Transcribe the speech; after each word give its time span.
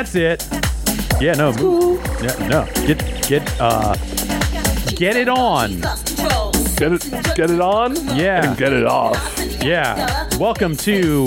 That's 0.00 0.14
it. 0.14 0.48
Yeah, 1.20 1.34
no. 1.34 1.50
Yeah, 2.22 2.48
no. 2.48 2.66
Get 2.86 3.28
get 3.28 3.60
uh 3.60 3.94
get 4.96 5.14
it 5.14 5.28
on. 5.28 5.78
Get 6.78 6.92
it, 6.94 7.34
get 7.36 7.50
it 7.50 7.60
on. 7.60 7.94
Yeah. 8.16 8.48
and 8.48 8.56
get 8.56 8.72
it 8.72 8.86
off. 8.86 9.38
Yeah. 9.62 10.26
Welcome 10.38 10.74
to 10.78 11.26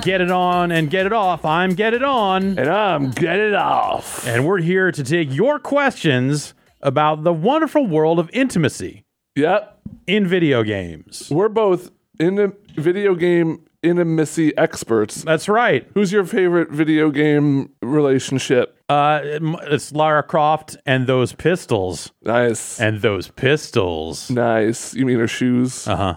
Get 0.00 0.22
It 0.22 0.30
On 0.30 0.72
and 0.72 0.88
Get 0.90 1.04
It 1.04 1.12
Off. 1.12 1.44
I'm 1.44 1.74
Get 1.74 1.92
It 1.92 2.02
On. 2.02 2.58
And 2.58 2.70
I'm 2.70 3.10
get 3.10 3.36
it 3.36 3.52
off. 3.52 4.26
And 4.26 4.46
we're 4.46 4.62
here 4.62 4.90
to 4.90 5.04
take 5.04 5.30
your 5.30 5.58
questions 5.58 6.54
about 6.80 7.24
the 7.24 7.32
wonderful 7.34 7.86
world 7.86 8.18
of 8.18 8.30
intimacy 8.32 9.04
Yep, 9.36 9.82
in 10.06 10.26
video 10.26 10.62
games. 10.62 11.28
we're 11.30 11.50
both 11.50 11.90
in 12.18 12.36
the 12.36 12.56
video 12.74 13.14
game 13.14 13.66
intimacy 13.82 14.56
experts. 14.56 15.22
That's 15.22 15.48
right. 15.48 15.86
Who's 15.94 16.12
your 16.12 16.24
favorite 16.24 16.70
video 16.70 17.10
game 17.10 17.70
relationship? 17.82 18.76
Uh, 18.88 19.20
it's 19.22 19.92
Lara 19.92 20.22
Croft 20.22 20.76
and 20.86 21.06
those 21.06 21.32
pistols. 21.32 22.10
Nice, 22.22 22.80
And 22.80 23.00
those 23.02 23.28
pistols. 23.28 24.30
nice. 24.30 24.94
You 24.94 25.06
mean 25.06 25.18
her 25.18 25.28
shoes? 25.28 25.86
Uh 25.86 25.96
huh. 25.96 26.14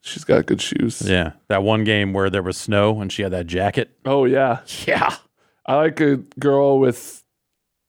She's 0.00 0.24
got 0.24 0.46
good 0.46 0.60
shoes. 0.62 1.02
Yeah. 1.02 1.32
That 1.48 1.62
one 1.62 1.84
game 1.84 2.12
where 2.12 2.30
there 2.30 2.42
was 2.42 2.56
snow 2.56 3.00
and 3.00 3.12
she 3.12 3.22
had 3.22 3.32
that 3.32 3.46
jacket. 3.46 3.90
Oh 4.04 4.24
yeah, 4.24 4.60
Yeah. 4.86 5.14
I 5.66 5.74
like 5.76 6.00
a 6.00 6.16
girl 6.38 6.78
with 6.78 7.22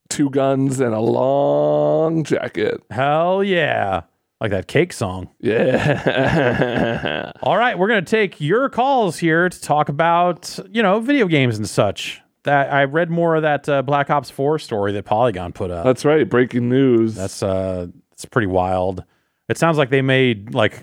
two 0.09 0.29
guns 0.29 0.79
and 0.81 0.93
a 0.93 0.99
long 0.99 2.23
jacket. 2.25 2.81
Hell 2.91 3.41
yeah. 3.43 4.01
Like 4.41 4.51
that 4.51 4.67
cake 4.67 4.93
song. 4.93 5.29
Yeah. 5.39 7.31
All 7.43 7.57
right, 7.57 7.77
we're 7.77 7.89
going 7.89 8.03
to 8.03 8.09
take 8.09 8.39
your 8.39 8.69
calls 8.69 9.17
here 9.17 9.49
to 9.49 9.61
talk 9.61 9.89
about, 9.89 10.57
you 10.71 10.81
know, 10.81 11.01
video 11.01 11.27
games 11.27 11.57
and 11.57 11.67
such. 11.67 12.21
That 12.43 12.71
I 12.71 12.85
read 12.85 13.09
more 13.09 13.35
of 13.35 13.41
that 13.41 13.67
uh, 13.67 13.81
Black 13.81 14.09
Ops 14.09 14.29
4 14.29 14.59
story 14.59 14.93
that 14.93 15.03
Polygon 15.03 15.51
put 15.51 15.71
up. 15.71 15.83
That's 15.83 16.05
right. 16.05 16.27
Breaking 16.27 16.69
news. 16.69 17.15
That's 17.15 17.43
uh 17.43 17.87
it's 18.13 18.23
pretty 18.23 18.47
wild. 18.47 19.03
It 19.49 19.57
sounds 19.57 19.77
like 19.77 19.89
they 19.89 20.01
made 20.01 20.53
like 20.53 20.81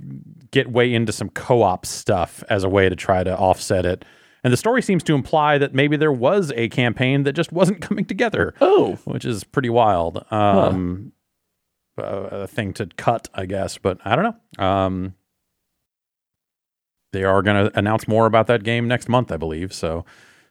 get 0.51 0.71
way 0.71 0.93
into 0.93 1.13
some 1.13 1.31
co-op 1.31 1.87
stuff 1.87 2.45
as 2.51 2.63
a 2.63 2.69
way 2.69 2.91
to 2.91 2.97
try 2.97 3.25
to 3.25 3.37
offset 3.37 3.87
it. 3.87 4.05
And 4.45 4.53
the 4.53 4.57
story 4.57 4.83
seems 4.83 5.03
to 5.05 5.15
imply 5.15 5.57
that 5.59 5.75
maybe 5.75 5.97
there 5.97 6.13
was 6.13 6.53
a 6.57 6.69
campaign 6.69 7.23
that 7.23 7.33
just 7.33 7.53
wasn't 7.53 7.81
coming 7.89 8.05
together, 8.05 8.55
oh, 8.61 8.97
which 9.05 9.25
is 9.25 9.43
pretty 9.43 9.71
wild. 9.71 10.25
Um 10.31 11.13
a, 11.99 12.43
a 12.43 12.47
thing 12.47 12.73
to 12.75 12.87
cut, 12.97 13.29
I 13.35 13.47
guess, 13.47 13.79
but 13.79 13.99
I 14.05 14.17
don't 14.17 14.37
know. 14.59 14.65
Um 14.65 15.15
they 17.13 17.25
are 17.25 17.41
going 17.41 17.71
to 17.71 17.79
announce 17.79 18.07
more 18.07 18.27
about 18.27 18.47
that 18.49 18.63
game 18.63 18.87
next 18.87 19.09
month, 19.09 19.33
I 19.33 19.39
believe, 19.39 19.73
so 19.73 20.05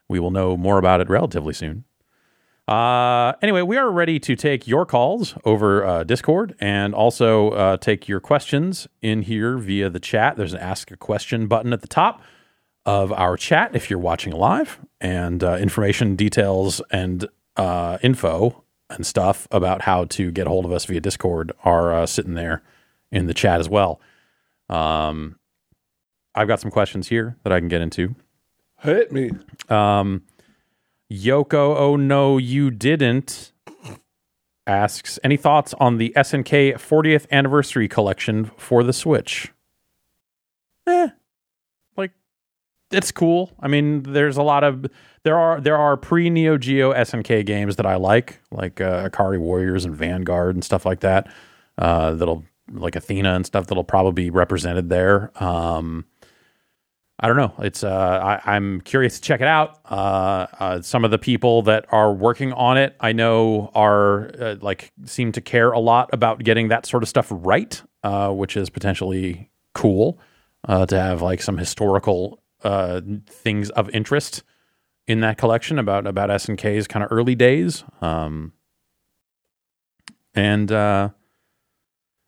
we 0.08 0.20
will 0.20 0.32
know 0.32 0.58
more 0.58 0.80
about 0.80 1.00
it 1.00 1.10
relatively 1.10 1.54
soon. 1.54 1.84
Uh, 2.68 3.34
anyway, 3.44 3.62
we 3.62 3.78
are 3.78 3.92
ready 3.92 4.20
to 4.20 4.36
take 4.36 4.68
your 4.68 4.84
calls 4.84 5.36
over 5.46 5.86
uh, 5.86 6.04
Discord 6.04 6.56
and 6.60 6.96
also 6.96 7.52
uh, 7.52 7.78
take 7.78 8.08
your 8.08 8.20
questions 8.20 8.88
in 9.04 9.22
here 9.22 9.58
via 9.58 9.92
the 9.92 10.00
chat. 10.00 10.38
There's 10.38 10.54
an 10.54 10.60
ask 10.60 10.90
a 10.90 10.98
question 10.98 11.46
button 11.46 11.72
at 11.74 11.82
the 11.82 11.88
top 11.88 12.24
of 12.84 13.12
our 13.14 13.38
chat 13.38 13.76
if 13.76 13.90
you're 13.90 14.00
watching 14.00 14.34
live, 14.34 14.80
and 15.00 15.44
uh, 15.44 15.58
information, 15.58 16.16
details, 16.16 16.82
and 16.90 17.28
uh, 17.58 18.00
info 18.02 18.64
and 18.90 19.06
stuff 19.06 19.48
about 19.52 19.84
how 19.84 20.06
to 20.06 20.32
get 20.32 20.48
a 20.48 20.50
hold 20.50 20.66
of 20.66 20.72
us 20.72 20.86
via 20.86 21.00
Discord 21.00 21.52
are 21.64 21.94
uh, 21.94 22.06
sitting 22.06 22.36
there 22.36 22.62
in 23.12 23.28
the 23.28 23.34
chat 23.34 23.60
as 23.60 23.70
well. 23.70 24.00
Um, 24.70 25.40
I've 26.34 26.48
got 26.48 26.60
some 26.60 26.72
questions 26.72 27.08
here 27.08 27.38
that 27.44 27.54
I 27.54 27.60
can 27.60 27.68
get 27.68 27.82
into. 27.82 28.16
hit 28.82 29.12
me. 29.12 29.32
Um, 29.70 30.24
Yoko, 31.12 31.76
oh 31.78 31.96
no, 31.96 32.38
you 32.38 32.72
didn't. 32.72 33.52
Asks 34.68 35.20
any 35.24 35.38
thoughts 35.38 35.76
on 35.80 35.98
the 35.98 36.12
SNK 36.16 36.74
40th 36.74 37.30
anniversary 37.32 37.88
collection 37.88 38.46
for 38.58 38.84
the 38.84 38.94
Switch? 38.94 39.54
Eh, 40.88 41.10
it's 42.96 43.12
cool. 43.12 43.52
I 43.60 43.68
mean, 43.68 44.04
there's 44.04 44.38
a 44.38 44.44
lot 44.44 44.64
of 44.64 44.86
there 45.24 45.38
are 45.38 45.60
there 45.60 45.78
are 45.78 45.98
pre 45.98 46.30
Neo 46.30 46.58
Geo 46.58 46.94
SNK 46.94 47.46
games 47.46 47.76
that 47.76 47.86
I 47.86 47.96
like, 47.96 48.40
like 48.52 48.82
uh, 48.82 49.10
Ikari 49.10 49.40
Warriors 49.40 49.86
and 49.86 49.96
Vanguard 49.96 50.56
and 50.56 50.64
stuff 50.64 50.86
like 50.86 51.02
that. 51.02 51.32
Uh, 51.78 52.14
that'll 52.14 52.44
like 52.72 52.96
Athena 52.96 53.36
and 53.36 53.46
stuff 53.46 53.68
that'll 53.68 53.84
probably 53.84 54.26
be 54.26 54.30
represented 54.30 54.90
there. 54.90 55.32
Um, 55.44 56.06
I 57.20 57.28
don't 57.28 57.38
know. 57.38 57.54
It's 57.60 57.84
uh, 57.84 58.40
I, 58.46 58.56
I'm 58.56 58.82
curious 58.82 59.16
to 59.16 59.22
check 59.22 59.40
it 59.40 59.48
out. 59.48 59.80
Uh, 59.86 60.48
uh, 60.60 60.82
some 60.82 61.06
of 61.06 61.12
the 61.12 61.18
people 61.18 61.62
that 61.64 61.86
are 61.90 62.12
working 62.12 62.52
on 62.54 62.78
it, 62.78 62.96
I 63.00 63.14
know, 63.14 63.72
are 63.74 64.32
uh, 64.40 64.56
like 64.62 64.92
seem 65.06 65.32
to 65.34 65.42
care 65.42 65.72
a 65.72 65.80
lot 65.80 66.10
about 66.12 66.44
getting 66.44 66.68
that 66.70 66.86
sort 66.86 67.04
of 67.04 67.10
stuff 67.10 67.28
right, 67.32 67.82
uh, 68.04 68.32
which 68.32 68.58
is 68.58 68.70
potentially 68.70 69.50
cool 69.74 70.20
uh, 70.68 70.86
to 70.88 71.00
have 71.00 71.22
like 71.22 71.42
some 71.42 71.58
historical 71.58 72.42
uh, 72.66 73.00
things 73.28 73.70
of 73.72 73.90
interest 73.92 74.44
in 75.08 75.20
that 75.22 75.38
collection 75.38 75.78
about 75.78 76.08
about 76.08 76.30
SNK's 76.30 76.88
kind 76.88 77.04
of 77.06 77.12
early 77.12 77.36
days. 77.36 77.84
Um, 78.02 78.54
and 80.34 80.72
uh, 80.72 81.10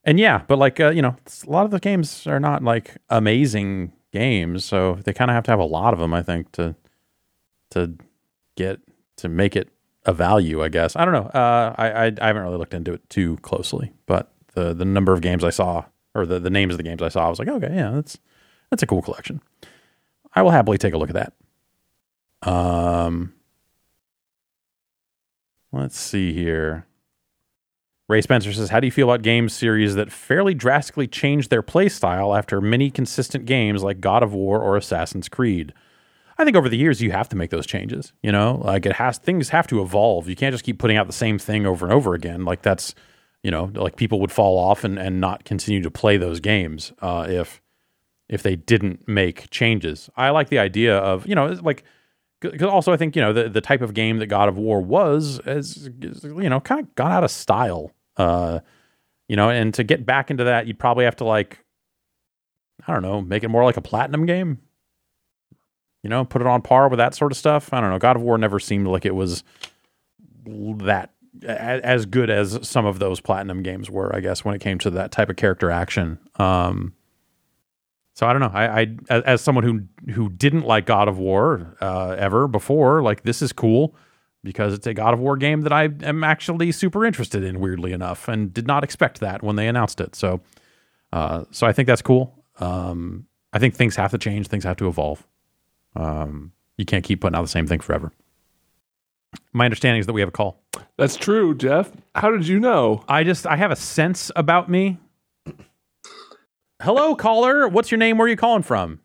and 0.03 0.19
yeah, 0.19 0.43
but 0.47 0.59
like 0.59 0.79
uh, 0.79 0.91
you 0.91 1.01
know, 1.01 1.15
a 1.45 1.49
lot 1.49 1.65
of 1.65 1.71
the 1.71 1.79
games 1.79 2.27
are 2.27 2.39
not 2.39 2.63
like 2.63 2.95
amazing 3.09 3.93
games, 4.13 4.63
so 4.63 4.99
they 5.03 5.11
kind 5.11 5.31
of 5.31 5.35
have 5.35 5.43
to 5.45 5.51
have 5.51 5.59
a 5.59 5.65
lot 5.65 5.93
of 5.93 5.99
them, 5.99 6.13
I 6.13 6.21
think, 6.21 6.51
to 6.53 6.75
to 7.71 7.95
get 8.55 8.79
to 9.17 9.27
make 9.27 9.55
it 9.55 9.69
a 10.05 10.13
value. 10.13 10.63
I 10.63 10.69
guess 10.69 10.95
I 10.95 11.03
don't 11.03 11.13
know. 11.13 11.29
Uh, 11.29 11.73
I, 11.77 11.89
I 11.89 12.05
I 12.21 12.27
haven't 12.27 12.43
really 12.43 12.57
looked 12.57 12.75
into 12.75 12.93
it 12.93 13.09
too 13.09 13.37
closely, 13.37 13.91
but 14.05 14.31
the 14.53 14.73
the 14.73 14.85
number 14.85 15.13
of 15.13 15.21
games 15.21 15.43
I 15.43 15.49
saw 15.49 15.85
or 16.13 16.25
the 16.27 16.39
the 16.39 16.51
names 16.51 16.75
of 16.75 16.77
the 16.77 16.83
games 16.83 17.01
I 17.01 17.09
saw, 17.09 17.25
I 17.25 17.29
was 17.29 17.39
like, 17.39 17.47
okay, 17.47 17.73
yeah, 17.73 17.91
that's 17.91 18.19
that's 18.69 18.83
a 18.83 18.87
cool 18.87 19.01
collection. 19.01 19.41
I 20.37 20.43
will 20.43 20.51
happily 20.51 20.77
take 20.77 20.93
a 20.93 20.99
look 20.99 21.09
at 21.09 21.15
that. 22.43 22.47
Um, 22.47 23.33
let's 25.71 25.99
see 25.99 26.31
here. 26.31 26.85
Ray 28.07 28.21
Spencer 28.21 28.53
says, 28.53 28.69
How 28.69 28.79
do 28.79 28.85
you 28.85 28.91
feel 28.91 29.09
about 29.09 29.23
game 29.23 29.49
series 29.49 29.95
that 29.95 30.11
fairly 30.11 30.53
drastically 30.53 31.07
change 31.07 31.49
their 31.49 31.63
play 31.63 31.89
style 31.89 32.35
after 32.35 32.61
many 32.61 32.91
consistent 32.91 33.45
games 33.45 33.81
like 33.81 33.99
God 33.99 34.21
of 34.21 34.31
War 34.31 34.61
or 34.61 34.77
Assassin's 34.77 35.27
Creed? 35.27 35.73
I 36.37 36.45
think 36.45 36.55
over 36.55 36.69
the 36.69 36.77
years 36.77 37.01
you 37.01 37.09
have 37.09 37.29
to 37.29 37.35
make 37.35 37.49
those 37.49 37.65
changes. 37.65 38.13
You 38.21 38.31
know, 38.31 38.61
like 38.63 38.85
it 38.85 38.93
has 38.93 39.17
things 39.17 39.49
have 39.49 39.65
to 39.69 39.81
evolve. 39.81 40.29
You 40.29 40.35
can't 40.35 40.53
just 40.53 40.63
keep 40.63 40.77
putting 40.77 40.97
out 40.97 41.07
the 41.07 41.13
same 41.13 41.39
thing 41.39 41.65
over 41.65 41.83
and 41.83 41.91
over 41.91 42.13
again. 42.13 42.45
Like 42.45 42.61
that's, 42.61 42.93
you 43.41 43.49
know, 43.49 43.71
like 43.73 43.95
people 43.95 44.19
would 44.19 44.31
fall 44.31 44.59
off 44.59 44.83
and, 44.83 44.99
and 44.99 45.19
not 45.19 45.45
continue 45.45 45.81
to 45.81 45.89
play 45.89 46.17
those 46.17 46.39
games 46.39 46.93
uh, 47.01 47.25
if 47.27 47.59
if 48.29 48.43
they 48.43 48.55
didn't 48.55 49.07
make 49.07 49.49
changes. 49.49 50.09
I 50.17 50.29
like 50.31 50.49
the 50.49 50.59
idea 50.59 50.97
of 50.97 51.25
you 51.27 51.35
know 51.35 51.47
like 51.61 51.83
because 52.39 52.67
also 52.67 52.91
I 52.91 52.97
think 52.97 53.15
you 53.15 53.21
know 53.21 53.33
the 53.33 53.49
the 53.49 53.61
type 53.61 53.81
of 53.81 53.93
game 53.93 54.17
that 54.17 54.27
God 54.27 54.49
of 54.49 54.57
War 54.57 54.81
was 54.81 55.39
is, 55.45 55.89
is 56.01 56.23
you 56.23 56.49
know 56.49 56.59
kind 56.59 56.81
of 56.81 56.93
gone 56.95 57.11
out 57.11 57.23
of 57.23 57.31
style. 57.31 57.91
Uh, 58.15 58.59
you 59.27 59.35
know, 59.35 59.49
and 59.49 59.73
to 59.73 59.83
get 59.83 60.05
back 60.05 60.31
into 60.31 60.45
that, 60.45 60.67
you'd 60.67 60.79
probably 60.79 61.05
have 61.05 61.15
to 61.17 61.23
like 61.23 61.63
I 62.87 62.93
don't 62.93 63.01
know, 63.01 63.21
make 63.21 63.43
it 63.43 63.49
more 63.49 63.63
like 63.63 63.77
a 63.77 63.81
platinum 63.81 64.25
game. 64.25 64.59
You 66.03 66.09
know, 66.09 66.23
put 66.23 66.41
it 66.41 66.47
on 66.47 66.61
par 66.61 66.87
with 66.89 66.99
that 66.99 67.15
sort 67.15 67.31
of 67.31 67.37
stuff. 67.37 67.73
I 67.73 67.81
don't 67.81 67.89
know. 67.89 67.99
God 67.99 68.15
of 68.15 68.21
War 68.21 68.37
never 68.37 68.59
seemed 68.59 68.87
like 68.87 69.05
it 69.05 69.15
was 69.15 69.43
that 70.45 71.11
as 71.43 72.05
good 72.05 72.29
as 72.29 72.59
some 72.67 72.85
of 72.85 72.99
those 72.99 73.19
platinum 73.19 73.61
games 73.61 73.89
were. 73.89 74.15
I 74.15 74.19
guess 74.19 74.45
when 74.45 74.55
it 74.55 74.61
came 74.61 74.77
to 74.79 74.89
that 74.91 75.11
type 75.11 75.29
of 75.29 75.35
character 75.35 75.71
action. 75.71 76.19
Um, 76.37 76.93
so 78.17 78.25
I 78.25 78.33
don't 78.33 78.41
know. 78.41 78.51
I, 78.51 78.81
I 78.81 79.21
as, 79.27 79.41
someone 79.41 79.63
who 79.63 80.11
who 80.11 80.27
didn't 80.27 80.63
like 80.63 80.87
God 80.87 81.07
of 81.07 81.19
War 81.19 81.77
uh, 81.79 82.15
ever 82.17 82.47
before, 82.47 83.03
like 83.03 83.21
this 83.21 83.43
is 83.43 83.53
cool 83.53 83.95
because 84.43 84.73
it's 84.73 84.87
a 84.87 84.93
God 84.95 85.13
of 85.13 85.19
War 85.19 85.37
game 85.37 85.61
that 85.61 85.71
I 85.71 85.83
am 86.01 86.23
actually 86.23 86.71
super 86.71 87.05
interested 87.05 87.43
in. 87.43 87.59
Weirdly 87.59 87.91
enough, 87.91 88.27
and 88.27 88.51
did 88.51 88.65
not 88.65 88.83
expect 88.83 89.19
that 89.19 89.43
when 89.43 89.55
they 89.55 89.67
announced 89.67 90.01
it. 90.01 90.15
So, 90.15 90.41
uh, 91.13 91.43
so 91.51 91.67
I 91.67 91.73
think 91.73 91.85
that's 91.85 92.01
cool. 92.01 92.43
Um, 92.59 93.27
I 93.53 93.59
think 93.59 93.75
things 93.75 93.95
have 93.97 94.09
to 94.09 94.17
change. 94.17 94.47
Things 94.47 94.63
have 94.63 94.77
to 94.77 94.87
evolve. 94.87 95.23
Um, 95.95 96.53
you 96.75 96.85
can't 96.85 97.03
keep 97.03 97.21
putting 97.21 97.37
out 97.37 97.43
the 97.43 97.47
same 97.47 97.67
thing 97.67 97.81
forever. 97.81 98.11
My 99.53 99.65
understanding 99.65 99.99
is 99.99 100.07
that 100.07 100.13
we 100.13 100.21
have 100.21 100.29
a 100.29 100.31
call. 100.31 100.63
That's 100.97 101.17
true, 101.17 101.53
Jeff. 101.53 101.91
How 102.15 102.31
did 102.31 102.47
you 102.47 102.59
know? 102.59 103.03
I 103.07 103.23
just 103.23 103.45
I 103.45 103.57
have 103.57 103.69
a 103.69 103.75
sense 103.75 104.31
about 104.35 104.71
me. 104.71 104.97
Hello, 106.81 107.15
caller. 107.15 107.67
What's 107.67 107.89
your 107.91 107.97
name? 107.97 108.17
Where 108.17 108.25
are 108.27 108.29
you 108.29 108.35
calling 108.35 108.61
from? 108.63 108.99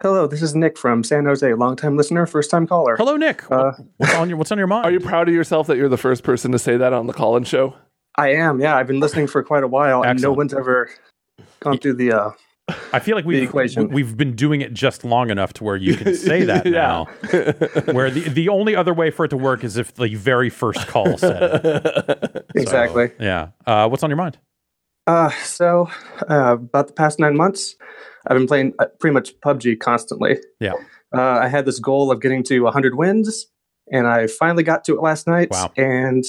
Hello, 0.00 0.26
this 0.26 0.40
is 0.40 0.54
Nick 0.54 0.78
from 0.78 1.04
San 1.04 1.26
Jose, 1.26 1.52
longtime 1.52 1.96
listener, 1.98 2.24
first 2.26 2.50
time 2.50 2.66
caller. 2.66 2.96
Hello, 2.96 3.16
Nick. 3.16 3.48
Uh, 3.50 3.72
what's 3.98 4.14
on 4.14 4.30
your 4.30 4.38
What's 4.38 4.50
on 4.50 4.56
your 4.56 4.66
mind? 4.66 4.86
Are 4.86 4.90
you 4.90 5.00
proud 5.00 5.28
of 5.28 5.34
yourself 5.34 5.66
that 5.66 5.76
you're 5.76 5.90
the 5.90 5.98
first 5.98 6.22
person 6.22 6.50
to 6.52 6.58
say 6.58 6.78
that 6.78 6.94
on 6.94 7.06
the 7.06 7.12
call-in 7.12 7.44
show? 7.44 7.74
I 8.16 8.30
am, 8.32 8.58
yeah. 8.60 8.74
I've 8.76 8.86
been 8.86 9.00
listening 9.00 9.26
for 9.26 9.42
quite 9.42 9.62
a 9.62 9.68
while, 9.68 10.02
and 10.02 10.20
no 10.22 10.32
one's 10.32 10.54
ever 10.54 10.88
gone 11.60 11.76
through 11.78 11.94
the 11.94 12.12
uh, 12.12 12.30
I 12.92 13.00
feel 13.00 13.16
like 13.16 13.24
we've 13.26 13.42
equation. 13.42 13.88
we've 13.90 14.16
been 14.16 14.34
doing 14.34 14.62
it 14.62 14.72
just 14.72 15.04
long 15.04 15.28
enough 15.28 15.52
to 15.54 15.64
where 15.64 15.76
you 15.76 15.96
can 15.96 16.14
say 16.14 16.44
that 16.46 16.64
Yeah. 16.64 16.72
now. 16.72 17.04
where 17.92 18.10
the 18.10 18.20
the 18.30 18.48
only 18.48 18.74
other 18.74 18.94
way 18.94 19.10
for 19.10 19.26
it 19.26 19.28
to 19.28 19.36
work 19.36 19.62
is 19.64 19.76
if 19.76 19.92
the 19.94 20.14
very 20.14 20.48
first 20.48 20.86
call 20.86 21.18
said 21.18 21.60
it. 21.64 22.46
Exactly. 22.54 23.10
Yeah. 23.20 23.48
Uh, 23.66 23.88
what's 23.88 24.02
on 24.02 24.08
your 24.10 24.16
mind? 24.16 24.38
Uh, 25.06 25.30
so, 25.42 25.88
uh, 26.28 26.52
about 26.52 26.86
the 26.86 26.92
past 26.92 27.18
nine 27.18 27.36
months, 27.36 27.74
I've 28.26 28.36
been 28.36 28.46
playing 28.46 28.74
uh, 28.78 28.86
pretty 28.98 29.14
much 29.14 29.38
PUBG 29.40 29.78
constantly. 29.80 30.38
Yeah. 30.60 30.74
Uh, 31.14 31.38
I 31.42 31.48
had 31.48 31.64
this 31.64 31.78
goal 31.78 32.10
of 32.12 32.20
getting 32.20 32.42
to 32.44 32.60
100 32.60 32.94
wins, 32.94 33.46
and 33.90 34.06
I 34.06 34.26
finally 34.26 34.62
got 34.62 34.84
to 34.84 34.94
it 34.94 35.02
last 35.02 35.26
night. 35.26 35.48
Wow. 35.50 35.72
And 35.76 36.24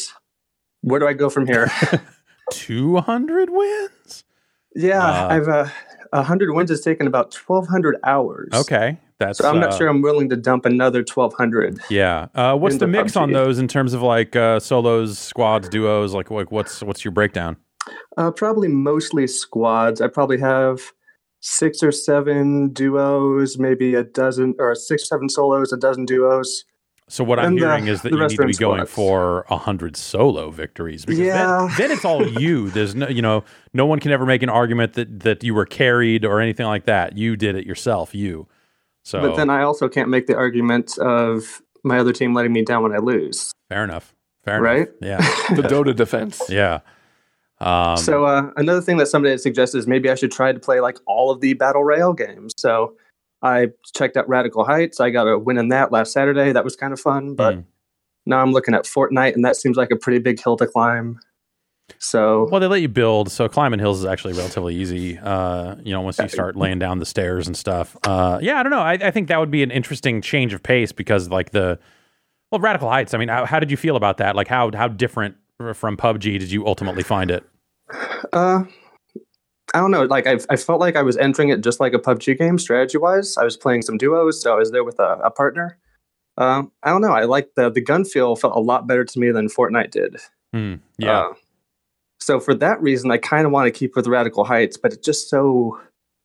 where 0.81 0.99
do 0.99 1.07
I 1.07 1.13
go 1.13 1.29
from 1.29 1.45
here? 1.45 1.71
Two 2.51 2.97
hundred 2.97 3.49
wins. 3.49 4.23
yeah, 4.75 4.99
Uh, 5.07 5.27
I've 5.29 5.47
uh, 5.47 5.67
100 6.11 6.53
wins 6.53 6.69
has 6.69 6.81
taken 6.81 7.07
about 7.07 7.33
1,200 7.33 7.97
hours. 8.03 8.49
Okay, 8.53 8.97
that's. 9.19 9.37
So 9.37 9.47
I'm 9.49 9.59
not 9.59 9.69
uh, 9.73 9.77
sure 9.77 9.87
I'm 9.87 10.01
willing 10.01 10.29
to 10.29 10.35
dump 10.35 10.65
another 10.65 10.99
1,200. 10.99 11.79
Yeah. 11.89 12.27
Uh, 12.35 12.57
what's 12.57 12.77
the 12.77 12.87
mix 12.87 13.15
on 13.15 13.31
those 13.31 13.59
in 13.59 13.67
terms 13.69 13.93
of 13.93 14.01
like 14.01 14.35
uh, 14.35 14.59
solos, 14.59 15.17
squads, 15.17 15.69
duos? 15.69 16.13
Like, 16.13 16.29
like 16.31 16.51
what's 16.51 16.81
what's 16.83 17.05
your 17.05 17.11
breakdown? 17.13 17.55
Uh, 18.17 18.31
probably 18.31 18.67
mostly 18.67 19.27
squads. 19.27 20.01
I 20.01 20.07
probably 20.07 20.39
have 20.39 20.91
six 21.39 21.81
or 21.81 21.91
seven 21.91 22.69
duos, 22.69 23.57
maybe 23.57 23.95
a 23.95 24.03
dozen, 24.03 24.55
or 24.59 24.75
six 24.75 25.03
or 25.03 25.05
seven 25.05 25.29
solos, 25.29 25.71
a 25.73 25.77
dozen 25.77 26.05
duos. 26.05 26.65
So 27.09 27.23
what 27.25 27.39
I'm 27.39 27.47
And, 27.47 27.59
hearing 27.59 27.87
is 27.87 28.03
that 28.03 28.11
you 28.13 28.19
need 28.19 28.29
to 28.37 28.45
be 28.45 28.53
going 28.53 28.77
squads. 28.85 28.91
for 28.91 29.45
a 29.49 29.57
hundred 29.57 29.97
solo 29.97 30.49
victories 30.49 31.03
because 31.03 31.19
Yeah. 31.19 31.67
then, 31.77 31.89
then 31.89 31.91
it's 31.91 32.05
all 32.05 32.25
you. 32.39 32.69
There's 32.69 32.95
no, 32.95 33.09
you 33.09 33.21
know, 33.21 33.43
no 33.73 33.85
one 33.85 33.99
can 33.99 34.11
ever 34.11 34.25
make 34.25 34.43
an 34.43 34.49
argument 34.49 34.93
that 34.93 35.19
that 35.21 35.43
you 35.43 35.53
were 35.53 35.65
carried 35.65 36.23
or 36.23 36.39
anything 36.39 36.67
like 36.67 36.85
that. 36.85 37.17
You 37.17 37.35
did 37.35 37.55
it 37.55 37.65
yourself. 37.65 38.15
You. 38.15 38.47
So 39.03 39.19
But 39.21 39.35
then 39.35 39.49
I 39.49 39.63
also 39.63 39.89
can't 39.89 40.07
make 40.09 40.27
the 40.27 40.35
argument 40.35 40.97
of 40.99 41.61
my 41.83 41.97
other 41.97 42.13
team 42.13 42.33
letting 42.33 42.53
me 42.53 42.63
down 42.63 42.83
when 42.83 42.93
I 42.93 42.99
lose. 42.99 43.51
fair 43.67 43.83
enough. 43.83 44.13
Fair 44.45 44.55
enough. 44.57 44.63
Right? 44.65 44.87
enough. 45.01 45.19
Yeah. 45.49 45.55
The 45.55 45.63
Dota 45.63 45.93
defense. 46.03 46.41
yeah. 46.49 46.79
Um, 47.61 47.97
so 47.97 48.25
uh, 48.25 48.51
another 48.57 48.81
thing 48.81 48.97
that 48.97 49.07
somebody 49.07 49.31
had 49.31 49.41
suggested 49.41 49.77
is 49.77 49.87
maybe 49.87 50.09
I 50.09 50.15
should 50.15 50.31
try 50.31 50.51
to 50.51 50.59
play 50.59 50.79
like 50.79 50.97
all 51.05 51.31
of 51.31 51.41
the 51.41 51.53
battle 51.53 51.83
royale 51.83 52.13
games. 52.13 52.53
So 52.57 52.95
I 53.41 53.69
checked 53.95 54.17
out 54.17 54.27
Radical 54.27 54.63
Heights. 54.65 54.99
I 54.99 55.09
got 55.09 55.27
a 55.27 55.37
win 55.37 55.57
in 55.57 55.69
that 55.69 55.91
last 55.91 56.11
Saturday. 56.13 56.51
That 56.51 56.63
was 56.63 56.75
kind 56.75 56.93
of 56.93 56.99
fun. 56.99 57.35
But 57.35 57.55
Mm. 57.55 57.63
now 58.25 58.41
I'm 58.41 58.51
looking 58.51 58.73
at 58.73 58.85
Fortnite, 58.85 59.33
and 59.35 59.43
that 59.45 59.55
seems 59.55 59.77
like 59.77 59.91
a 59.91 59.95
pretty 59.95 60.19
big 60.19 60.41
hill 60.41 60.57
to 60.57 60.67
climb. 60.67 61.19
So 61.99 62.47
Well, 62.49 62.61
they 62.61 62.67
let 62.67 62.81
you 62.81 62.87
build, 62.87 63.31
so 63.31 63.49
climbing 63.49 63.79
hills 63.79 63.99
is 63.99 64.05
actually 64.05 64.33
relatively 64.33 64.75
easy. 64.75 65.17
Uh, 65.17 65.75
you 65.83 65.91
know, 65.91 66.01
once 66.01 66.19
you 66.19 66.29
start 66.29 66.55
laying 66.55 66.79
down 66.79 66.99
the 66.99 67.05
stairs 67.05 67.47
and 67.47 67.57
stuff. 67.57 67.97
Uh, 68.07 68.39
yeah, 68.41 68.59
I 68.59 68.63
don't 68.63 68.71
know. 68.71 68.79
I, 68.79 68.93
I 68.93 69.11
think 69.11 69.27
that 69.27 69.39
would 69.39 69.51
be 69.51 69.61
an 69.61 69.71
interesting 69.71 70.21
change 70.21 70.53
of 70.53 70.63
pace 70.63 70.91
because, 70.91 71.29
like 71.29 71.51
the 71.51 71.79
well, 72.51 72.61
Radical 72.61 72.89
Heights. 72.89 73.13
I 73.13 73.17
mean, 73.17 73.27
how, 73.29 73.45
how 73.45 73.59
did 73.59 73.71
you 73.71 73.77
feel 73.77 73.95
about 73.95 74.17
that? 74.17 74.35
Like, 74.35 74.47
how 74.47 74.71
how 74.73 74.87
different 74.87 75.35
from 75.73 75.97
PUBG 75.97 76.39
did 76.39 76.51
you 76.51 76.65
ultimately 76.65 77.03
find 77.03 77.29
it? 77.29 77.43
Uh, 78.33 78.63
I 79.73 79.79
don't 79.79 79.91
know. 79.91 80.03
Like 80.03 80.27
I, 80.27 80.37
I 80.49 80.57
felt 80.57 80.79
like 80.79 80.95
I 80.95 81.01
was 81.01 81.17
entering 81.17 81.49
it 81.49 81.61
just 81.61 81.79
like 81.79 81.93
a 81.93 81.99
PUBG 81.99 82.37
game, 82.37 82.57
strategy 82.57 82.97
wise. 82.97 83.37
I 83.37 83.43
was 83.43 83.55
playing 83.55 83.83
some 83.83 83.97
duos, 83.97 84.41
so 84.41 84.53
I 84.53 84.57
was 84.57 84.71
there 84.71 84.83
with 84.83 84.99
a, 84.99 85.19
a 85.23 85.31
partner. 85.31 85.77
Um, 86.37 86.71
I 86.83 86.89
don't 86.89 87.01
know. 87.01 87.11
I 87.11 87.23
like 87.25 87.51
the 87.55 87.69
the 87.69 87.81
gun 87.81 88.03
feel 88.05 88.35
felt 88.35 88.55
a 88.55 88.59
lot 88.59 88.87
better 88.87 89.05
to 89.05 89.19
me 89.19 89.31
than 89.31 89.47
Fortnite 89.47 89.91
did. 89.91 90.17
Hmm, 90.53 90.75
yeah, 90.97 91.19
Uh, 91.19 91.33
so 92.19 92.39
for 92.39 92.53
that 92.55 92.81
reason, 92.81 93.11
I 93.11 93.17
kind 93.17 93.45
of 93.45 93.51
want 93.51 93.67
to 93.67 93.71
keep 93.71 93.95
with 93.95 94.07
Radical 94.07 94.43
Heights, 94.43 94.77
but 94.77 94.93
it's 94.93 95.05
just 95.05 95.29
so 95.29 95.79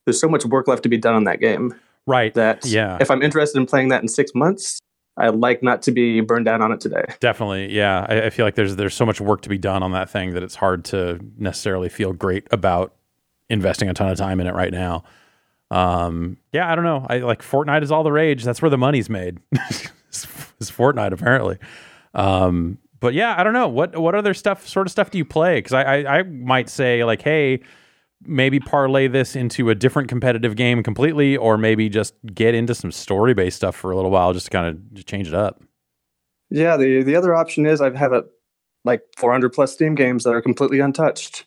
there's 0.05 0.21
so 0.21 0.29
much 0.29 0.45
work 0.45 0.69
left 0.69 0.83
to 0.85 0.89
be 0.89 0.99
done 0.99 1.15
on 1.15 1.25
that 1.25 1.41
game 1.41 1.75
right. 2.07 2.33
that 2.35 2.65
Yeah. 2.65 2.99
if 3.01 3.11
I'm 3.11 3.23
interested 3.23 3.59
in 3.59 3.67
playing 3.67 3.89
that 3.89 4.03
in 4.03 4.09
six 4.09 4.33
months, 4.35 4.79
I'd 5.17 5.35
like 5.35 5.63
not 5.63 5.83
to 5.83 5.93
be 5.93 6.21
burned 6.21 6.45
down 6.45 6.61
on 6.61 6.73
it 6.73 6.81
today. 6.81 7.05
Definitely, 7.21 7.73
yeah. 7.73 8.05
I, 8.09 8.23
I 8.27 8.31
feel 8.31 8.45
like 8.45 8.55
there's 8.55 8.77
there's 8.77 8.95
so 8.95 9.07
much 9.07 9.21
work 9.21 9.43
to 9.43 9.49
be 9.49 9.59
done 9.59 9.83
on 9.83 9.93
that 9.93 10.11
thing 10.11 10.35
that 10.35 10.43
it's 10.43 10.57
hard 10.57 10.85
to 10.87 11.19
necessarily 11.39 11.89
feel 11.89 12.13
great 12.13 12.47
about 12.51 12.95
investing 13.49 13.89
a 13.89 13.95
ton 13.95 14.11
of 14.11 14.19
time 14.19 14.41
in 14.41 14.47
it 14.47 14.55
right 14.55 14.73
now. 14.73 15.05
Um, 15.71 16.37
yeah, 16.53 16.71
I 16.71 16.75
don't 16.75 16.85
know. 16.85 17.07
I 17.09 17.19
like 17.19 17.43
Fortnite 17.43 17.83
is 17.83 17.91
all 17.91 18.03
the 18.03 18.13
rage. 18.13 18.45
That's 18.45 18.61
where 18.61 18.71
the 18.71 18.79
money's 18.79 19.09
made. 19.09 19.39
it's, 19.53 19.89
is 20.61 20.71
Fortnite 20.71 21.13
apparently. 21.13 21.59
Um, 22.15 22.79
but 23.01 23.15
yeah, 23.15 23.35
I 23.39 23.45
don't 23.45 23.53
know 23.53 23.69
what 23.69 23.97
what 23.97 24.15
other 24.15 24.35
stuff 24.35 24.67
sort 24.67 24.87
of 24.87 24.91
stuff 24.91 25.11
do 25.11 25.19
you 25.19 25.25
play? 25.25 25.59
Because 25.59 25.73
I, 25.73 25.83
I 25.83 26.19
I 26.19 26.23
might 26.25 26.69
say 26.69 27.05
like, 27.05 27.23
hey, 27.23 27.61
maybe 28.27 28.61
parlay 28.61 29.09
this 29.09 29.37
into 29.37 29.71
a 29.71 29.75
different 29.75 30.09
competitive 30.09 30.57
game 30.57 30.83
completely, 30.83 31.37
or 31.37 31.57
maybe 31.57 31.89
just 31.89 32.15
get 32.35 32.55
into 32.55 32.75
some 32.75 32.93
story 32.93 33.35
based 33.35 33.57
stuff 33.57 33.77
for 33.77 33.91
a 33.91 33.97
little 33.97 34.11
while, 34.11 34.33
just 34.33 34.47
to 34.47 34.51
kind 34.51 34.69
of 34.97 35.07
change 35.07 35.29
it 35.29 35.35
up. 35.35 35.63
Yeah, 36.51 36.77
the 36.77 37.03
the 37.03 37.17
other 37.17 37.35
option 37.35 37.67
is 37.67 37.81
I 37.81 37.97
have 37.97 38.13
a 38.13 38.25
like 38.85 39.03
400 39.17 39.53
plus 39.53 39.73
Steam 39.73 39.95
games 39.95 40.25
that 40.25 40.31
are 40.31 40.43
completely 40.43 40.81
untouched. 40.81 41.45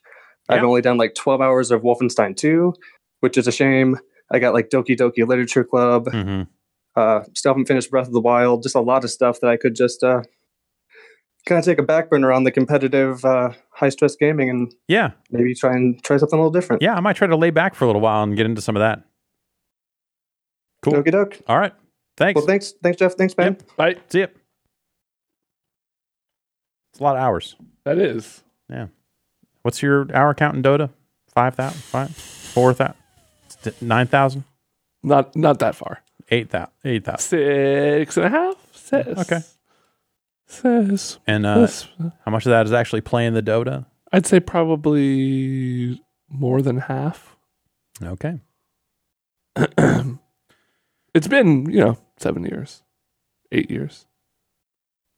I've 0.50 0.64
only 0.64 0.82
done 0.82 0.98
like 0.98 1.14
12 1.14 1.42
hours 1.42 1.70
of 1.70 1.84
Wolfenstein 1.84 2.36
2, 2.36 2.74
which 3.20 3.38
is 3.38 3.48
a 3.48 3.52
shame. 3.52 3.98
I 4.32 4.40
got 4.40 4.54
like 4.54 4.70
Doki 4.70 4.98
Doki 4.98 5.28
Literature 5.28 5.64
Club, 5.64 6.06
mm-hmm. 6.06 6.44
uh, 6.96 7.22
still 7.36 7.52
haven't 7.52 7.68
finished 7.68 7.92
Breath 7.92 8.08
of 8.08 8.14
the 8.14 8.22
Wild, 8.22 8.64
just 8.64 8.76
a 8.76 8.82
lot 8.82 9.04
of 9.04 9.12
stuff 9.12 9.40
that 9.42 9.50
I 9.50 9.58
could 9.58 9.76
just 9.76 10.04
uh, 10.04 10.24
kind 11.50 11.60
of 11.60 11.66
take 11.66 11.80
a 11.80 11.84
back 11.84 12.10
burner 12.10 12.32
on 12.32 12.44
the 12.46 12.52
competitive 12.52 13.26
uh, 13.26 13.52
high 13.72 13.90
stress 13.90 14.16
gaming 14.16 14.50
and 14.50 14.74
Yeah, 14.88 15.12
maybe 15.32 15.54
try 15.54 15.74
and 15.74 16.02
try 16.04 16.16
something 16.18 16.38
a 16.38 16.42
little 16.42 16.52
different. 16.52 16.82
Yeah, 16.82 16.96
I 16.96 17.00
might 17.02 17.16
try 17.16 17.28
to 17.28 17.36
lay 17.36 17.50
back 17.50 17.76
for 17.76 17.84
a 17.84 17.88
little 17.88 18.02
while 18.02 18.24
and 18.24 18.36
get 18.38 18.46
into 18.46 18.62
some 18.62 18.76
of 18.78 18.80
that. 18.80 19.04
Cool. 20.84 20.94
Okie 20.94 21.12
doke. 21.12 21.42
All 21.48 21.60
right. 21.60 21.74
Thanks. 22.16 22.38
Well, 22.38 22.46
thanks, 22.46 22.74
thanks, 22.84 22.98
Jeff. 23.00 23.14
Thanks, 23.16 23.36
man. 23.36 23.54
Yep. 23.60 23.64
Right? 23.78 24.12
See 24.12 24.20
ya. 24.22 24.28
It's 26.94 27.00
a 27.00 27.04
lot 27.04 27.16
of 27.18 27.22
hours. 27.22 27.56
That 27.84 27.98
is. 27.98 28.44
Yeah. 28.70 28.88
What's 29.64 29.82
your 29.82 30.08
hour 30.16 30.34
count 30.34 30.56
in 30.56 30.64
Dota? 30.64 30.90
5,000? 31.34 31.78
5? 31.80 32.12
4,000? 32.16 32.96
9,000? 33.82 34.44
Not 35.04 35.36
not 35.36 35.60
that 35.60 35.76
far. 35.76 36.02
8,000? 36.30 36.70
8,000. 36.86 37.20
Six 37.20 38.18
and 38.18 38.26
a 38.26 38.30
half? 38.30 38.56
Six. 38.74 39.20
Okay. 39.20 39.40
Six. 40.50 41.20
And 41.28 41.46
uh, 41.46 41.68
how 42.26 42.32
much 42.32 42.46
of 42.46 42.50
that 42.50 42.66
is 42.66 42.74
actually 42.74 43.02
playing 43.02 43.34
the 43.34 43.44
Dota? 43.44 43.86
I'd 44.12 44.26
say 44.26 44.40
probably 44.40 46.02
more 46.28 46.62
than 46.62 46.78
half. 46.78 47.38
Okay. 48.04 48.40
It's 51.16 51.28
been, 51.28 51.70
you 51.70 51.80
know, 51.80 51.98
seven 52.18 52.44
years, 52.44 52.84
eight 53.52 53.70
years. 53.72 54.06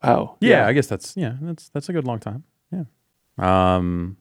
Wow. 0.03 0.37
Yeah, 0.39 0.65
I 0.65 0.73
guess 0.73 0.87
that's 0.87 1.15
yeah, 1.17 1.35
that's 1.41 1.69
that's 1.69 1.89
a 1.89 1.93
good 1.93 2.05
long 2.05 2.19
time. 2.19 2.43
Yeah. 2.71 2.85
Um 3.37 4.17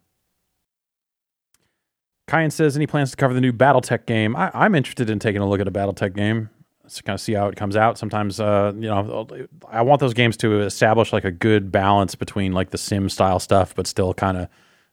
Kyan 2.27 2.51
says 2.51 2.77
any 2.77 2.87
plans 2.87 3.13
to 3.13 3.17
cover 3.17 3.35
the 3.35 3.41
new 3.41 3.53
BattleTech 3.53 4.05
game. 4.07 4.37
I, 4.37 4.51
I'm 4.53 4.75
interested 4.75 5.11
in 5.11 5.19
taking 5.19 5.41
a 5.41 5.49
look 5.49 5.61
at 5.61 5.69
a 5.69 5.71
BattleTech 5.71 6.15
game 6.15 6.51
to 6.97 7.03
kind 7.03 7.15
of 7.15 7.21
see 7.21 7.33
how 7.33 7.49
it 7.49 7.57
comes 7.57 7.77
out. 7.77 7.99
Sometimes, 7.99 8.41
uh, 8.41 8.73
you 8.75 8.89
know, 8.89 9.27
I 9.69 9.83
want 9.83 10.01
those 10.01 10.15
games 10.15 10.37
to 10.39 10.61
establish 10.61 11.13
like 11.13 11.25
a 11.25 11.31
good 11.31 11.71
balance 11.71 12.15
between 12.15 12.53
like 12.53 12.71
the 12.71 12.79
sim 12.79 13.09
style 13.09 13.39
stuff, 13.39 13.75
but 13.75 13.87
still 13.87 14.15
kind 14.15 14.37
of 14.37 14.49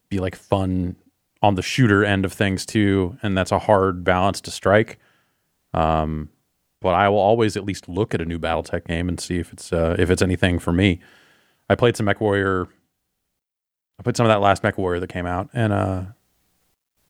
be 0.10 0.20
like 0.20 0.36
fun 0.36 0.96
on 1.42 1.56
the 1.56 1.62
shooter 1.62 2.04
end 2.04 2.26
of 2.26 2.34
things 2.34 2.66
too. 2.66 3.18
And 3.22 3.38
that's 3.38 3.52
a 3.52 3.60
hard 3.60 4.04
balance 4.04 4.42
to 4.42 4.52
strike. 4.52 5.00
Um, 5.74 6.30
but 6.82 6.94
I 6.94 7.10
will 7.10 7.20
always 7.20 7.58
at 7.58 7.66
least 7.66 7.90
look 7.90 8.14
at 8.14 8.22
a 8.22 8.26
new 8.26 8.40
BattleTech 8.40 8.86
game 8.86 9.10
and 9.10 9.20
see 9.20 9.38
if 9.40 9.52
it's 9.52 9.74
uh, 9.74 9.96
if 9.98 10.10
it's 10.10 10.22
anything 10.22 10.60
for 10.60 10.72
me. 10.72 11.00
I 11.70 11.76
played 11.76 11.98
some 11.98 12.06
MechWarrior. 12.06 12.68
I 14.00 14.04
played 14.04 14.16
some 14.16 14.26
of 14.26 14.30
that 14.30 14.42
last 14.42 14.64
MechWarrior 14.64 15.00
that 15.00 15.08
came 15.08 15.26
out, 15.26 15.50
and 15.54 15.74
uh, 15.74 16.04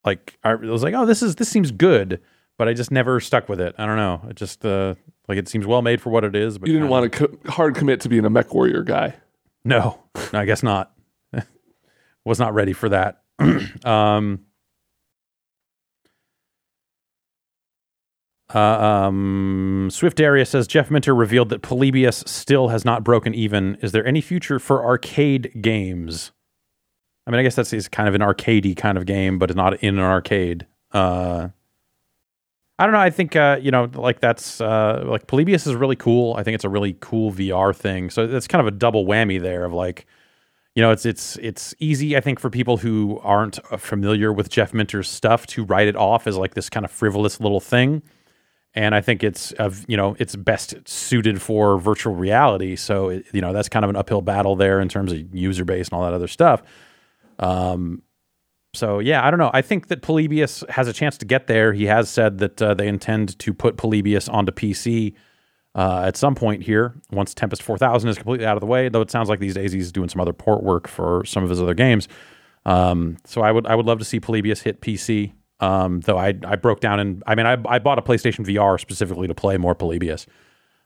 like 0.05 0.37
I 0.43 0.55
was 0.55 0.83
like, 0.83 0.93
oh, 0.93 1.05
this 1.05 1.21
is 1.21 1.35
this 1.35 1.49
seems 1.49 1.71
good, 1.71 2.21
but 2.57 2.67
I 2.67 2.73
just 2.73 2.91
never 2.91 3.19
stuck 3.19 3.47
with 3.49 3.61
it. 3.61 3.75
I 3.77 3.85
don't 3.85 3.97
know. 3.97 4.21
It 4.29 4.35
just 4.35 4.65
uh, 4.65 4.95
like 5.27 5.37
it 5.37 5.47
seems 5.47 5.65
well 5.65 5.81
made 5.81 6.01
for 6.01 6.09
what 6.09 6.23
it 6.23 6.35
is. 6.35 6.57
But 6.57 6.67
You 6.67 6.73
didn't 6.73 6.89
want 6.89 7.11
to 7.11 7.27
co- 7.27 7.51
hard 7.51 7.75
commit 7.75 8.01
to 8.01 8.09
being 8.09 8.25
a 8.25 8.29
mech 8.29 8.53
warrior 8.53 8.83
guy. 8.83 9.15
No, 9.63 9.99
I 10.33 10.45
guess 10.45 10.63
not. 10.63 10.91
Was 12.25 12.39
not 12.39 12.53
ready 12.53 12.73
for 12.73 12.89
that. 12.89 13.21
um, 13.85 14.45
uh, 18.53 18.59
um, 18.59 19.89
Swift 19.91 20.19
Area 20.19 20.45
says 20.45 20.67
Jeff 20.67 20.89
Minter 20.89 21.13
revealed 21.13 21.49
that 21.49 21.61
Polybius 21.61 22.23
still 22.25 22.69
has 22.69 22.85
not 22.85 23.03
broken 23.03 23.33
even. 23.35 23.75
Is 23.81 23.91
there 23.91 24.05
any 24.05 24.21
future 24.21 24.57
for 24.57 24.85
arcade 24.85 25.61
games? 25.61 26.31
I 27.25 27.31
mean, 27.31 27.41
I 27.41 27.43
guess 27.43 27.55
that's 27.55 27.73
is 27.73 27.89
kind 27.89 28.07
of 28.07 28.15
an 28.15 28.21
arcadey 28.21 28.75
kind 28.75 28.97
of 28.97 29.05
game, 29.05 29.37
but 29.37 29.49
it's 29.49 29.57
not 29.57 29.83
in 29.83 29.97
an 29.97 30.03
arcade. 30.03 30.65
Uh, 30.93 31.49
I 32.79 32.85
don't 32.85 32.93
know. 32.93 32.99
I 32.99 33.09
think 33.09 33.35
uh, 33.35 33.59
you 33.61 33.71
know, 33.71 33.89
like 33.95 34.19
that's 34.19 34.61
uh, 34.61 35.03
like 35.05 35.27
Polybius 35.27 35.65
is 35.65 35.73
really 35.73 35.95
cool. 35.95 36.35
I 36.35 36.43
think 36.43 36.55
it's 36.55 36.63
a 36.63 36.69
really 36.69 36.95
cool 36.99 37.31
VR 37.31 37.75
thing. 37.75 38.09
So 38.09 38.23
it's 38.23 38.47
kind 38.47 38.59
of 38.59 38.67
a 38.67 38.71
double 38.71 39.05
whammy 39.05 39.41
there 39.41 39.65
of 39.65 39.73
like, 39.73 40.05
you 40.75 40.83
know, 40.83 40.91
it's 40.91 41.05
it's 41.05 41.37
it's 41.37 41.73
easy, 41.79 42.15
I 42.15 42.21
think, 42.21 42.39
for 42.39 42.51
people 42.51 42.77
who 42.77 43.19
aren't 43.23 43.57
uh, 43.71 43.77
familiar 43.77 44.31
with 44.31 44.49
Jeff 44.49 44.75
Minter's 44.75 45.09
stuff 45.09 45.47
to 45.47 45.65
write 45.65 45.87
it 45.87 45.95
off 45.95 46.27
as 46.27 46.37
like 46.37 46.53
this 46.53 46.69
kind 46.69 46.85
of 46.85 46.91
frivolous 46.91 47.39
little 47.39 47.59
thing. 47.59 48.03
And 48.75 48.93
I 48.93 49.01
think 49.01 49.23
it's 49.23 49.53
of 49.53 49.83
you 49.87 49.97
know 49.97 50.15
it's 50.19 50.35
best 50.35 50.75
suited 50.87 51.41
for 51.41 51.79
virtual 51.79 52.13
reality. 52.13 52.75
So 52.75 53.09
it, 53.09 53.25
you 53.33 53.41
know 53.41 53.53
that's 53.53 53.69
kind 53.69 53.85
of 53.85 53.89
an 53.89 53.95
uphill 53.95 54.21
battle 54.21 54.55
there 54.55 54.79
in 54.79 54.87
terms 54.87 55.11
of 55.11 55.33
user 55.33 55.65
base 55.65 55.87
and 55.87 55.97
all 55.97 56.03
that 56.03 56.13
other 56.13 56.27
stuff. 56.27 56.61
Um, 57.39 58.03
so 58.73 58.99
yeah, 58.99 59.25
I 59.25 59.31
don't 59.31 59.39
know. 59.39 59.51
I 59.53 59.61
think 59.61 59.87
that 59.87 60.01
Polybius 60.01 60.63
has 60.69 60.87
a 60.87 60.93
chance 60.93 61.17
to 61.19 61.25
get 61.25 61.47
there. 61.47 61.73
He 61.73 61.85
has 61.85 62.09
said 62.09 62.37
that 62.39 62.61
uh, 62.61 62.73
they 62.73 62.87
intend 62.87 63.37
to 63.39 63.53
put 63.53 63.77
Polybius 63.77 64.29
onto 64.29 64.51
PC 64.51 65.13
uh, 65.75 66.03
at 66.05 66.17
some 66.17 66.35
point 66.35 66.63
here 66.63 66.95
once 67.11 67.33
Tempest 67.33 67.61
4000 67.63 68.09
is 68.09 68.17
completely 68.17 68.45
out 68.45 68.57
of 68.57 68.61
the 68.61 68.67
way. 68.67 68.89
Though 68.89 69.01
it 69.01 69.11
sounds 69.11 69.29
like 69.29 69.39
these 69.39 69.53
days 69.53 69.71
he's 69.71 69.91
doing 69.91 70.09
some 70.09 70.21
other 70.21 70.33
port 70.33 70.63
work 70.63 70.87
for 70.87 71.23
some 71.25 71.43
of 71.43 71.49
his 71.49 71.61
other 71.61 71.73
games. 71.73 72.07
Um, 72.65 73.17
so 73.25 73.41
I 73.41 73.51
would 73.51 73.65
I 73.67 73.75
would 73.75 73.85
love 73.85 73.99
to 73.99 74.05
see 74.05 74.19
Polybius 74.19 74.61
hit 74.61 74.81
PC. 74.81 75.33
Um, 75.59 76.01
though 76.01 76.17
I 76.17 76.33
I 76.45 76.55
broke 76.55 76.81
down 76.81 76.99
and 76.99 77.23
I 77.25 77.35
mean 77.35 77.45
I 77.45 77.57
I 77.67 77.79
bought 77.79 77.99
a 77.99 78.01
PlayStation 78.01 78.45
VR 78.45 78.79
specifically 78.79 79.27
to 79.27 79.35
play 79.35 79.57
more 79.57 79.75
Polybius. 79.75 80.27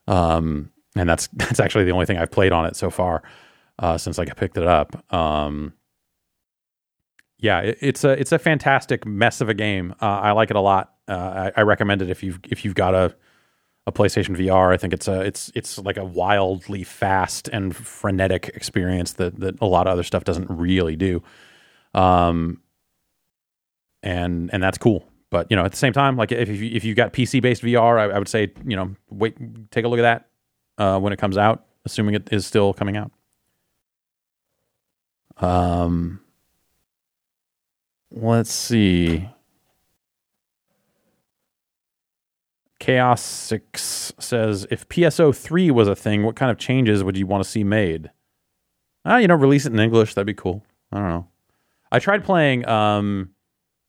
Um, 0.08 0.72
and 0.96 1.10
that's 1.10 1.28
that's 1.34 1.60
actually 1.60 1.86
the 1.86 1.92
only 1.92 2.06
thing 2.06 2.18
I've 2.18 2.32
played 2.32 2.52
on 2.52 2.66
it 2.66 2.76
so 2.76 2.90
far 2.90 3.24
uh, 3.80 3.98
since 3.98 4.20
I 4.20 4.26
picked 4.26 4.58
it 4.58 4.68
up. 4.68 5.14
Um, 5.14 5.74
yeah, 7.42 7.60
it, 7.60 7.78
it's 7.82 8.04
a 8.04 8.12
it's 8.12 8.32
a 8.32 8.40
fantastic 8.40 9.06
mess 9.06 9.42
of 9.42 9.50
a 9.50 9.54
game. 9.54 9.94
Uh, 10.02 10.06
I 10.06 10.32
like 10.32 10.50
it 10.50 10.56
a 10.56 10.62
lot. 10.62 10.94
Uh, 11.08 11.52
I, 11.56 11.62
I 11.62 11.64
recommend 11.64 12.02
it 12.02 12.10
if 12.10 12.24
you've 12.24 12.40
if 12.50 12.64
you've 12.64 12.76
got 12.76 12.96
a 12.96 13.14
a 13.88 13.92
PlayStation 13.92 14.38
VR. 14.38 14.72
I 14.72 14.78
think 14.78 14.94
it's 14.94 15.08
a 15.08 15.22
it's 15.22 15.52
it's 15.56 15.78
like 15.80 15.98
a 15.98 16.06
wildly 16.06 16.84
fast 16.84 17.48
and 17.50 17.76
frenetic 17.76 18.50
experience 18.54 19.14
that 19.14 19.40
that 19.40 19.60
a 19.60 19.66
lot 19.66 19.88
of 19.88 19.94
other 19.94 20.04
stuff 20.04 20.24
doesn't 20.24 20.50
really 20.50 20.96
do. 20.96 21.24
Um, 21.94 22.62
and 24.04 24.52
and 24.54 24.62
that's 24.62 24.78
cool. 24.78 25.06
But 25.32 25.50
you 25.50 25.58
know, 25.58 25.66
at 25.66 25.72
the 25.72 25.78
same 25.78 25.94
time, 25.94 26.18
like 26.18 26.32
if 26.32 26.50
you, 26.50 26.70
if 26.72 26.84
you've 26.84 26.98
got 26.98 27.14
PC 27.14 27.42
based 27.42 27.64
VR, 27.64 28.00
I, 28.00 28.16
I, 28.16 28.20
would 28.20 28.28
say 28.28 28.52
you 28.66 28.76
know 28.76 28.96
wait, 29.10 29.36
take 29.72 29.86
a 29.86 29.88
look 29.88 30.00
at 30.00 30.04
that 30.04 30.30
uh, 30.78 31.00
when 31.00 31.12
it 31.12 31.18
comes 31.18 31.38
out, 31.38 31.66
assuming 31.86 32.16
it 32.16 32.30
is 32.32 32.46
still 32.46 32.74
coming 32.74 32.98
out. 32.98 33.12
Um, 35.38 36.20
let's 38.12 38.52
see. 38.52 39.30
Chaos 42.80 43.22
Six 43.22 44.12
says, 44.20 44.66
if 44.72 44.90
PSO 44.90 45.36
three 45.36 45.70
was 45.70 45.88
a 45.88 45.96
thing, 45.96 46.24
what 46.24 46.36
kind 46.36 46.50
of 46.50 46.58
changes 46.58 47.04
would 47.04 47.16
you 47.16 47.28
want 47.28 47.44
to 47.44 47.50
see 47.50 47.64
made? 47.64 48.10
Ah, 49.06 49.18
you 49.18 49.28
know, 49.28 49.36
release 49.36 49.66
it 49.66 49.74
in 49.74 49.80
English. 49.80 50.16
That'd 50.16 50.26
be 50.26 50.34
cool. 50.34 50.64
I 50.92 50.98
don't 50.98 51.10
know. 51.10 51.28
I 51.92 52.00
tried 52.00 52.24
playing 52.24 52.68
um, 52.68 53.30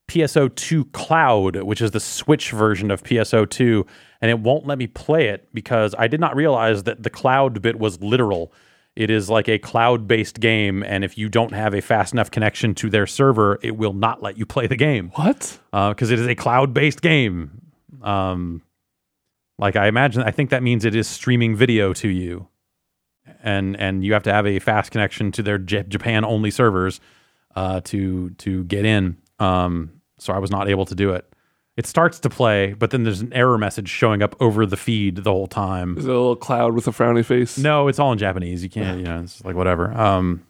PSO 0.07 0.53
two 0.53 0.85
Cloud, 0.85 1.63
which 1.63 1.81
is 1.81 1.91
the 1.91 1.99
Switch 1.99 2.51
version 2.51 2.91
of 2.91 3.03
PSO 3.03 3.49
two, 3.49 3.85
and 4.21 4.29
it 4.29 4.39
won't 4.39 4.67
let 4.67 4.77
me 4.77 4.87
play 4.87 5.29
it 5.29 5.49
because 5.53 5.95
I 5.97 6.07
did 6.07 6.19
not 6.19 6.35
realize 6.35 6.83
that 6.83 7.01
the 7.01 7.09
cloud 7.09 7.61
bit 7.61 7.79
was 7.79 7.99
literal. 8.01 8.53
It 8.95 9.09
is 9.09 9.29
like 9.29 9.49
a 9.49 9.57
cloud 9.57 10.07
based 10.07 10.39
game, 10.39 10.83
and 10.83 11.03
if 11.03 11.17
you 11.17 11.27
don't 11.27 11.53
have 11.53 11.73
a 11.73 11.81
fast 11.81 12.13
enough 12.13 12.29
connection 12.29 12.75
to 12.75 12.89
their 12.89 13.07
server, 13.07 13.57
it 13.63 13.75
will 13.75 13.93
not 13.93 14.21
let 14.21 14.37
you 14.37 14.45
play 14.45 14.67
the 14.67 14.75
game. 14.75 15.11
What? 15.15 15.59
Because 15.71 16.11
uh, 16.11 16.13
it 16.13 16.19
is 16.19 16.27
a 16.27 16.35
cloud 16.35 16.73
based 16.73 17.01
game. 17.01 17.71
Um, 18.03 18.61
like 19.57 19.75
I 19.75 19.87
imagine, 19.87 20.21
I 20.21 20.31
think 20.31 20.51
that 20.51 20.61
means 20.61 20.85
it 20.85 20.95
is 20.95 21.07
streaming 21.07 21.55
video 21.55 21.93
to 21.93 22.07
you, 22.07 22.47
and 23.41 23.75
and 23.79 24.03
you 24.03 24.13
have 24.13 24.23
to 24.23 24.33
have 24.33 24.45
a 24.45 24.59
fast 24.59 24.91
connection 24.91 25.31
to 25.33 25.43
their 25.43 25.57
J- 25.57 25.85
Japan 25.87 26.23
only 26.23 26.51
servers 26.51 26.99
uh, 27.55 27.81
to 27.85 28.29
to 28.31 28.63
get 28.65 28.85
in. 28.85 29.17
Um, 29.39 30.01
so 30.19 30.33
I 30.33 30.37
was 30.37 30.51
not 30.51 30.69
able 30.69 30.85
to 30.85 30.95
do 30.95 31.11
it. 31.13 31.32
It 31.75 31.87
starts 31.87 32.19
to 32.19 32.29
play, 32.29 32.73
but 32.73 32.91
then 32.91 33.03
there's 33.03 33.21
an 33.21 33.33
error 33.33 33.57
message 33.57 33.89
showing 33.89 34.21
up 34.21 34.35
over 34.39 34.65
the 34.65 34.77
feed 34.77 35.17
the 35.17 35.31
whole 35.31 35.47
time. 35.47 35.97
Is 35.97 36.05
it 36.05 36.09
a 36.09 36.13
little 36.13 36.35
cloud 36.35 36.75
with 36.75 36.87
a 36.87 36.91
frowny 36.91 37.25
face? 37.25 37.57
No, 37.57 37.87
it's 37.87 37.97
all 37.97 38.11
in 38.11 38.19
Japanese. 38.19 38.61
You 38.63 38.69
can't, 38.69 38.99
you 38.99 39.05
know, 39.05 39.21
it's 39.21 39.43
like 39.43 39.55
whatever. 39.55 39.91
Um, 39.91 40.45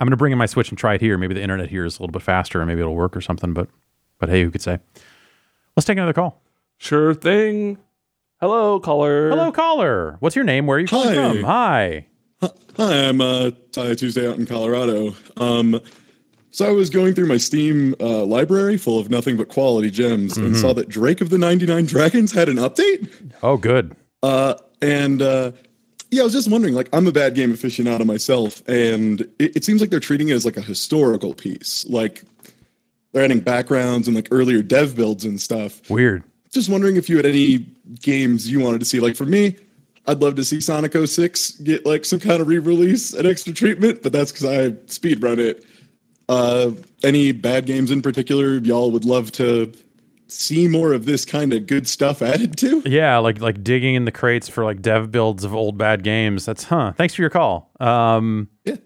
I'm 0.00 0.06
gonna 0.06 0.16
bring 0.16 0.32
in 0.32 0.38
my 0.38 0.46
Switch 0.46 0.70
and 0.70 0.78
try 0.78 0.94
it 0.94 1.02
here. 1.02 1.18
Maybe 1.18 1.34
the 1.34 1.42
internet 1.42 1.68
here 1.68 1.84
is 1.84 1.98
a 1.98 2.02
little 2.02 2.12
bit 2.12 2.22
faster, 2.22 2.60
and 2.60 2.68
maybe 2.68 2.80
it'll 2.80 2.94
work 2.94 3.14
or 3.14 3.20
something. 3.20 3.52
But, 3.52 3.68
but 4.18 4.30
hey, 4.30 4.42
who 4.44 4.50
could 4.50 4.62
say? 4.62 4.78
Let's 5.76 5.86
take 5.86 5.98
another 5.98 6.14
call. 6.14 6.40
Sure 6.78 7.12
thing. 7.12 7.76
Hello, 8.40 8.80
caller. 8.80 9.28
Hello, 9.30 9.52
caller. 9.52 10.16
What's 10.20 10.36
your 10.36 10.44
name? 10.44 10.66
Where 10.66 10.78
are 10.78 10.80
you 10.80 10.86
calling 10.86 11.14
Hi. 11.14 11.32
from? 11.32 11.42
Hi. 11.44 12.06
Hi, 12.78 13.08
I'm 13.08 13.20
uh, 13.20 13.50
Ty 13.72 13.94
Tuesday 13.94 14.26
out 14.28 14.38
in 14.38 14.46
Colorado. 14.46 15.14
Um, 15.36 15.80
so 16.56 16.66
I 16.66 16.70
was 16.70 16.88
going 16.88 17.14
through 17.14 17.26
my 17.26 17.36
Steam 17.36 17.94
uh, 18.00 18.24
library 18.24 18.78
full 18.78 18.98
of 18.98 19.10
nothing 19.10 19.36
but 19.36 19.48
quality 19.48 19.90
gems 19.90 20.38
and 20.38 20.56
saw 20.56 20.72
that 20.72 20.88
Drake 20.88 21.20
of 21.20 21.28
the 21.28 21.36
99 21.36 21.84
Dragons 21.84 22.32
had 22.32 22.48
an 22.48 22.56
update. 22.56 23.10
Oh, 23.42 23.58
good. 23.58 23.94
Uh, 24.22 24.54
and 24.80 25.20
uh, 25.20 25.52
yeah, 26.10 26.22
I 26.22 26.24
was 26.24 26.32
just 26.32 26.50
wondering, 26.50 26.72
like, 26.72 26.88
I'm 26.94 27.06
a 27.06 27.12
bad 27.12 27.34
game 27.34 27.52
aficionado 27.52 28.06
myself, 28.06 28.66
and 28.66 29.20
it, 29.38 29.56
it 29.56 29.64
seems 29.66 29.82
like 29.82 29.90
they're 29.90 30.00
treating 30.00 30.30
it 30.30 30.32
as 30.32 30.46
like 30.46 30.56
a 30.56 30.62
historical 30.62 31.34
piece. 31.34 31.84
Like, 31.90 32.22
they're 33.12 33.22
adding 33.22 33.40
backgrounds 33.40 34.08
and 34.08 34.16
like 34.16 34.28
earlier 34.30 34.62
dev 34.62 34.96
builds 34.96 35.26
and 35.26 35.38
stuff. 35.38 35.90
Weird. 35.90 36.24
Just 36.52 36.70
wondering 36.70 36.96
if 36.96 37.10
you 37.10 37.18
had 37.18 37.26
any 37.26 37.66
games 38.00 38.50
you 38.50 38.60
wanted 38.60 38.78
to 38.80 38.86
see. 38.86 38.98
Like, 38.98 39.14
for 39.14 39.26
me, 39.26 39.56
I'd 40.06 40.22
love 40.22 40.36
to 40.36 40.44
see 40.44 40.62
Sonic 40.62 40.96
06 40.96 41.50
get 41.50 41.84
like 41.84 42.06
some 42.06 42.18
kind 42.18 42.40
of 42.40 42.48
re-release 42.48 43.12
and 43.12 43.26
extra 43.26 43.52
treatment, 43.52 44.02
but 44.02 44.10
that's 44.10 44.32
because 44.32 44.46
I 44.46 44.70
speedrun 44.86 45.36
it. 45.36 45.66
Uh, 46.28 46.72
any 47.02 47.32
bad 47.32 47.66
games 47.66 47.90
in 47.90 48.02
particular 48.02 48.58
y'all 48.58 48.90
would 48.90 49.04
love 49.04 49.30
to 49.32 49.72
see 50.28 50.66
more 50.66 50.92
of 50.92 51.06
this 51.06 51.24
kind 51.24 51.52
of 51.52 51.66
good 51.66 51.86
stuff 51.86 52.20
added 52.22 52.56
to? 52.58 52.82
Yeah, 52.84 53.18
like 53.18 53.40
like 53.40 53.62
digging 53.62 53.94
in 53.94 54.04
the 54.06 54.12
crates 54.12 54.48
for 54.48 54.64
like 54.64 54.82
dev 54.82 55.12
builds 55.12 55.44
of 55.44 55.54
old 55.54 55.78
bad 55.78 56.02
games. 56.02 56.44
That's 56.44 56.64
huh. 56.64 56.92
Thanks 56.96 57.14
for 57.14 57.22
your 57.22 57.30
call. 57.30 57.70
Um, 57.78 58.48
Yeah. 58.64 58.76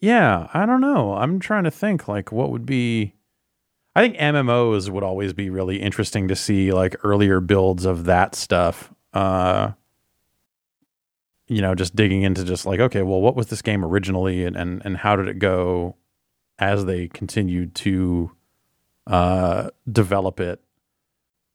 yeah, 0.00 0.48
I 0.54 0.64
don't 0.64 0.80
know. 0.80 1.12
I'm 1.14 1.38
trying 1.38 1.64
to 1.64 1.70
think 1.70 2.08
like 2.08 2.32
what 2.32 2.50
would 2.50 2.64
be. 2.66 3.14
I 3.96 4.00
think 4.02 4.16
MMOs 4.16 4.88
would 4.88 5.04
always 5.04 5.32
be 5.32 5.50
really 5.50 5.80
interesting 5.80 6.26
to 6.28 6.34
see 6.34 6.72
like 6.72 6.96
earlier 7.04 7.40
builds 7.40 7.84
of 7.84 8.06
that 8.06 8.34
stuff. 8.34 8.92
Uh, 9.12 9.72
you 11.46 11.60
know, 11.60 11.74
just 11.74 11.94
digging 11.94 12.22
into 12.22 12.42
just 12.42 12.64
like 12.66 12.80
okay, 12.80 13.02
well, 13.02 13.20
what 13.20 13.36
was 13.36 13.48
this 13.48 13.60
game 13.62 13.84
originally, 13.84 14.44
and 14.44 14.56
and 14.56 14.80
and 14.84 14.96
how 14.96 15.14
did 15.14 15.28
it 15.28 15.38
go 15.38 15.96
as 16.58 16.84
they 16.84 17.08
continued 17.08 17.74
to 17.74 18.30
uh, 19.06 19.70
develop 19.90 20.40
it. 20.40 20.60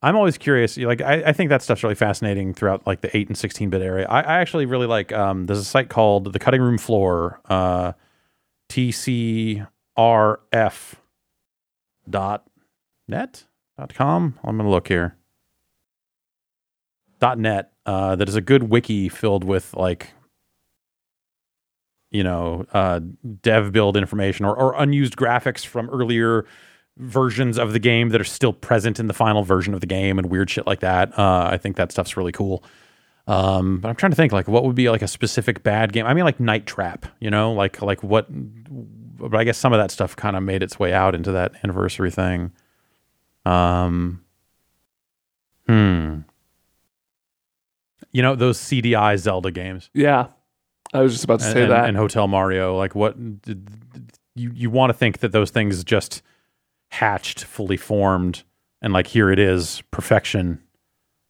I'm 0.01 0.15
always 0.15 0.37
curious. 0.37 0.77
Like, 0.77 1.01
I, 1.01 1.23
I 1.25 1.33
think 1.33 1.49
that 1.49 1.61
stuff's 1.61 1.83
really 1.83 1.95
fascinating 1.95 2.53
throughout 2.53 2.87
like 2.87 3.01
the 3.01 3.15
eight 3.17 3.27
and 3.27 3.37
sixteen 3.37 3.69
bit 3.69 3.81
area. 3.81 4.07
I, 4.07 4.21
I 4.21 4.37
actually 4.39 4.65
really 4.65 4.87
like. 4.87 5.11
Um, 5.11 5.45
there's 5.45 5.59
a 5.59 5.65
site 5.65 5.89
called 5.89 6.31
the 6.31 6.39
Cutting 6.39 6.61
Room 6.61 6.77
Floor, 6.77 7.41
uh, 7.49 7.91
TCRF 8.69 9.65
dot 12.09 12.47
net 13.09 13.43
dot 13.77 13.93
com. 13.93 14.39
I'm 14.41 14.55
gonna 14.55 14.69
look 14.69 14.87
here. 14.87 15.17
Dot 17.19 17.37
net. 17.37 17.73
Uh, 17.85 18.15
that 18.15 18.29
is 18.29 18.35
a 18.35 18.41
good 18.41 18.63
wiki 18.63 19.09
filled 19.09 19.43
with 19.43 19.73
like 19.73 20.13
you 22.11 22.23
know 22.23 22.65
uh, 22.73 22.99
dev 23.41 23.71
build 23.71 23.97
information 23.97 24.45
or, 24.45 24.55
or 24.55 24.73
unused 24.81 25.15
graphics 25.15 25.65
from 25.65 25.89
earlier 25.89 26.45
versions 26.97 27.57
of 27.57 27.71
the 27.73 27.79
game 27.79 28.09
that 28.09 28.19
are 28.19 28.25
still 28.25 28.51
present 28.51 28.99
in 28.99 29.07
the 29.07 29.13
final 29.13 29.43
version 29.43 29.73
of 29.73 29.79
the 29.79 29.87
game 29.87 30.19
and 30.19 30.29
weird 30.29 30.49
shit 30.49 30.67
like 30.67 30.81
that. 30.81 31.17
Uh, 31.17 31.47
I 31.51 31.57
think 31.57 31.77
that 31.77 31.91
stuff's 31.91 32.17
really 32.17 32.33
cool. 32.33 32.63
Um, 33.25 33.79
but 33.79 33.89
I'm 33.89 33.95
trying 33.95 34.11
to 34.11 34.15
think 34.15 34.33
like 34.33 34.47
what 34.47 34.65
would 34.65 34.75
be 34.75 34.89
like 34.89 35.01
a 35.01 35.07
specific 35.07 35.63
bad 35.63 35.93
game. 35.93 36.05
I 36.05 36.13
mean, 36.13 36.25
like 36.25 36.39
Night 36.39 36.65
Trap, 36.65 37.05
you 37.19 37.29
know, 37.29 37.53
like 37.53 37.81
like 37.81 38.03
what. 38.03 38.27
But 38.29 39.35
I 39.35 39.43
guess 39.43 39.57
some 39.57 39.73
of 39.73 39.79
that 39.79 39.91
stuff 39.91 40.15
kind 40.15 40.35
of 40.35 40.43
made 40.43 40.63
its 40.63 40.79
way 40.79 40.93
out 40.93 41.13
into 41.13 41.31
that 41.33 41.53
anniversary 41.63 42.11
thing. 42.11 42.51
Um. 43.45 44.23
Hmm. 45.67 46.21
You 48.11 48.23
know 48.23 48.35
those 48.35 48.57
CDI 48.57 49.17
Zelda 49.19 49.51
games. 49.51 49.91
Yeah. 49.93 50.27
I 50.93 51.01
was 51.01 51.13
just 51.13 51.23
about 51.23 51.39
to 51.39 51.45
say 51.45 51.63
and, 51.63 51.71
that. 51.71 51.87
and 51.87 51.97
Hotel 51.97 52.27
Mario. 52.27 52.77
Like 52.77 52.95
what 52.95 53.15
you 54.35 54.51
you 54.53 54.69
want 54.69 54.89
to 54.89 54.93
think 54.93 55.19
that 55.19 55.31
those 55.31 55.51
things 55.51 55.83
just 55.83 56.21
hatched, 56.91 57.43
fully 57.43 57.77
formed, 57.77 58.43
and 58.81 58.93
like 58.93 59.07
here 59.07 59.29
it 59.31 59.39
is, 59.39 59.83
perfection. 59.91 60.61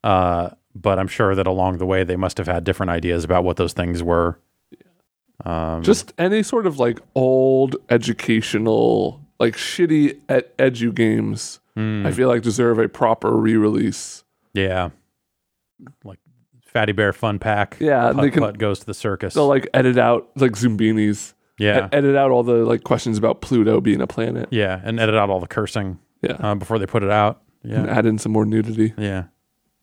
Uh, 0.04 0.51
but 0.74 1.00
I'm 1.00 1.08
sure 1.08 1.36
that 1.36 1.48
along 1.48 1.80
the 1.80 1.86
way 1.86 2.04
they 2.04 2.16
must 2.16 2.38
have 2.38 2.48
had 2.48 2.63
different 2.63 2.89
ideas 2.92 3.24
about 3.24 3.44
what 3.44 3.58
those 3.58 3.74
things 3.74 4.01
were. 4.01 4.39
Um, 5.46 5.84
just 5.84 6.13
any 6.18 6.44
sort 6.44 6.66
of 6.66 6.80
like 6.80 7.00
old 7.16 7.78
educational, 7.89 9.25
like 9.39 9.56
shitty 9.56 10.20
ed- 10.30 10.58
edu 10.58 10.94
games, 10.94 11.60
hmm, 11.75 12.06
I 12.06 12.12
feel 12.12 12.28
like 12.28 12.42
deserve 12.42 12.78
a 12.80 12.88
proper 12.89 13.36
re 13.36 13.56
release. 13.56 14.24
yeah, 14.54 14.89
like 16.04 16.20
Fatty 16.69 16.91
Bear 16.91 17.11
Fun 17.13 17.39
Pack. 17.39 17.77
Yeah, 17.79 18.11
Putt, 18.13 18.21
they 18.21 18.29
can- 18.31 18.43
Putt 18.43 18.57
goes 18.57 18.79
to 18.79 18.85
the 18.85 18.93
circus. 18.93 19.33
They'll 19.33 19.47
like 19.47 19.67
edit 19.73 19.97
out 19.97 20.29
like 20.35 20.51
Zoombinis. 20.53 21.33
Yeah. 21.57 21.88
E- 21.88 21.89
edit 21.91 22.15
out 22.15 22.31
all 22.31 22.43
the 22.43 22.63
like 22.65 22.83
questions 22.83 23.17
about 23.17 23.41
Pluto 23.41 23.81
being 23.81 24.01
a 24.01 24.07
planet. 24.07 24.47
Yeah, 24.51 24.79
and 24.83 24.99
edit 24.99 25.15
out 25.15 25.29
all 25.29 25.39
the 25.39 25.47
cursing 25.47 25.99
Yeah. 26.21 26.33
uh, 26.39 26.55
before 26.55 26.79
they 26.79 26.85
put 26.85 27.03
it 27.03 27.09
out. 27.11 27.41
And 27.63 27.85
Yeah, 27.88 27.97
add 27.97 28.05
in 28.05 28.17
some 28.17 28.31
more 28.31 28.45
nudity. 28.45 28.93
yeah. 28.97 29.25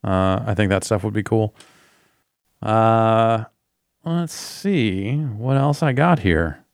Uh, 0.03 0.43
I 0.47 0.55
think 0.55 0.71
that 0.71 0.85
stuff 0.85 1.03
would 1.05 1.13
be 1.15 1.23
cool. 1.25 1.55
Uh, 2.63 3.45
let's 4.05 4.33
see 4.33 5.17
what 5.17 5.57
else 5.57 5.83
I 5.83 5.93
got 5.93 6.21
here. 6.21 6.65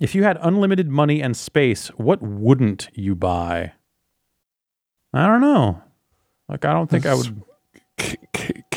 If 0.00 0.14
you 0.14 0.24
had 0.24 0.38
unlimited 0.40 0.88
money 0.88 1.22
and 1.22 1.36
space, 1.36 1.88
what 1.96 2.20
wouldn't 2.22 2.88
you 2.94 3.14
buy? 3.14 3.72
I 5.14 5.26
don't 5.26 5.40
know. 5.40 5.82
Like, 6.48 6.64
I 6.64 6.72
don't 6.72 6.88
think 6.90 7.06
I 7.06 7.14
would. 7.14 7.42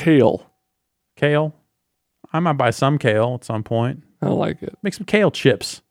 K- 0.10 0.16
k- 0.16 0.20
kale. 0.20 0.46
Kale. 1.16 1.56
I 2.34 2.40
might 2.40 2.54
buy 2.54 2.70
some 2.72 2.98
kale 2.98 3.36
at 3.36 3.44
some 3.44 3.64
point. 3.64 4.04
I 4.22 4.28
don't 4.28 4.38
like 4.40 4.62
it. 4.62 4.78
Make 4.84 4.94
some 4.94 5.06
kale 5.06 5.32
chips. 5.32 5.82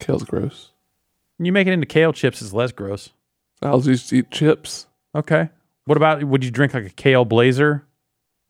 Kale's 0.00 0.24
gross. 0.24 0.70
When 1.36 1.46
you 1.46 1.52
make 1.52 1.66
it 1.66 1.72
into 1.72 1.86
kale 1.86 2.12
chips, 2.12 2.40
it's 2.42 2.52
less 2.52 2.72
gross. 2.72 3.10
I'll 3.62 3.80
just 3.80 4.12
eat 4.12 4.30
chips. 4.30 4.86
Okay. 5.14 5.48
What 5.86 5.96
about 5.96 6.22
would 6.24 6.44
you 6.44 6.50
drink 6.50 6.74
like 6.74 6.86
a 6.86 6.90
kale 6.90 7.24
blazer? 7.24 7.86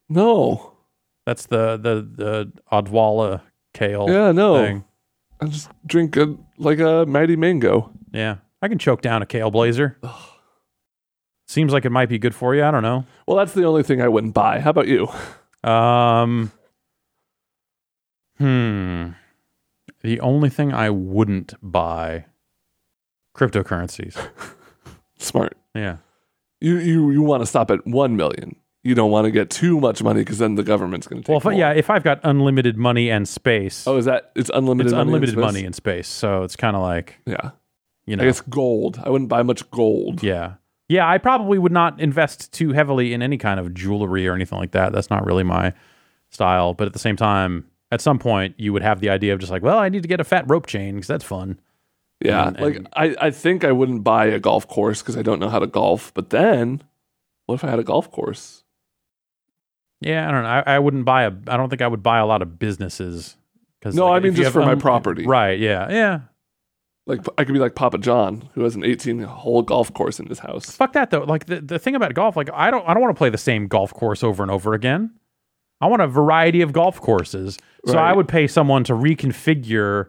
No. 0.09 0.73
That's 1.26 1.47
the 1.47 1.76
the 1.76 2.06
the 2.14 2.52
Odwalla 2.71 3.40
kale 3.73 4.06
Yeah, 4.09 4.33
no. 4.33 4.62
thing. 4.62 4.85
I 5.40 5.47
just 5.47 5.71
drink 5.87 6.16
a 6.16 6.37
like 6.59 6.78
a 6.78 7.06
mighty 7.06 7.37
mango. 7.37 7.90
Yeah, 8.12 8.37
I 8.62 8.68
can 8.68 8.78
choke 8.78 9.00
down 9.02 9.23
a 9.23 9.26
kale 9.26 9.50
blazer. 9.50 9.99
Seems 11.54 11.73
like 11.73 11.84
it 11.84 11.90
might 11.90 12.08
be 12.08 12.18
good 12.18 12.34
for 12.34 12.52
you. 12.56 12.64
I 12.64 12.73
don't 12.73 12.82
know. 12.82 13.06
Well, 13.28 13.37
that's 13.37 13.52
the 13.52 13.62
only 13.62 13.84
thing 13.84 14.02
I 14.02 14.08
wouldn't 14.08 14.34
buy. 14.34 14.58
How 14.58 14.70
about 14.70 14.88
you? 14.88 15.06
Um, 15.62 16.50
hmm. 18.38 19.11
The 20.02 20.18
only 20.18 20.50
thing 20.50 20.73
I 20.75 20.90
wouldn't 20.90 21.54
buy 21.62 22.25
cryptocurrencies. 23.37 24.18
Smart. 25.18 25.56
Yeah. 25.76 25.99
You 26.61 26.78
you 26.78 27.11
you 27.12 27.23
want 27.23 27.44
to 27.44 27.46
stop 27.46 27.70
at 27.70 27.87
one 27.87 28.16
million. 28.16 28.56
You 28.82 28.96
don't 28.96 29.12
want 29.12 29.26
to 29.26 29.30
get 29.30 29.49
too 29.49 29.78
much 29.78 30.02
money 30.02 30.23
because 30.23 30.38
then 30.38 30.56
the 30.56 30.64
government's 30.64 31.06
going 31.06 31.23
to 31.23 31.26
take. 31.26 31.37
It. 31.40 31.44
Well, 31.44 31.54
if, 31.54 31.58
yeah, 31.58 31.70
if 31.70 31.88
I've 31.88 32.02
got 32.02 32.18
unlimited 32.25 32.76
money 32.76 33.11
and 33.12 33.28
space, 33.28 33.87
Oh, 33.87 33.96
is 33.96 34.06
that 34.06 34.32
it's 34.34 34.50
unlimited? 34.52 34.87
it's 34.87 34.92
money 34.92 35.02
unlimited 35.08 35.34
space? 35.34 35.40
money 35.40 35.64
in 35.64 35.73
space. 35.73 36.08
So 36.08 36.42
it's 36.42 36.56
kind 36.56 36.75
of 36.75 36.82
like 36.82 37.20
Yeah, 37.26 37.52
you 38.06 38.16
know, 38.16 38.25
guess 38.25 38.40
gold. 38.40 38.99
I 39.00 39.08
wouldn't 39.08 39.28
buy 39.30 39.44
much 39.44 39.70
gold. 39.70 40.20
Yeah. 40.25 40.54
Yeah, 40.88 41.08
I 41.08 41.18
probably 41.18 41.58
would 41.58 41.72
not 41.72 41.98
invest 42.00 42.52
too 42.52 42.72
heavily 42.72 43.14
in 43.14 43.22
any 43.22 43.38
kind 43.38 43.58
of 43.58 43.72
jewelry 43.74 44.28
or 44.28 44.34
anything 44.34 44.58
like 44.58 44.72
that. 44.72 44.92
That's 44.92 45.08
not 45.10 45.24
really 45.24 45.42
my 45.42 45.72
style. 46.30 46.74
But 46.74 46.86
at 46.86 46.92
the 46.92 46.98
same 46.98 47.16
time, 47.16 47.66
at 47.90 48.00
some 48.00 48.18
point, 48.18 48.54
you 48.58 48.72
would 48.72 48.82
have 48.82 49.00
the 49.00 49.08
idea 49.08 49.32
of 49.32 49.40
just 49.40 49.50
like, 49.50 49.62
well, 49.62 49.78
I 49.78 49.88
need 49.88 50.02
to 50.02 50.08
get 50.08 50.20
a 50.20 50.24
fat 50.24 50.44
rope 50.48 50.66
chain 50.66 50.96
because 50.96 51.08
that's 51.08 51.24
fun. 51.24 51.58
Yeah, 52.20 52.48
And- 52.48 52.60
like 52.60 52.76
and- 52.76 52.88
I, 52.94 53.16
I 53.20 53.30
think 53.30 53.64
I 53.64 53.72
wouldn't 53.72 54.04
buy 54.04 54.26
a 54.26 54.38
golf 54.38 54.68
course 54.68 55.00
because 55.02 55.16
I 55.16 55.22
don't 55.22 55.40
know 55.40 55.48
how 55.48 55.58
to 55.58 55.66
golf. 55.66 56.12
But 56.14 56.30
then, 56.30 56.82
what 57.46 57.56
if 57.56 57.64
I 57.64 57.70
had 57.70 57.78
a 57.78 57.84
golf 57.84 58.10
course? 58.10 58.62
Yeah, 60.00 60.28
I 60.28 60.30
don't 60.32 60.42
know. 60.42 60.48
I, 60.48 60.62
I 60.66 60.78
wouldn't 60.78 61.04
buy 61.06 61.22
a. 61.22 61.32
I 61.48 61.56
don't 61.56 61.70
think 61.70 61.80
I 61.82 61.88
would 61.88 62.02
buy 62.02 62.18
a 62.18 62.26
lot 62.26 62.42
of 62.42 62.58
businesses. 62.58 63.36
Cause 63.80 63.94
No, 63.94 64.08
like, 64.08 64.20
I 64.20 64.24
mean 64.24 64.34
just 64.34 64.44
have 64.44 64.52
for 64.52 64.60
my 64.64 64.74
property. 64.74 65.26
Right. 65.26 65.58
Yeah. 65.58 65.90
Yeah. 65.90 66.20
Like 67.06 67.20
I 67.37 67.44
could 67.44 67.52
be 67.52 67.58
like 67.58 67.75
Papa 67.75 67.99
John, 67.99 68.49
who 68.54 68.62
has 68.62 68.75
an 68.76 68.84
18 68.84 69.20
hole 69.20 69.61
golf 69.62 69.92
course 69.92 70.18
in 70.18 70.26
his 70.26 70.38
house. 70.38 70.70
Fuck 70.70 70.94
that 70.94 71.11
though. 71.11 71.25
Like 71.25 71.46
the, 71.46 71.61
the 71.61 71.78
thing 71.78 71.94
about 71.94 72.14
golf, 72.14 72.37
like 72.37 72.49
I 72.52 72.70
don't 72.70 72.87
I 72.88 72.94
don't 72.94 73.02
want 73.02 73.14
to 73.14 73.18
play 73.18 73.28
the 73.30 73.37
same 73.38 73.68
golf 73.68 73.92
course 73.92 74.23
over 74.25 74.42
and 74.42 74.50
over 74.50 74.73
again. 74.73 75.11
I 75.80 75.87
want 75.88 76.00
a 76.00 76.06
variety 76.06 76.62
of 76.62 76.73
golf 76.73 76.99
courses. 77.00 77.58
So 77.87 77.99
I 77.99 78.12
would 78.14 78.26
pay 78.28 78.46
someone 78.46 78.84
to 78.84 78.94
reconfigure. 78.94 80.07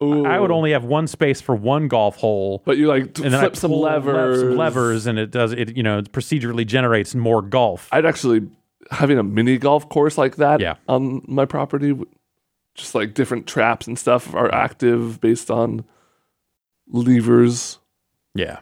I 0.00 0.38
would 0.38 0.50
only 0.52 0.70
have 0.70 0.84
one 0.84 1.06
space 1.08 1.40
for 1.40 1.54
one 1.54 1.88
golf 1.88 2.16
hole. 2.16 2.62
But 2.64 2.78
you 2.78 2.86
like 2.86 3.18
and 3.18 3.34
flip 3.34 3.56
some 3.56 3.72
levers. 3.72 4.40
some 4.40 4.56
levers, 4.56 5.06
and 5.06 5.18
it 5.18 5.30
does 5.30 5.52
it. 5.52 5.76
You 5.76 5.82
know, 5.82 6.00
procedurally 6.02 6.64
generates 6.66 7.14
more 7.14 7.42
golf. 7.42 7.88
I'd 7.92 8.06
actually 8.06 8.48
having 8.90 9.18
a 9.18 9.22
mini 9.22 9.58
golf 9.58 9.88
course 9.90 10.16
like 10.16 10.36
that 10.36 10.60
Yeah. 10.60 10.76
on 10.88 11.22
my 11.26 11.44
property, 11.44 11.94
just 12.74 12.94
like 12.94 13.12
different 13.12 13.46
traps 13.46 13.86
and 13.86 13.98
stuff 13.98 14.32
are 14.34 14.54
active 14.54 15.20
based 15.20 15.50
on 15.50 15.84
levers. 16.90 17.78
yeah, 18.34 18.58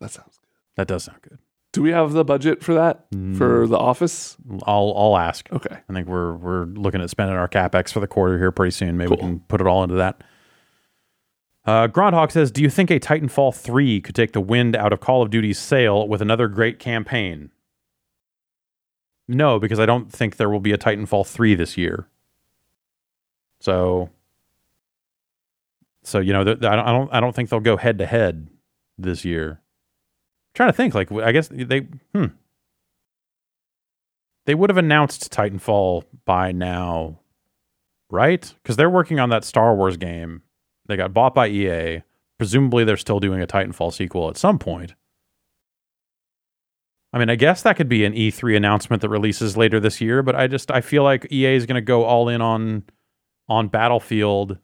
That 0.00 0.10
sounds 0.10 0.38
good. 0.38 0.48
that 0.76 0.86
does 0.88 1.04
sound 1.04 1.20
good. 1.22 1.38
Do 1.72 1.82
we 1.82 1.90
have 1.92 2.12
the 2.12 2.24
budget 2.24 2.64
for 2.64 2.74
that 2.74 3.06
for 3.36 3.64
Mm. 3.66 3.68
the 3.70 3.78
office? 3.78 4.36
I'll 4.64 4.92
I'll 4.96 5.16
ask. 5.16 5.48
Okay. 5.52 5.78
I 5.88 5.92
think 5.92 6.08
we're 6.08 6.34
we're 6.34 6.64
looking 6.64 7.00
at 7.00 7.10
spending 7.10 7.36
our 7.36 7.48
capex 7.48 7.92
for 7.92 8.00
the 8.00 8.08
quarter 8.08 8.38
here 8.38 8.50
pretty 8.50 8.72
soon. 8.72 8.96
Maybe 8.96 9.10
we 9.10 9.16
Cool. 9.16 9.26
can 9.28 9.40
put 9.40 9.60
it 9.60 9.66
all 9.68 9.82
into 9.84 9.94
that. 9.96 10.22
Uh, 11.64 11.86
Groundhog 11.86 12.32
says, 12.32 12.50
"Do 12.50 12.60
you 12.62 12.70
think 12.70 12.90
a 12.90 12.98
Titanfall 12.98 13.54
three 13.54 14.00
could 14.00 14.14
take 14.16 14.32
the 14.32 14.40
wind 14.40 14.74
out 14.74 14.92
of 14.92 14.98
Call 15.00 15.22
of 15.22 15.30
Duty's 15.30 15.58
sail 15.60 16.08
with 16.08 16.20
another 16.20 16.48
great 16.48 16.78
campaign?" 16.80 17.50
No, 19.28 19.60
because 19.60 19.78
I 19.78 19.86
don't 19.86 20.10
think 20.10 20.38
there 20.38 20.50
will 20.50 20.58
be 20.58 20.72
a 20.72 20.78
Titanfall 20.78 21.24
three 21.28 21.54
this 21.54 21.76
year. 21.76 22.08
So, 23.60 24.10
so 26.02 26.18
you 26.20 26.32
know, 26.32 26.40
I 26.40 26.44
don't, 26.44 26.64
I 26.64 26.92
don't, 26.92 27.14
I 27.14 27.20
don't 27.20 27.34
think 27.34 27.48
they'll 27.50 27.60
go 27.60 27.76
head 27.76 27.98
to 27.98 28.06
head 28.06 28.48
this 28.98 29.24
year. 29.24 29.60
trying 30.54 30.68
to 30.68 30.72
think, 30.72 30.94
like, 30.94 31.10
I 31.12 31.32
guess 31.32 31.48
they, 31.48 31.88
hmm, 32.14 32.26
they 34.46 34.54
would 34.54 34.70
have 34.70 34.76
announced 34.76 35.32
Titanfall 35.32 36.04
by 36.24 36.52
now, 36.52 37.20
right? 38.10 38.52
Because 38.62 38.76
they're 38.76 38.90
working 38.90 39.20
on 39.20 39.30
that 39.30 39.44
Star 39.44 39.74
Wars 39.74 39.96
game. 39.96 40.42
They 40.86 40.96
got 40.96 41.14
bought 41.14 41.34
by 41.34 41.48
EA. 41.48 42.02
Presumably, 42.38 42.84
they're 42.84 42.96
still 42.96 43.20
doing 43.20 43.42
a 43.42 43.46
Titanfall 43.46 43.92
sequel 43.92 44.28
at 44.28 44.36
some 44.36 44.58
point. 44.58 44.94
I 47.12 47.18
mean, 47.18 47.28
I 47.28 47.34
guess 47.34 47.62
that 47.62 47.76
could 47.76 47.88
be 47.88 48.04
an 48.04 48.12
E3 48.12 48.56
announcement 48.56 49.02
that 49.02 49.08
releases 49.08 49.56
later 49.56 49.80
this 49.80 50.00
year, 50.00 50.22
but 50.22 50.36
I 50.36 50.46
just 50.46 50.70
I 50.70 50.80
feel 50.80 51.02
like 51.02 51.30
EA 51.30 51.56
is 51.56 51.66
going 51.66 51.74
to 51.74 51.80
go 51.80 52.04
all 52.04 52.28
in 52.28 52.40
on 52.40 52.84
on 53.48 53.68
Battlefield 53.68 54.58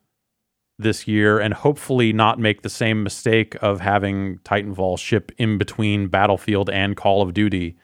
this 0.79 1.09
year 1.09 1.39
and 1.39 1.55
hopefully 1.55 2.12
not 2.12 2.39
make 2.39 2.62
the 2.62 2.69
same 2.69 3.03
mistake 3.03 3.57
of 3.62 3.81
having 3.81 4.39
Titanfall 4.39 4.99
ship 4.99 5.33
in 5.39 5.57
between 5.59 6.09
Battlefield 6.09 6.69
and 6.69 6.97
Call 6.97 7.23
of 7.23 7.33
Duty 7.33 7.77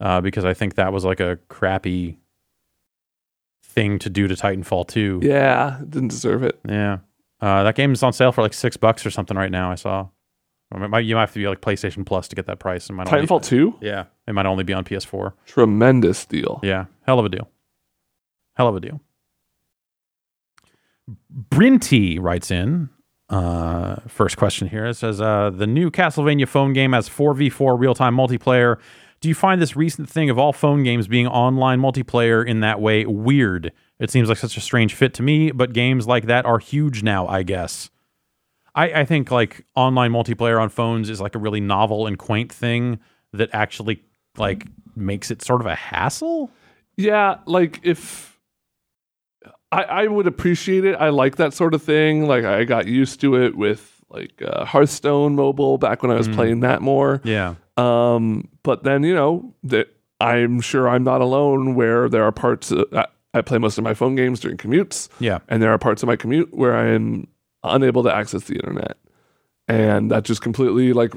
uh, 0.00 0.20
because 0.20 0.44
I 0.44 0.52
think 0.52 0.74
that 0.74 0.92
was 0.92 1.04
like 1.04 1.20
a 1.20 1.38
crappy 1.48 2.18
thing 3.62 3.98
to 4.00 4.10
do 4.10 4.28
to 4.28 4.34
Titanfall 4.34 4.88
2. 4.88 5.20
Yeah, 5.22 5.80
didn't 5.88 6.08
deserve 6.08 6.42
it. 6.42 6.58
Yeah. 6.68 6.98
Uh, 7.40 7.62
that 7.62 7.74
game 7.74 7.92
is 7.92 8.02
on 8.02 8.12
sale 8.12 8.32
for 8.32 8.42
like 8.42 8.54
six 8.54 8.76
bucks 8.76 9.04
or 9.04 9.10
something 9.10 9.36
right 9.36 9.50
now. 9.50 9.70
I 9.70 9.74
saw. 9.74 10.08
Or 10.72 10.82
it 10.82 10.88
might, 10.88 11.00
you 11.00 11.14
might 11.14 11.22
have 11.22 11.32
to 11.32 11.38
be 11.38 11.46
like 11.46 11.60
PlayStation 11.60 12.04
Plus 12.04 12.26
to 12.28 12.36
get 12.36 12.46
that 12.46 12.58
price. 12.58 12.90
It 12.90 12.92
might 12.94 13.06
Titanfall 13.06 13.44
2? 13.44 13.76
yeah, 13.80 14.06
it 14.26 14.32
might 14.32 14.46
only 14.46 14.64
be 14.64 14.72
on 14.72 14.84
PS4. 14.84 15.32
Tremendous 15.46 16.26
deal. 16.26 16.60
Yeah, 16.62 16.86
hell 17.06 17.18
of 17.18 17.24
a 17.24 17.28
deal. 17.28 17.48
Hell 18.56 18.68
of 18.68 18.76
a 18.76 18.80
deal. 18.80 19.00
Brinty 21.50 22.20
writes 22.20 22.50
in. 22.50 22.90
Uh, 23.28 23.96
first 24.06 24.36
question 24.36 24.68
here. 24.68 24.86
It 24.86 24.94
says 24.94 25.20
uh, 25.20 25.50
the 25.50 25.66
new 25.66 25.90
Castlevania 25.90 26.46
phone 26.46 26.72
game 26.72 26.92
has 26.92 27.08
4v4 27.08 27.78
real 27.78 27.94
time 27.94 28.16
multiplayer. 28.16 28.78
Do 29.20 29.28
you 29.28 29.34
find 29.34 29.60
this 29.60 29.76
recent 29.76 30.08
thing 30.08 30.30
of 30.30 30.38
all 30.38 30.52
phone 30.52 30.84
games 30.84 31.08
being 31.08 31.26
online 31.26 31.80
multiplayer 31.80 32.46
in 32.46 32.60
that 32.60 32.80
way 32.80 33.06
weird? 33.06 33.72
It 33.98 34.10
seems 34.10 34.28
like 34.28 34.38
such 34.38 34.56
a 34.56 34.60
strange 34.60 34.94
fit 34.94 35.14
to 35.14 35.22
me, 35.22 35.50
but 35.50 35.72
games 35.72 36.06
like 36.06 36.26
that 36.26 36.44
are 36.44 36.58
huge 36.58 37.02
now, 37.02 37.26
I 37.26 37.42
guess. 37.42 37.90
I, 38.74 39.00
I 39.00 39.04
think 39.06 39.30
like 39.30 39.64
online 39.74 40.12
multiplayer 40.12 40.60
on 40.60 40.68
phones 40.68 41.08
is 41.08 41.20
like 41.20 41.34
a 41.34 41.38
really 41.38 41.60
novel 41.60 42.06
and 42.06 42.18
quaint 42.18 42.52
thing 42.52 43.00
that 43.32 43.48
actually 43.52 44.02
like 44.36 44.66
makes 44.94 45.30
it 45.30 45.42
sort 45.42 45.62
of 45.62 45.66
a 45.66 45.74
hassle. 45.74 46.50
Yeah, 46.96 47.38
like 47.46 47.80
if 47.82 48.35
I, 49.72 49.82
I 49.82 50.06
would 50.06 50.26
appreciate 50.26 50.84
it. 50.84 50.94
I 50.94 51.08
like 51.08 51.36
that 51.36 51.52
sort 51.52 51.74
of 51.74 51.82
thing. 51.82 52.26
Like 52.26 52.44
I 52.44 52.64
got 52.64 52.86
used 52.86 53.20
to 53.22 53.34
it 53.36 53.56
with 53.56 53.92
like 54.08 54.40
uh, 54.40 54.64
Hearthstone 54.64 55.34
mobile 55.34 55.78
back 55.78 56.02
when 56.02 56.12
I 56.12 56.14
was 56.14 56.28
playing 56.28 56.60
that 56.60 56.80
more. 56.82 57.20
Yeah. 57.24 57.56
Um, 57.76 58.48
but 58.62 58.84
then 58.84 59.02
you 59.02 59.14
know 59.14 59.54
that 59.64 59.88
I'm 60.20 60.60
sure 60.60 60.88
I'm 60.88 61.04
not 61.04 61.20
alone 61.20 61.74
where 61.74 62.08
there 62.08 62.22
are 62.24 62.32
parts. 62.32 62.70
uh, 62.72 62.84
I, 62.92 63.06
I 63.34 63.42
play 63.42 63.58
most 63.58 63.76
of 63.76 63.84
my 63.84 63.92
phone 63.92 64.14
games 64.14 64.40
during 64.40 64.56
commutes, 64.56 65.08
Yeah. 65.20 65.40
and 65.48 65.60
there 65.62 65.70
are 65.70 65.76
parts 65.78 66.02
of 66.02 66.06
my 66.06 66.16
commute 66.16 66.54
where 66.54 66.74
I 66.74 66.86
am 66.86 67.26
unable 67.62 68.02
to 68.04 68.14
access 68.14 68.44
the 68.44 68.54
internet, 68.54 68.96
and 69.68 70.10
that 70.10 70.24
just 70.24 70.40
completely 70.42 70.92
like. 70.92 71.12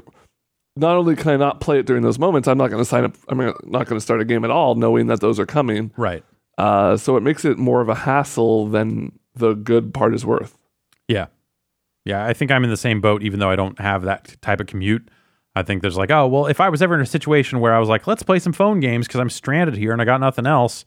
Not 0.76 0.96
only 0.96 1.16
can 1.16 1.30
I 1.32 1.36
not 1.36 1.60
play 1.60 1.78
it 1.80 1.86
during 1.86 2.02
those 2.02 2.18
moments, 2.18 2.46
I'm 2.46 2.56
not 2.56 2.68
going 2.70 2.80
to 2.80 2.88
sign 2.88 3.04
up. 3.04 3.16
I'm 3.28 3.38
not 3.38 3.86
going 3.86 3.96
to 3.96 4.00
start 4.00 4.20
a 4.20 4.24
game 4.24 4.44
at 4.44 4.50
all, 4.50 4.74
knowing 4.76 5.08
that 5.08 5.20
those 5.20 5.38
are 5.40 5.44
coming. 5.46 5.90
Right. 5.96 6.24
Uh, 6.60 6.94
so 6.94 7.16
it 7.16 7.22
makes 7.22 7.44
it 7.46 7.56
more 7.56 7.80
of 7.80 7.88
a 7.88 7.94
hassle 7.94 8.66
than 8.68 9.18
the 9.34 9.54
good 9.54 9.94
part 9.94 10.14
is 10.14 10.26
worth. 10.26 10.58
Yeah. 11.08 11.28
Yeah. 12.04 12.26
I 12.26 12.34
think 12.34 12.50
I'm 12.50 12.64
in 12.64 12.70
the 12.70 12.76
same 12.76 13.00
boat, 13.00 13.22
even 13.22 13.40
though 13.40 13.48
I 13.48 13.56
don't 13.56 13.78
have 13.78 14.02
that 14.02 14.36
type 14.42 14.60
of 14.60 14.66
commute. 14.66 15.08
I 15.56 15.62
think 15.62 15.80
there's 15.80 15.96
like, 15.96 16.10
oh, 16.10 16.26
well, 16.26 16.46
if 16.46 16.60
I 16.60 16.68
was 16.68 16.82
ever 16.82 16.94
in 16.94 17.00
a 17.00 17.06
situation 17.06 17.60
where 17.60 17.74
I 17.74 17.78
was 17.78 17.88
like, 17.88 18.06
let's 18.06 18.22
play 18.22 18.38
some 18.38 18.52
phone 18.52 18.78
games 18.80 19.06
because 19.06 19.20
I'm 19.20 19.30
stranded 19.30 19.76
here 19.76 19.92
and 19.92 20.02
I 20.02 20.04
got 20.04 20.20
nothing 20.20 20.46
else, 20.46 20.84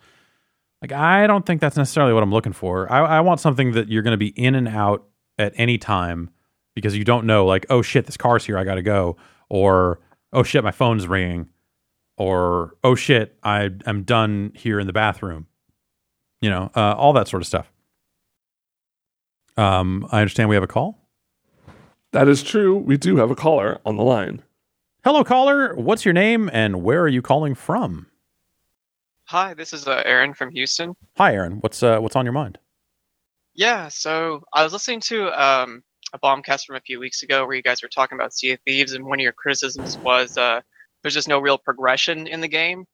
Like 0.84 0.92
I 0.92 1.28
don't 1.28 1.46
think 1.46 1.62
that's 1.62 1.78
necessarily 1.78 2.14
what 2.14 2.24
I'm 2.24 2.32
looking 2.32 2.52
for. 2.54 2.92
I, 2.92 3.00
I 3.00 3.20
want 3.22 3.40
something 3.40 3.72
that 3.72 3.88
you're 3.88 4.04
going 4.04 4.12
to 4.12 4.18
be 4.18 4.38
in 4.38 4.54
and 4.54 4.68
out 4.68 5.06
at 5.40 5.54
any 5.56 5.78
time 5.78 6.30
because 6.76 6.96
you 6.96 7.06
don't 7.06 7.26
know, 7.26 7.46
like, 7.46 7.66
oh 7.70 7.82
shit, 7.82 8.06
this 8.06 8.18
car's 8.18 8.46
here, 8.46 8.58
I 8.58 8.66
got 8.66 8.76
to 8.76 8.82
go, 8.82 9.16
or 9.50 10.02
oh 10.34 10.44
shit, 10.44 10.62
my 10.64 10.72
phone's 10.72 11.08
ringing, 11.08 11.48
or 12.18 12.76
oh 12.84 12.96
shit, 12.96 13.38
I 13.44 13.70
am 13.86 14.04
done 14.04 14.52
here 14.56 14.78
in 14.78 14.88
the 14.88 14.94
bathroom. 14.94 15.48
You 16.44 16.50
know, 16.50 16.70
uh, 16.76 16.94
all 16.98 17.14
that 17.14 17.30
sort 17.30 17.42
of 17.42 17.48
stuff. 17.48 17.72
Um, 19.56 20.06
I 20.12 20.20
understand 20.20 20.50
we 20.50 20.56
have 20.56 20.64
a 20.64 20.68
call. 20.68 21.00
That 22.12 22.28
is 22.28 22.44
true. 22.44 22.76
We 22.76 22.98
do 22.98 23.16
have 23.16 23.32
a 23.32 23.36
caller 23.36 23.80
on 23.86 23.96
the 23.96 24.04
line. 24.04 24.44
Hello, 25.06 25.24
caller. 25.24 25.74
What's 25.74 26.04
your 26.04 26.14
name 26.14 26.50
and 26.52 26.84
where 26.84 27.00
are 27.00 27.08
you 27.08 27.22
calling 27.22 27.56
from? 27.56 28.08
Hi, 29.28 29.54
this 29.54 29.72
is 29.72 29.88
uh, 29.88 30.04
Aaron 30.04 30.34
from 30.34 30.52
Houston. 30.52 30.98
Hi, 31.16 31.34
Aaron. 31.34 31.62
What's 31.62 31.82
uh, 31.82 32.00
what's 32.00 32.18
on 32.18 32.26
your 32.26 32.34
mind? 32.34 32.58
Yeah, 33.54 33.88
so 33.88 34.44
I 34.54 34.66
was 34.66 34.74
listening 34.74 35.00
to 35.00 35.32
um, 35.42 35.82
a 36.12 36.20
bombcast 36.20 36.66
from 36.66 36.76
a 36.76 36.82
few 36.82 37.00
weeks 37.00 37.24
ago 37.24 37.46
where 37.46 37.56
you 37.56 37.64
guys 37.64 37.82
were 37.82 37.88
talking 37.88 38.18
about 38.18 38.34
Sea 38.34 38.52
of 38.52 38.60
Thieves, 38.68 38.92
and 38.92 39.06
one 39.06 39.18
of 39.18 39.24
your 39.24 39.32
criticisms 39.32 39.98
was 40.00 40.38
uh, 40.38 40.60
there's 41.04 41.14
just 41.14 41.30
no 41.30 41.40
real 41.40 41.58
progression 41.58 42.28
in 42.28 42.42
the 42.42 42.50
game, 42.50 42.86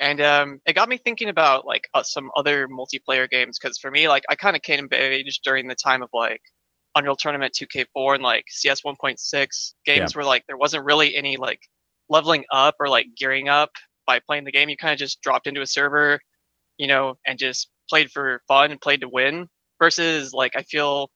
and 0.00 0.20
um, 0.20 0.60
it 0.66 0.74
got 0.74 0.88
me 0.88 0.98
thinking 0.98 1.28
about 1.28 1.66
like 1.66 1.84
uh, 1.94 2.02
some 2.02 2.30
other 2.36 2.68
multiplayer 2.68 3.28
games 3.28 3.58
because 3.58 3.78
for 3.78 3.90
me, 3.90 4.08
like 4.08 4.24
I 4.28 4.34
kind 4.34 4.56
of 4.56 4.62
came 4.62 4.84
of 4.84 4.92
age 4.92 5.40
during 5.44 5.68
the 5.68 5.76
time 5.76 6.02
of 6.02 6.08
like 6.12 6.40
Unreal 6.96 7.16
Tournament 7.16 7.56
2K4 7.60 8.14
and 8.14 8.22
like 8.22 8.44
CS 8.48 8.82
1.6 8.82 9.74
games 9.86 10.16
where 10.16 10.24
like 10.24 10.44
there 10.46 10.56
wasn't 10.56 10.84
really 10.84 11.14
any 11.16 11.36
like 11.36 11.60
leveling 12.08 12.44
up 12.52 12.74
or 12.80 12.88
like 12.88 13.06
gearing 13.16 13.48
up 13.48 13.70
by 14.06 14.20
playing 14.20 14.44
the 14.44 14.52
game. 14.52 14.68
You 14.68 14.76
kind 14.76 14.92
of 14.92 14.98
just 14.98 15.20
dropped 15.22 15.46
into 15.46 15.60
a 15.60 15.66
server, 15.66 16.18
you 16.76 16.88
know, 16.88 17.14
and 17.26 17.38
just 17.38 17.68
played 17.88 18.10
for 18.10 18.42
fun 18.48 18.70
and 18.72 18.80
played 18.80 19.00
to 19.02 19.08
win. 19.08 19.48
Versus 19.80 20.32
like 20.32 20.52
I 20.56 20.62
feel 20.62 21.10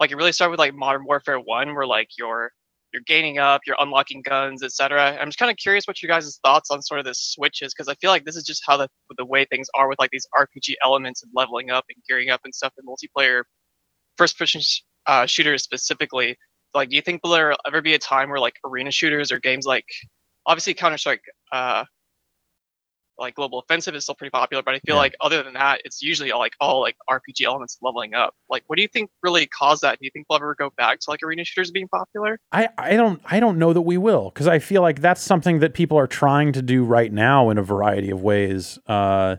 like 0.00 0.10
it 0.10 0.16
really 0.16 0.32
started 0.32 0.50
with 0.50 0.58
like 0.58 0.74
Modern 0.74 1.04
Warfare 1.04 1.38
One, 1.38 1.74
where 1.74 1.86
like 1.86 2.08
you're 2.18 2.50
you're 2.92 3.02
gaining 3.06 3.38
up, 3.38 3.62
you're 3.66 3.76
unlocking 3.78 4.22
guns, 4.22 4.62
etc. 4.62 5.18
I'm 5.20 5.28
just 5.28 5.38
kind 5.38 5.50
of 5.50 5.56
curious 5.56 5.86
what 5.86 6.02
you 6.02 6.08
guys' 6.08 6.38
thoughts 6.44 6.70
on 6.70 6.82
sort 6.82 7.00
of 7.00 7.06
this 7.06 7.20
switches 7.20 7.72
because 7.74 7.88
I 7.88 7.94
feel 7.96 8.10
like 8.10 8.24
this 8.24 8.36
is 8.36 8.44
just 8.44 8.62
how 8.66 8.76
the 8.76 8.88
the 9.16 9.24
way 9.24 9.44
things 9.44 9.68
are 9.74 9.88
with 9.88 9.98
like 9.98 10.10
these 10.10 10.26
RPG 10.34 10.74
elements 10.84 11.22
and 11.22 11.32
leveling 11.34 11.70
up 11.70 11.84
and 11.88 12.02
gearing 12.08 12.30
up 12.30 12.40
and 12.44 12.54
stuff 12.54 12.72
in 12.78 12.84
multiplayer 12.84 13.42
first 14.16 14.38
person 14.38 14.60
sh- 14.60 14.82
uh, 15.06 15.26
shooters 15.26 15.62
specifically. 15.62 16.36
Like, 16.74 16.88
do 16.90 16.96
you 16.96 17.02
think 17.02 17.22
will 17.22 17.32
there 17.32 17.54
ever 17.66 17.82
be 17.82 17.94
a 17.94 17.98
time 17.98 18.30
where 18.30 18.40
like 18.40 18.54
arena 18.64 18.90
shooters 18.90 19.32
or 19.32 19.38
games 19.38 19.66
like 19.66 19.86
obviously 20.46 20.74
Counter 20.74 20.98
Strike, 20.98 21.22
uh, 21.52 21.84
like 23.18 23.34
Global 23.34 23.58
Offensive 23.60 23.94
is 23.94 24.02
still 24.04 24.14
pretty 24.14 24.30
popular, 24.30 24.62
but 24.62 24.74
I 24.74 24.78
feel 24.80 24.94
Yeah. 24.96 25.00
like 25.00 25.14
other 25.20 25.42
than 25.42 25.52
that, 25.54 25.82
it's 25.84 26.02
usually 26.02 26.32
all, 26.32 26.40
like 26.40 26.54
all 26.60 26.80
like 26.80 26.96
RPG 27.08 27.44
elements 27.44 27.78
leveling 27.82 28.14
up. 28.14 28.34
Like, 28.48 28.64
what 28.66 28.76
do 28.76 28.82
you 28.82 28.88
think 28.88 29.10
really 29.22 29.46
caused 29.46 29.82
that? 29.82 29.98
Do 29.98 30.04
you 30.06 30.10
think 30.10 30.26
we'll 30.28 30.38
ever 30.38 30.54
go 30.54 30.70
back 30.76 30.98
to 31.00 31.10
like 31.10 31.22
arena 31.22 31.44
shooters 31.44 31.70
being 31.70 31.88
popular? 31.88 32.40
I, 32.52 32.68
I 32.78 32.96
don't 32.96 33.20
I 33.26 33.38
don't 33.38 33.58
know 33.58 33.72
that 33.72 33.82
we 33.82 33.98
will 33.98 34.30
because 34.30 34.48
I 34.48 34.58
feel 34.58 34.82
like 34.82 35.00
that's 35.00 35.20
something 35.22 35.60
that 35.60 35.74
people 35.74 35.98
are 35.98 36.06
trying 36.06 36.52
to 36.54 36.62
do 36.62 36.84
right 36.84 37.12
now 37.12 37.50
in 37.50 37.58
a 37.58 37.62
variety 37.62 38.10
of 38.10 38.22
ways. 38.22 38.78
Uh, 38.86 39.36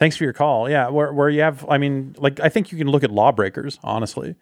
thanks 0.00 0.16
for 0.16 0.24
your 0.24 0.32
call. 0.32 0.68
Yeah, 0.68 0.88
where 0.88 1.12
where 1.12 1.28
you 1.30 1.42
have 1.42 1.64
I 1.68 1.78
mean 1.78 2.14
like 2.18 2.40
I 2.40 2.48
think 2.48 2.72
you 2.72 2.78
can 2.78 2.88
look 2.88 3.04
at 3.04 3.10
Lawbreakers 3.10 3.78
honestly. 3.84 4.34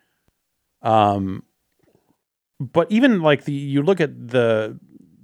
Um, 0.83 1.43
but 2.59 2.91
even 2.91 3.21
like 3.21 3.45
the 3.45 3.53
you 3.53 3.83
look 3.83 4.01
at 4.01 4.29
the 4.29 4.79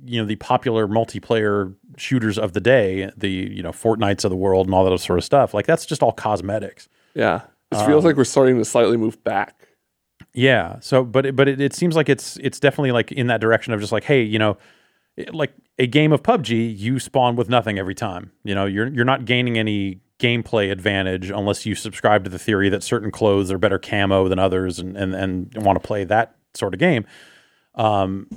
you 0.07 0.21
know 0.21 0.27
the 0.27 0.37
popular 0.37 0.87
multiplayer 0.87 1.75
shooters 1.97 2.39
of 2.39 2.53
the 2.53 2.61
day, 2.61 3.11
the 3.17 3.29
you 3.31 3.63
know 3.63 3.71
Fortnites 3.73 4.25
of 4.25 4.31
the 4.31 4.37
world 4.37 4.67
and 4.67 4.75
all 4.75 4.89
that 4.89 4.99
sort 4.99 5.19
of 5.19 5.25
stuff. 5.25 5.53
Like 5.55 5.67
that's 5.67 5.87
just 5.87 6.03
all 6.03 6.13
cosmetics. 6.13 6.89
Yeah. 7.15 7.43
It 7.73 7.85
feels 7.87 8.05
Um, 8.05 8.09
like 8.09 8.17
we're 8.17 8.25
starting 8.25 8.57
to 8.59 8.65
slightly 8.65 8.97
move 8.97 9.23
back. 9.25 9.69
Yeah. 10.35 10.79
So, 10.81 11.03
but 11.05 11.27
it, 11.27 11.35
but 11.37 11.49
it, 11.49 11.61
it 11.61 11.75
seems 11.75 11.97
like 11.97 12.09
it's 12.09 12.37
it's 12.43 12.61
definitely 12.61 12.93
like 12.93 13.11
in 13.13 13.27
that 13.29 13.41
direction 13.41 13.73
of 13.73 13.81
just 13.81 13.93
like, 13.93 14.05
hey, 14.05 14.23
you 14.23 14.39
know, 14.39 14.57
it- 15.17 15.35
like 15.35 15.53
a 15.79 15.87
game 15.87 16.13
of 16.13 16.23
PUBG, 16.23 16.79
you 16.79 16.99
spawn 16.99 17.37
with 17.37 17.49
nothing 17.49 17.79
every 17.79 17.95
time. 17.95 18.33
You 18.45 18.55
know, 18.55 18.67
you're 18.67 18.87
you're 18.89 19.05
not 19.05 19.25
gaining 19.25 19.59
any 19.59 20.01
gameplay 20.19 20.71
advantage 20.71 21.31
unless 21.31 21.67
you 21.67 21.75
subscribe 21.75 22.25
to 22.25 22.31
the 22.31 22.39
theory 22.39 22.69
that 22.71 22.83
certain 22.83 23.11
clothes 23.11 23.51
are 23.51 23.59
better 23.59 23.79
camo 23.79 24.29
than 24.29 24.39
others, 24.39 24.79
and 24.79 24.97
and 24.97 25.15
and 25.15 25.53
want 25.57 25.81
to 25.81 25.87
play 25.87 26.05
that 26.05 26.37
sort 26.55 26.73
of 26.73 26.81
game. 26.81 27.05
Um, 27.75 28.29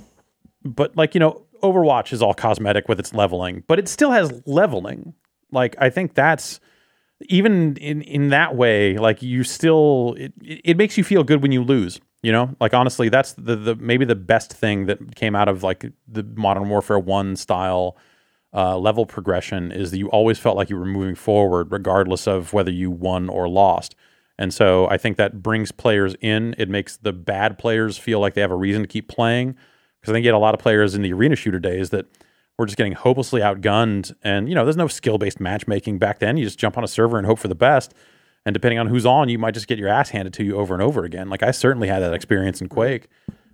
but 0.63 0.95
like 0.97 1.13
you 1.13 1.19
know, 1.19 1.45
Overwatch 1.61 2.13
is 2.13 2.21
all 2.21 2.33
cosmetic 2.33 2.87
with 2.87 2.99
its 2.99 3.13
leveling, 3.13 3.63
but 3.67 3.79
it 3.79 3.87
still 3.87 4.11
has 4.11 4.41
leveling. 4.45 5.13
Like 5.51 5.75
I 5.79 5.89
think 5.89 6.13
that's 6.13 6.59
even 7.27 7.75
in 7.77 8.01
in 8.01 8.29
that 8.29 8.55
way, 8.55 8.97
like 8.97 9.21
you 9.21 9.43
still 9.43 10.15
it, 10.17 10.33
it 10.41 10.77
makes 10.77 10.97
you 10.97 11.03
feel 11.03 11.23
good 11.23 11.41
when 11.41 11.51
you 11.51 11.63
lose. 11.63 11.99
You 12.21 12.33
know, 12.33 12.55
like 12.59 12.73
honestly, 12.73 13.09
that's 13.09 13.33
the 13.33 13.55
the 13.55 13.75
maybe 13.75 14.05
the 14.05 14.15
best 14.15 14.51
thing 14.53 14.87
that 14.87 15.15
came 15.15 15.35
out 15.35 15.47
of 15.47 15.63
like 15.63 15.85
the 16.07 16.23
Modern 16.35 16.67
Warfare 16.69 16.99
One 16.99 17.35
style 17.35 17.97
uh, 18.53 18.77
level 18.77 19.05
progression 19.05 19.71
is 19.71 19.91
that 19.91 19.97
you 19.97 20.09
always 20.09 20.37
felt 20.37 20.57
like 20.57 20.69
you 20.69 20.77
were 20.77 20.85
moving 20.85 21.15
forward, 21.15 21.71
regardless 21.71 22.27
of 22.27 22.51
whether 22.51 22.71
you 22.71 22.91
won 22.91 23.29
or 23.29 23.47
lost. 23.47 23.95
And 24.37 24.53
so 24.53 24.87
I 24.89 24.97
think 24.97 25.17
that 25.17 25.41
brings 25.41 25.71
players 25.71 26.15
in. 26.21 26.55
It 26.57 26.69
makes 26.69 26.97
the 26.97 27.13
bad 27.13 27.57
players 27.57 27.97
feel 27.97 28.19
like 28.19 28.33
they 28.33 28.41
have 28.41 28.51
a 28.51 28.55
reason 28.55 28.81
to 28.81 28.87
keep 28.87 29.07
playing 29.07 29.55
because 29.99 30.11
I 30.11 30.13
think 30.13 30.23
you 30.23 30.29
had 30.31 30.35
a 30.35 30.39
lot 30.39 30.53
of 30.53 30.59
players 30.59 30.95
in 30.95 31.01
the 31.01 31.13
arena 31.13 31.35
shooter 31.35 31.59
days 31.59 31.89
that 31.91 32.05
were 32.57 32.65
just 32.65 32.77
getting 32.77 32.93
hopelessly 32.93 33.41
outgunned. 33.41 34.13
And 34.23 34.49
you 34.49 34.55
know, 34.55 34.65
there's 34.65 34.77
no 34.77 34.87
skill 34.87 35.17
based 35.17 35.39
matchmaking 35.39 35.97
back 35.99 36.19
then. 36.19 36.37
You 36.37 36.45
just 36.45 36.59
jump 36.59 36.77
on 36.77 36.83
a 36.83 36.87
server 36.87 37.17
and 37.17 37.25
hope 37.25 37.39
for 37.39 37.47
the 37.47 37.55
best. 37.55 37.93
And 38.45 38.53
depending 38.53 38.79
on 38.79 38.87
who's 38.87 39.05
on, 39.05 39.29
you 39.29 39.37
might 39.37 39.53
just 39.53 39.67
get 39.67 39.77
your 39.77 39.89
ass 39.89 40.09
handed 40.09 40.33
to 40.35 40.43
you 40.43 40.57
over 40.57 40.73
and 40.73 40.81
over 40.81 41.03
again. 41.03 41.29
Like 41.29 41.43
I 41.43 41.51
certainly 41.51 41.87
had 41.87 41.99
that 41.99 42.13
experience 42.13 42.61
in 42.61 42.69
Quake, 42.69 43.07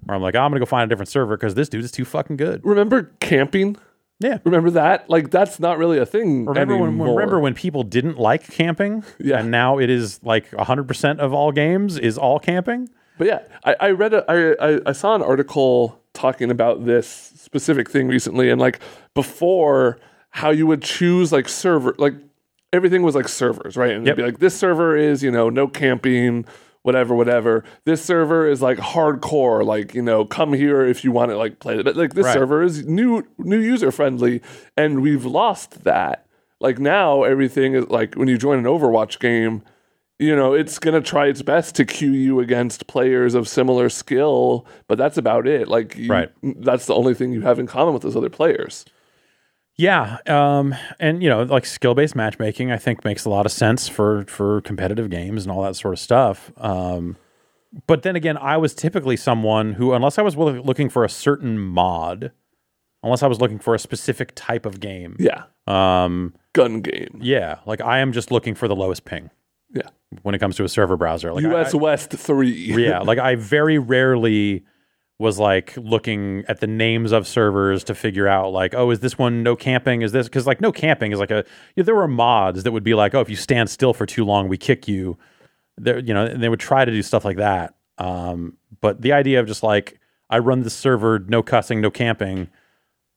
where 0.05 0.15
I'm 0.15 0.21
like, 0.21 0.35
oh, 0.35 0.39
I'm 0.41 0.51
gonna 0.51 0.59
go 0.59 0.65
find 0.65 0.89
a 0.89 0.93
different 0.93 1.09
server 1.09 1.35
because 1.35 1.55
this 1.55 1.69
dude 1.69 1.83
is 1.83 1.91
too 1.91 2.05
fucking 2.05 2.37
good. 2.37 2.61
Remember 2.63 3.11
camping? 3.19 3.77
Yeah. 4.19 4.37
Remember 4.45 4.69
that? 4.71 5.09
Like 5.09 5.29
that's 5.31 5.59
not 5.59 5.77
really 5.77 5.97
a 5.97 6.05
thing 6.05 6.45
Remember 6.45 6.75
when, 6.77 6.89
anymore. 6.89 7.15
remember 7.15 7.39
when 7.39 7.53
people 7.53 7.83
didn't 7.83 8.17
like 8.17 8.47
camping? 8.49 9.03
Yeah. 9.19 9.39
And 9.39 9.51
now 9.51 9.77
it 9.77 9.89
is 9.89 10.21
like 10.23 10.49
100% 10.51 11.19
of 11.19 11.33
all 11.33 11.51
games 11.51 11.97
is 11.97 12.17
all 12.17 12.39
camping? 12.39 12.87
But 13.17 13.27
yeah, 13.27 13.39
I, 13.65 13.75
I 13.79 13.91
read 13.91 14.13
a, 14.13 14.23
I, 14.31 14.75
I 14.75 14.79
I 14.87 14.91
saw 14.93 15.15
an 15.15 15.21
article 15.21 15.99
talking 16.15 16.49
about 16.49 16.85
this 16.85 17.07
specific 17.35 17.89
thing 17.89 18.07
recently, 18.07 18.49
and 18.49 18.59
like 18.59 18.79
before, 19.13 19.99
how 20.31 20.49
you 20.49 20.67
would 20.67 20.81
choose 20.81 21.31
like 21.31 21.47
server, 21.47 21.95
like 21.97 22.13
everything 22.73 23.03
was 23.03 23.15
like 23.15 23.27
servers, 23.27 23.77
right? 23.77 23.91
And 23.91 24.05
Yep. 24.05 24.13
it'd 24.13 24.25
be 24.25 24.31
like 24.31 24.39
this 24.39 24.55
server 24.57 24.95
is 24.97 25.23
you 25.23 25.31
know 25.31 25.49
no 25.49 25.67
camping, 25.67 26.45
whatever, 26.81 27.15
whatever. 27.15 27.63
This 27.85 28.03
server 28.03 28.47
is 28.47 28.61
like 28.61 28.77
hardcore, 28.77 29.65
like 29.65 29.93
you 29.93 30.01
know 30.01 30.25
come 30.25 30.53
here 30.53 30.81
if 30.85 31.03
you 31.03 31.11
want 31.11 31.31
to 31.31 31.37
like 31.37 31.59
play 31.59 31.79
it. 31.79 31.83
But 31.85 31.95
like 31.95 32.13
this 32.13 32.25
Right. 32.25 32.33
server 32.33 32.63
is 32.63 32.85
new 32.85 33.23
new 33.37 33.59
user 33.59 33.91
friendly, 33.91 34.41
and 34.75 35.01
we've 35.01 35.25
lost 35.25 35.83
that. 35.83 36.25
Like 36.59 36.79
now, 36.79 37.23
everything 37.23 37.75
is 37.75 37.87
like 37.89 38.15
when 38.15 38.27
you 38.27 38.37
join 38.37 38.57
an 38.59 38.65
Overwatch 38.65 39.19
game 39.19 39.61
you 40.19 40.35
know, 40.35 40.53
it's 40.53 40.79
going 40.79 40.93
to 41.01 41.07
try 41.07 41.27
its 41.27 41.41
best 41.41 41.75
to 41.75 41.85
queue 41.85 42.11
you 42.11 42.39
against 42.39 42.87
players 42.87 43.33
of 43.35 43.47
similar 43.47 43.89
skill, 43.89 44.65
but 44.87 44.97
that's 44.97 45.17
about 45.17 45.45
it. 45.47 45.67
Like, 45.67 45.95
you, 45.97 46.09
Right. 46.09 46.29
that's 46.41 46.85
the 46.85 46.95
only 46.95 47.13
thing 47.13 47.33
you 47.33 47.41
have 47.41 47.59
in 47.59 47.67
common 47.67 47.93
with 47.93 48.03
those 48.03 48.15
other 48.15 48.29
players. 48.29 48.85
Yeah, 49.77 50.19
um, 50.25 50.73
and 51.01 51.21
you 51.21 51.27
know, 51.27 51.43
like 51.43 51.65
skill-based 51.65 52.15
matchmaking, 52.15 52.71
I 52.71 52.77
think 52.77 53.03
makes 53.03 53.25
a 53.25 53.29
lot 53.29 53.45
of 53.45 53.51
sense 53.51 53.89
for 53.89 54.23
for 54.25 54.61
competitive 54.61 55.09
games 55.09 55.43
and 55.43 55.51
all 55.51 55.63
that 55.63 55.75
sort 55.75 55.93
of 55.93 55.99
stuff. 55.99 56.49
Um, 56.55 57.17
but 57.85 58.03
then 58.03 58.15
again, 58.15 58.37
I 58.37 58.55
was 58.55 58.73
typically 58.73 59.17
someone 59.17 59.73
who, 59.73 59.91
unless 59.91 60.17
I 60.17 60.21
was 60.21 60.37
looking 60.37 60.87
for 60.87 61.03
a 61.03 61.09
certain 61.09 61.59
mod, 61.59 62.31
unless 63.03 63.21
I 63.21 63.27
was 63.27 63.41
looking 63.41 63.59
for 63.59 63.75
a 63.75 63.79
specific 63.79 64.31
type 64.33 64.65
of 64.65 64.79
game, 64.79 65.17
Yeah. 65.19 65.43
um, 65.67 66.33
Gun 66.53 66.79
game. 66.79 67.19
yeah, 67.21 67.57
like 67.65 67.81
I 67.81 67.99
am 67.99 68.13
just 68.13 68.31
looking 68.31 68.55
for 68.55 68.69
the 68.69 68.75
lowest 68.77 69.03
ping. 69.03 69.29
When 70.23 70.35
it 70.35 70.39
comes 70.39 70.55
to 70.57 70.63
a 70.63 70.69
server 70.69 70.97
browser. 70.97 71.33
Like 71.33 71.45
I- 71.45 71.61
US 71.61 71.73
West 71.73 72.11
3. 72.11 72.49
yeah 72.85 72.99
like 72.99 73.19
i 73.19 73.35
very 73.35 73.77
rarely 73.77 74.63
was 75.17 75.39
like 75.39 75.75
looking 75.77 76.43
at 76.47 76.59
the 76.59 76.67
names 76.67 77.11
of 77.11 77.25
servers 77.27 77.83
to 77.85 77.95
figure 77.95 78.27
out 78.27 78.51
like 78.51 78.73
oh 78.73 78.91
is 78.91 78.99
this 78.99 79.17
one 79.17 79.43
no 79.43 79.55
camping 79.55 80.01
is 80.01 80.11
this 80.11 80.27
because 80.27 80.45
like 80.45 80.59
no 80.59 80.71
camping 80.71 81.11
is 81.11 81.19
like 81.19 81.31
a 81.31 81.45
you 81.75 81.81
know, 81.81 81.83
there 81.83 81.95
were 81.95 82.07
mods 82.07 82.63
that 82.63 82.71
would 82.71 82.83
be 82.83 82.93
like 82.93 83.15
oh 83.15 83.21
if 83.21 83.29
you 83.29 83.35
stand 83.35 83.69
still 83.69 83.93
for 83.93 84.05
too 84.05 84.25
long 84.25 84.49
we 84.49 84.57
kick 84.57 84.87
you 84.87 85.17
there 85.77 85.99
you 85.99 86.13
know 86.13 86.25
and 86.25 86.43
they 86.43 86.49
would 86.49 86.59
try 86.59 86.83
to 86.83 86.91
do 86.91 87.01
stuff 87.01 87.23
like 87.23 87.37
that 87.37 87.75
um 87.97 88.57
but 88.81 89.01
the 89.01 89.13
idea 89.13 89.39
of 89.39 89.47
just 89.47 89.63
like 89.63 89.99
i 90.29 90.37
run 90.37 90.61
this 90.61 90.73
server 90.73 91.19
no 91.19 91.41
cussing 91.41 91.79
no 91.79 91.89
camping 91.89 92.49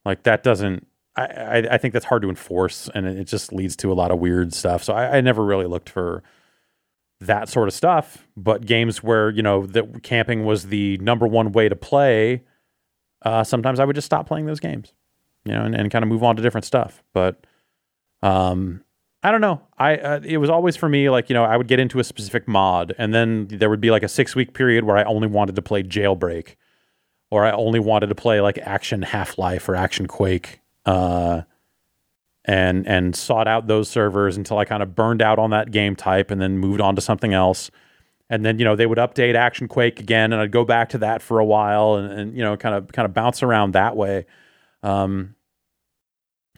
like 0.04 0.22
that 0.22 0.42
doesn't 0.44 0.86
I, 1.16 1.24
I, 1.24 1.56
I 1.72 1.78
think 1.78 1.94
that's 1.94 2.04
hard 2.04 2.22
to 2.22 2.28
enforce 2.28 2.88
and 2.94 3.06
it 3.06 3.24
just 3.24 3.52
leads 3.52 3.74
to 3.76 3.90
a 3.90 3.94
lot 3.94 4.12
of 4.12 4.20
weird 4.20 4.54
stuff 4.54 4.84
so 4.84 4.94
I, 4.94 5.16
I 5.16 5.20
never 5.20 5.44
really 5.44 5.66
looked 5.66 5.90
for 5.90 6.22
that 7.20 7.48
sort 7.48 7.68
of 7.68 7.74
stuff. 7.74 8.26
But 8.36 8.66
games 8.66 9.02
where 9.02 9.30
you 9.30 9.42
know 9.42 9.66
that 9.66 10.02
camping 10.02 10.44
was 10.44 10.66
the 10.66 10.98
number 10.98 11.26
one 11.26 11.52
way 11.52 11.68
to 11.68 11.76
play, 11.76 12.42
uh, 13.22 13.44
sometimes 13.44 13.80
I 13.80 13.84
would 13.84 13.96
just 13.96 14.06
stop 14.06 14.26
playing 14.26 14.46
those 14.46 14.60
games, 14.60 14.92
you 15.44 15.52
know, 15.52 15.62
and, 15.62 15.74
and 15.74 15.90
kind 15.90 16.02
of 16.02 16.08
move 16.08 16.22
on 16.22 16.36
to 16.36 16.42
different 16.42 16.64
stuff. 16.64 17.02
But 17.12 17.44
um, 18.22 18.82
I 19.22 19.32
don't 19.32 19.40
know. 19.40 19.62
I 19.76 19.96
uh, 19.96 20.20
it 20.22 20.38
was 20.38 20.50
always 20.50 20.76
for 20.76 20.88
me 20.88 21.10
like 21.10 21.28
you 21.28 21.34
know 21.34 21.44
I 21.44 21.56
would 21.56 21.68
get 21.68 21.80
into 21.80 21.98
a 21.98 22.04
specific 22.04 22.46
mod, 22.46 22.94
and 22.98 23.12
then 23.12 23.48
there 23.48 23.70
would 23.70 23.80
be 23.80 23.90
like 23.90 24.02
a 24.02 24.08
six 24.08 24.36
week 24.36 24.54
period 24.54 24.84
where 24.84 24.96
I 24.96 25.02
only 25.04 25.28
wanted 25.28 25.56
to 25.56 25.62
play 25.62 25.82
Jailbreak, 25.82 26.54
or 27.30 27.44
I 27.44 27.50
only 27.50 27.80
wanted 27.80 28.08
to 28.08 28.14
play 28.14 28.40
like 28.40 28.58
Action 28.58 29.02
Half 29.02 29.36
Life 29.38 29.68
or 29.68 29.74
Action 29.74 30.06
Quake, 30.06 30.60
uh, 30.86 31.42
and 32.48 32.88
and 32.88 33.14
sought 33.14 33.46
out 33.46 33.66
those 33.66 33.90
servers 33.90 34.38
until 34.38 34.56
I 34.56 34.64
kind 34.64 34.82
of 34.82 34.96
burned 34.96 35.20
out 35.20 35.38
on 35.38 35.50
that 35.50 35.70
game 35.70 35.94
type, 35.94 36.30
and 36.30 36.40
then 36.40 36.58
moved 36.58 36.80
on 36.80 36.96
to 36.96 37.02
something 37.02 37.34
else. 37.34 37.70
And 38.30 38.44
then 38.44 38.58
you 38.58 38.64
know 38.64 38.74
they 38.74 38.86
would 38.86 38.98
update 38.98 39.34
Action 39.34 39.68
Quake 39.68 40.00
again, 40.00 40.32
and 40.32 40.40
I'd 40.40 40.50
go 40.50 40.64
back 40.64 40.88
to 40.90 40.98
that 40.98 41.20
for 41.20 41.38
a 41.38 41.44
while, 41.44 41.96
and, 41.96 42.10
and 42.10 42.36
you 42.36 42.42
know 42.42 42.56
kind 42.56 42.74
of 42.74 42.90
kind 42.90 43.04
of 43.04 43.12
bounce 43.12 43.42
around 43.42 43.74
that 43.74 43.96
way. 43.96 44.24
Um, 44.82 45.34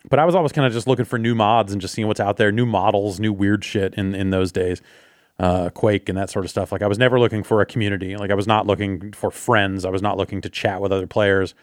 but 0.09 0.20
I 0.20 0.24
was 0.24 0.37
always 0.37 0.53
kind 0.53 0.66
of 0.66 0.72
just 0.72 0.87
looking 0.87 1.05
for 1.05 1.18
new 1.18 1.35
mods 1.35 1.72
and 1.72 1.81
just 1.83 1.92
seeing 1.92 2.07
what's 2.07 2.20
out 2.20 2.37
there, 2.37 2.53
new 2.53 2.66
models, 2.66 3.18
new 3.18 3.33
weird 3.33 3.64
shit 3.64 3.94
in 3.94 4.14
in 4.14 4.31
those 4.31 4.53
days, 4.53 4.81
uh, 5.40 5.70
Quake 5.70 6.09
and 6.09 6.16
that 6.16 6.31
sort 6.31 6.44
of 6.44 6.53
stuff. 6.53 6.70
Like 6.70 6.83
I 6.83 6.87
was 6.87 6.98
never 6.98 7.18
looking 7.18 7.42
for 7.42 7.61
a 7.61 7.66
community. 7.66 8.16
Like 8.16 8.31
I 8.31 8.35
was 8.35 8.46
not 8.46 8.64
looking 8.64 9.11
for 9.11 9.33
friends. 9.33 9.85
I 9.85 9.90
was 9.90 10.03
not 10.03 10.16
looking 10.16 10.40
to 10.42 10.48
chat 10.48 10.81
with 10.81 10.92
other 10.92 11.09
players. 11.09 11.55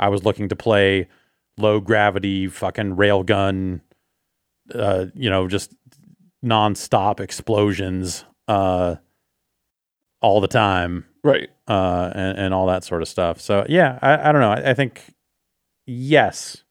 I 0.00 0.08
was 0.08 0.24
looking 0.24 0.48
to 0.48 0.56
play 0.56 1.08
low 1.58 1.80
gravity 1.80 2.48
fucking 2.48 2.96
railgun, 2.96 3.80
uh, 4.74 5.06
you 5.14 5.30
know, 5.30 5.48
just 5.48 5.74
nonstop 6.44 7.20
explosions 7.20 8.24
uh, 8.48 8.96
all 10.20 10.40
the 10.40 10.48
time 10.48 11.04
Right. 11.22 11.48
uh, 11.66 12.10
and, 12.14 12.38
and 12.38 12.54
all 12.54 12.66
that 12.66 12.84
sort 12.84 13.02
of 13.02 13.08
stuff. 13.08 13.40
So 13.40 13.64
yeah, 13.68 13.98
I, 14.02 14.28
I 14.28 14.32
don't 14.32 14.40
know. 14.40 14.52
I, 14.52 14.70
I 14.70 14.74
think 14.74 15.14
yes, 15.86 16.62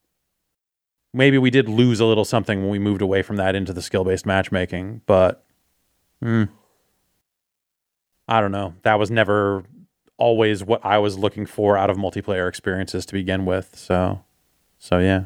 maybe 1.13 1.37
we 1.37 1.49
did 1.49 1.67
lose 1.67 1.99
a 1.99 2.05
little 2.05 2.25
something 2.25 2.61
when 2.61 2.69
we 2.69 2.79
moved 2.79 3.01
away 3.01 3.21
from 3.21 3.37
that 3.37 3.55
into 3.55 3.73
the 3.73 3.81
skill 3.81 4.03
based 4.03 4.25
matchmaking, 4.25 5.01
but 5.05 5.43
hmm, 6.21 6.43
I 8.27 8.41
don't 8.41 8.51
know. 8.51 8.73
That 8.83 8.99
was 8.99 9.11
never 9.11 9.63
always 10.17 10.63
what 10.63 10.83
I 10.85 10.97
was 10.99 11.17
looking 11.17 11.45
for 11.45 11.77
out 11.77 11.89
of 11.89 11.97
multiplayer 11.97 12.47
experiences 12.47 13.05
to 13.07 13.13
begin 13.13 13.45
with. 13.45 13.75
So, 13.77 14.23
so 14.77 14.99
yeah. 14.99 15.25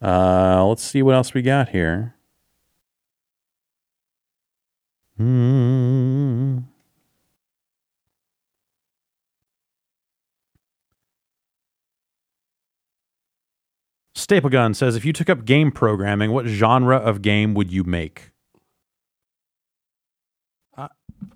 Uh, 0.00 0.64
let's 0.66 0.82
see 0.82 1.02
what 1.02 1.14
else 1.14 1.34
we 1.34 1.42
got 1.42 1.70
here. 1.70 2.14
Hmm. 5.16 6.58
Staple 14.14 14.50
Gun 14.50 14.74
says, 14.74 14.96
if 14.96 15.04
you 15.04 15.12
took 15.12 15.30
up 15.30 15.44
game 15.44 15.70
programming, 15.70 16.32
what 16.32 16.46
genre 16.46 16.96
of 16.96 17.22
game 17.22 17.54
would 17.54 17.72
you 17.72 17.84
make? 17.84 18.30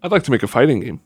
I'd 0.04 0.10
like 0.12 0.22
to 0.24 0.30
make 0.30 0.42
a 0.42 0.48
fighting 0.48 0.80
game. 0.80 1.00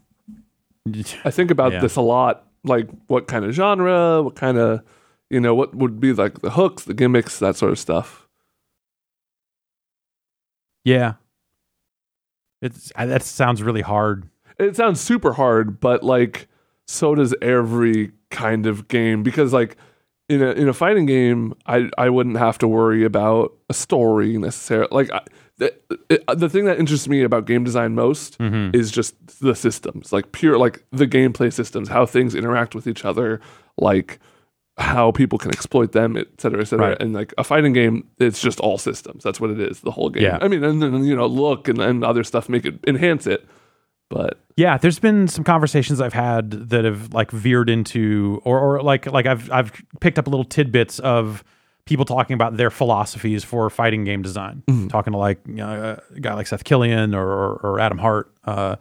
I 1.25 1.31
think 1.31 1.51
about 1.51 1.73
Yeah. 1.73 1.81
this 1.81 1.97
a 1.97 2.01
lot. 2.03 2.47
Like, 2.65 2.89
what 3.07 3.27
kind 3.27 3.45
of 3.45 3.53
genre? 3.53 4.23
What 4.23 4.37
kind 4.37 4.59
of, 4.59 4.83
you 5.31 5.41
know, 5.41 5.55
what 5.55 5.75
would 5.75 5.99
be 6.01 6.13
like 6.13 6.41
the 6.41 6.51
hooks, 6.51 6.85
the 6.85 6.95
gimmicks, 6.95 7.39
that 7.39 7.57
sort 7.57 7.73
of 7.73 7.79
stuff. 7.79 8.29
yeah, 10.85 11.15
it's 12.63 12.93
I- 12.97 13.07
that 13.07 13.23
sounds 13.23 13.63
really 13.63 13.83
hard. 13.83 14.29
It 14.59 14.77
sounds 14.77 15.01
super 15.01 15.33
hard, 15.35 15.81
but 15.81 16.03
like, 16.03 16.49
so 16.87 17.15
does 17.15 17.35
every 17.43 18.13
kind 18.31 18.67
of 18.67 18.89
game 18.89 19.23
because, 19.23 19.53
like, 19.53 19.77
in 20.29 20.43
a 20.43 20.51
in 20.53 20.69
a 20.69 20.73
fighting 20.73 21.07
game, 21.07 21.55
I 21.67 21.91
I 21.99 22.09
wouldn't 22.09 22.37
have 22.39 22.59
to 22.59 22.69
worry 22.69 23.05
about 23.05 23.53
a 23.69 23.75
story 23.75 24.39
necessarily. 24.39 24.89
Like, 24.93 25.11
I, 25.13 25.23
the, 25.59 25.75
it, 26.11 26.23
the 26.37 26.49
thing 26.51 26.67
that 26.67 26.79
interests 26.79 27.09
me 27.09 27.23
about 27.23 27.47
game 27.47 27.65
design 27.65 27.95
most 27.95 28.39
Mm-hmm. 28.39 28.77
is 28.77 28.91
just 28.91 29.15
the 29.41 29.55
systems, 29.55 30.13
like 30.13 30.33
pure, 30.33 30.59
like 30.59 30.85
the 30.93 31.07
gameplay 31.07 31.53
systems, 31.53 31.89
how 31.89 32.05
things 32.07 32.35
interact 32.35 32.75
with 32.75 32.87
each 32.87 33.05
other, 33.05 33.41
like 33.79 34.19
how 34.79 35.11
people 35.11 35.39
can 35.39 35.51
exploit 35.51 35.93
them, 35.93 36.17
et 36.17 36.27
cetera, 36.39 36.61
et 36.61 36.67
cetera. 36.67 36.91
Right. 36.91 37.01
And 37.01 37.15
like 37.15 37.33
a 37.39 37.45
fighting 37.45 37.73
game, 37.73 38.07
it's 38.19 38.41
just 38.41 38.61
all 38.61 38.77
systems. 38.77 39.23
That's 39.23 39.41
what 39.41 39.51
it 39.51 39.59
is, 39.59 39.81
the 39.81 39.91
whole 39.91 40.11
game. 40.11 40.25
Yeah. 40.25 40.39
I 40.41 40.49
mean, 40.49 40.63
and 40.63 40.83
then, 40.83 41.05
you 41.05 41.17
know, 41.17 41.27
look 41.27 41.69
and, 41.69 41.81
and 41.81 42.05
other 42.05 42.23
stuff 42.25 42.49
make 42.49 42.67
it 42.67 42.79
enhance 42.87 43.27
it. 43.27 43.47
But 44.09 44.39
Yeah, 44.57 44.79
there's 44.79 44.99
been 44.99 45.29
some 45.29 45.45
conversations 45.45 46.01
I've 46.01 46.13
had 46.13 46.51
that 46.71 46.85
have 46.85 47.13
like 47.13 47.31
veered 47.31 47.69
into, 47.69 48.41
or 48.45 48.59
or 48.61 48.83
like 48.83 49.07
like 49.07 49.27
I've 49.27 49.51
I've 49.51 49.73
picked 50.01 50.19
up 50.19 50.29
little 50.29 50.45
tidbits 50.45 50.99
of 51.01 51.43
people 51.87 52.05
talking 52.05 52.35
about 52.35 52.57
their 52.57 52.71
philosophies 52.71 53.45
for 53.45 53.69
fighting 53.69 54.05
game 54.05 54.23
design. 54.23 54.63
Talking 54.89 55.13
to 55.13 55.19
like 55.19 55.41
you 55.47 55.57
know, 55.57 55.99
a 56.15 56.21
guy 56.21 56.35
like 56.35 56.47
Seth 56.47 56.65
Killian 56.65 57.15
or 57.15 57.27
or, 57.27 57.55
or 57.63 57.81
Adam 57.81 57.99
Heart. 57.99 58.33
Uh, 58.45 58.77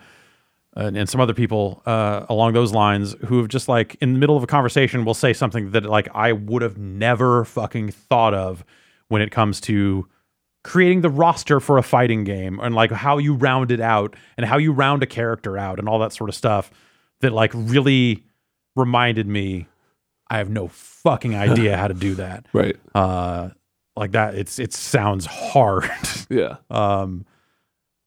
and, 0.75 0.97
and 0.97 1.07
some 1.09 1.21
other 1.21 1.33
people 1.33 1.81
uh, 1.85 2.25
along 2.29 2.53
those 2.53 2.73
lines 2.73 3.15
who 3.25 3.37
have 3.37 3.47
just 3.47 3.67
like 3.67 3.95
in 4.01 4.13
the 4.13 4.19
middle 4.19 4.35
of 4.37 4.43
a 4.43 4.47
conversation 4.47 5.05
will 5.05 5.13
say 5.13 5.33
something 5.33 5.71
that 5.71 5.85
like 5.85 6.07
I 6.13 6.31
would 6.33 6.61
have 6.61 6.77
never 6.77 7.45
fucking 7.45 7.91
thought 7.91 8.33
of 8.33 8.63
when 9.07 9.21
it 9.21 9.31
comes 9.31 9.61
to 9.61 10.07
creating 10.63 11.01
the 11.01 11.09
roster 11.09 11.59
for 11.59 11.77
a 11.77 11.83
fighting 11.83 12.23
game 12.23 12.59
and 12.59 12.73
like 12.73 12.91
how 12.91 13.17
you 13.19 13.35
round 13.35 13.71
it 13.71 13.79
out 13.79 14.15
and 14.35 14.45
how 14.47 14.57
you 14.57 14.71
round 14.71 15.03
a 15.03 15.05
character 15.05 15.57
out 15.57 15.77
and 15.79 15.87
all 15.87 15.99
that 15.99 16.11
sort 16.11 16.29
of 16.29 16.35
stuff 16.35 16.71
that 17.21 17.31
like 17.31 17.51
really 17.53 18.23
reminded 18.75 19.27
me 19.27 19.67
I 20.27 20.39
have 20.39 20.49
no 20.49 20.67
fucking 20.67 21.35
idea 21.35 21.77
how 21.77 21.87
to 21.87 21.93
do 21.93 22.15
that. 22.15 22.47
right, 22.53 22.75
Uh 22.95 23.49
like 23.95 24.11
that 24.11 24.35
it's 24.35 24.57
it 24.59 24.73
sounds 24.73 25.25
hard. 25.27 25.89
yeah, 26.29 26.57
Um, 26.69 27.25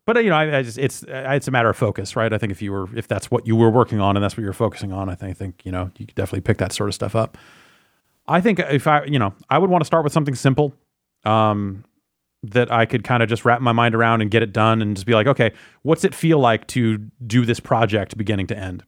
but 0.09 0.17
uh, 0.17 0.21
you 0.21 0.31
know, 0.31 0.37
I, 0.37 0.61
I 0.61 0.63
just 0.63 0.79
it's 0.79 1.03
uh, 1.03 1.33
it's 1.33 1.49
a 1.49 1.51
matter 1.51 1.69
of 1.69 1.77
focus, 1.77 2.17
right? 2.17 2.33
I 2.33 2.39
think 2.39 2.51
if 2.51 2.63
you 2.63 2.73
were 2.73 2.89
if 2.97 3.07
that's 3.07 3.31
what 3.31 3.47
you 3.47 3.55
were 3.55 3.69
working 3.69 4.01
on 4.01 4.17
and 4.17 4.25
that's 4.25 4.39
what 4.39 4.43
you're 4.43 4.55
focusing 4.55 4.91
on, 4.91 5.11
I 5.11 5.15
think 5.15 5.33
I 5.33 5.35
think 5.35 5.61
you 5.67 5.71
know 5.71 5.91
you 5.99 6.07
could 6.07 6.15
definitely 6.15 6.41
pick 6.41 6.57
that 6.57 6.73
sort 6.73 6.89
of 6.89 6.95
stuff 6.95 7.15
up. 7.15 7.37
I 8.27 8.41
think 8.41 8.59
if 8.59 8.87
I 8.87 9.05
you 9.05 9.19
know 9.19 9.35
I 9.51 9.59
would 9.59 9.69
want 9.69 9.83
to 9.83 9.85
start 9.85 10.05
with 10.05 10.15
something 10.15 10.35
simple, 10.35 10.73
um, 11.27 11.85
that 12.43 12.73
I 12.73 12.87
could 12.87 13.05
kind 13.05 13.23
of 13.23 13.29
just 13.29 13.45
wrap 13.45 13.61
my 13.61 13.73
mind 13.73 13.95
around 13.95 14.23
and 14.23 14.31
get 14.31 14.43
it 14.43 14.51
done 14.51 14.81
and 14.81 14.97
just 14.97 15.07
be 15.07 15.13
like, 15.13 15.27
okay, 15.27 15.53
what's 15.83 16.05
it 16.05 16.15
feel 16.15 16.39
like 16.39 16.67
to 16.69 16.97
do 17.27 17.45
this 17.45 17.61
project 17.61 18.17
beginning 18.17 18.47
to 18.47 18.57
end? 18.57 18.85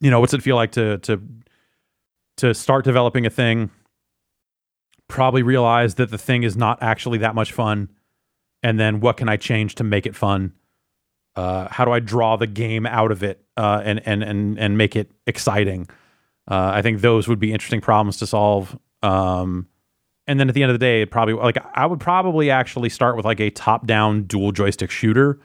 You 0.00 0.10
know, 0.10 0.18
what's 0.18 0.34
it 0.34 0.42
feel 0.42 0.56
like 0.56 0.72
to 0.72 0.98
to 0.98 1.22
to 2.38 2.54
start 2.54 2.84
developing 2.84 3.24
a 3.24 3.30
thing? 3.30 3.70
Probably 5.06 5.44
realize 5.44 5.94
that 5.94 6.10
the 6.10 6.18
thing 6.18 6.42
is 6.42 6.56
not 6.56 6.82
actually 6.82 7.18
that 7.18 7.36
much 7.36 7.52
fun 7.52 7.88
and 8.62 8.78
then 8.78 9.00
what 9.00 9.16
can 9.16 9.28
I 9.28 9.36
change 9.36 9.74
to 9.76 9.84
make 9.84 10.06
it 10.06 10.14
fun? 10.14 10.52
Uh, 11.34 11.68
how 11.70 11.84
do 11.84 11.92
I 11.92 12.00
draw 12.00 12.36
the 12.36 12.46
game 12.46 12.86
out 12.86 13.10
of 13.10 13.22
it 13.22 13.44
uh, 13.56 13.80
and 13.84 14.06
and 14.06 14.22
and 14.22 14.58
and 14.58 14.78
make 14.78 14.96
it 14.96 15.10
exciting? 15.26 15.88
Uh, 16.50 16.72
I 16.74 16.82
think 16.82 17.00
those 17.00 17.28
would 17.28 17.38
be 17.38 17.52
interesting 17.52 17.80
problems 17.80 18.18
to 18.18 18.26
solve. 18.26 18.78
Um, 19.02 19.68
and 20.26 20.38
then 20.38 20.48
at 20.48 20.54
the 20.54 20.62
end 20.62 20.70
of 20.70 20.74
the 20.78 20.84
day, 20.84 21.02
it 21.02 21.10
probably 21.10 21.34
like 21.34 21.58
I 21.74 21.86
would 21.86 22.00
probably 22.00 22.50
actually 22.50 22.88
start 22.88 23.16
with 23.16 23.24
like 23.24 23.40
a 23.40 23.50
top-down 23.50 24.24
dual 24.24 24.52
joystick 24.52 24.90
shooter 24.90 25.40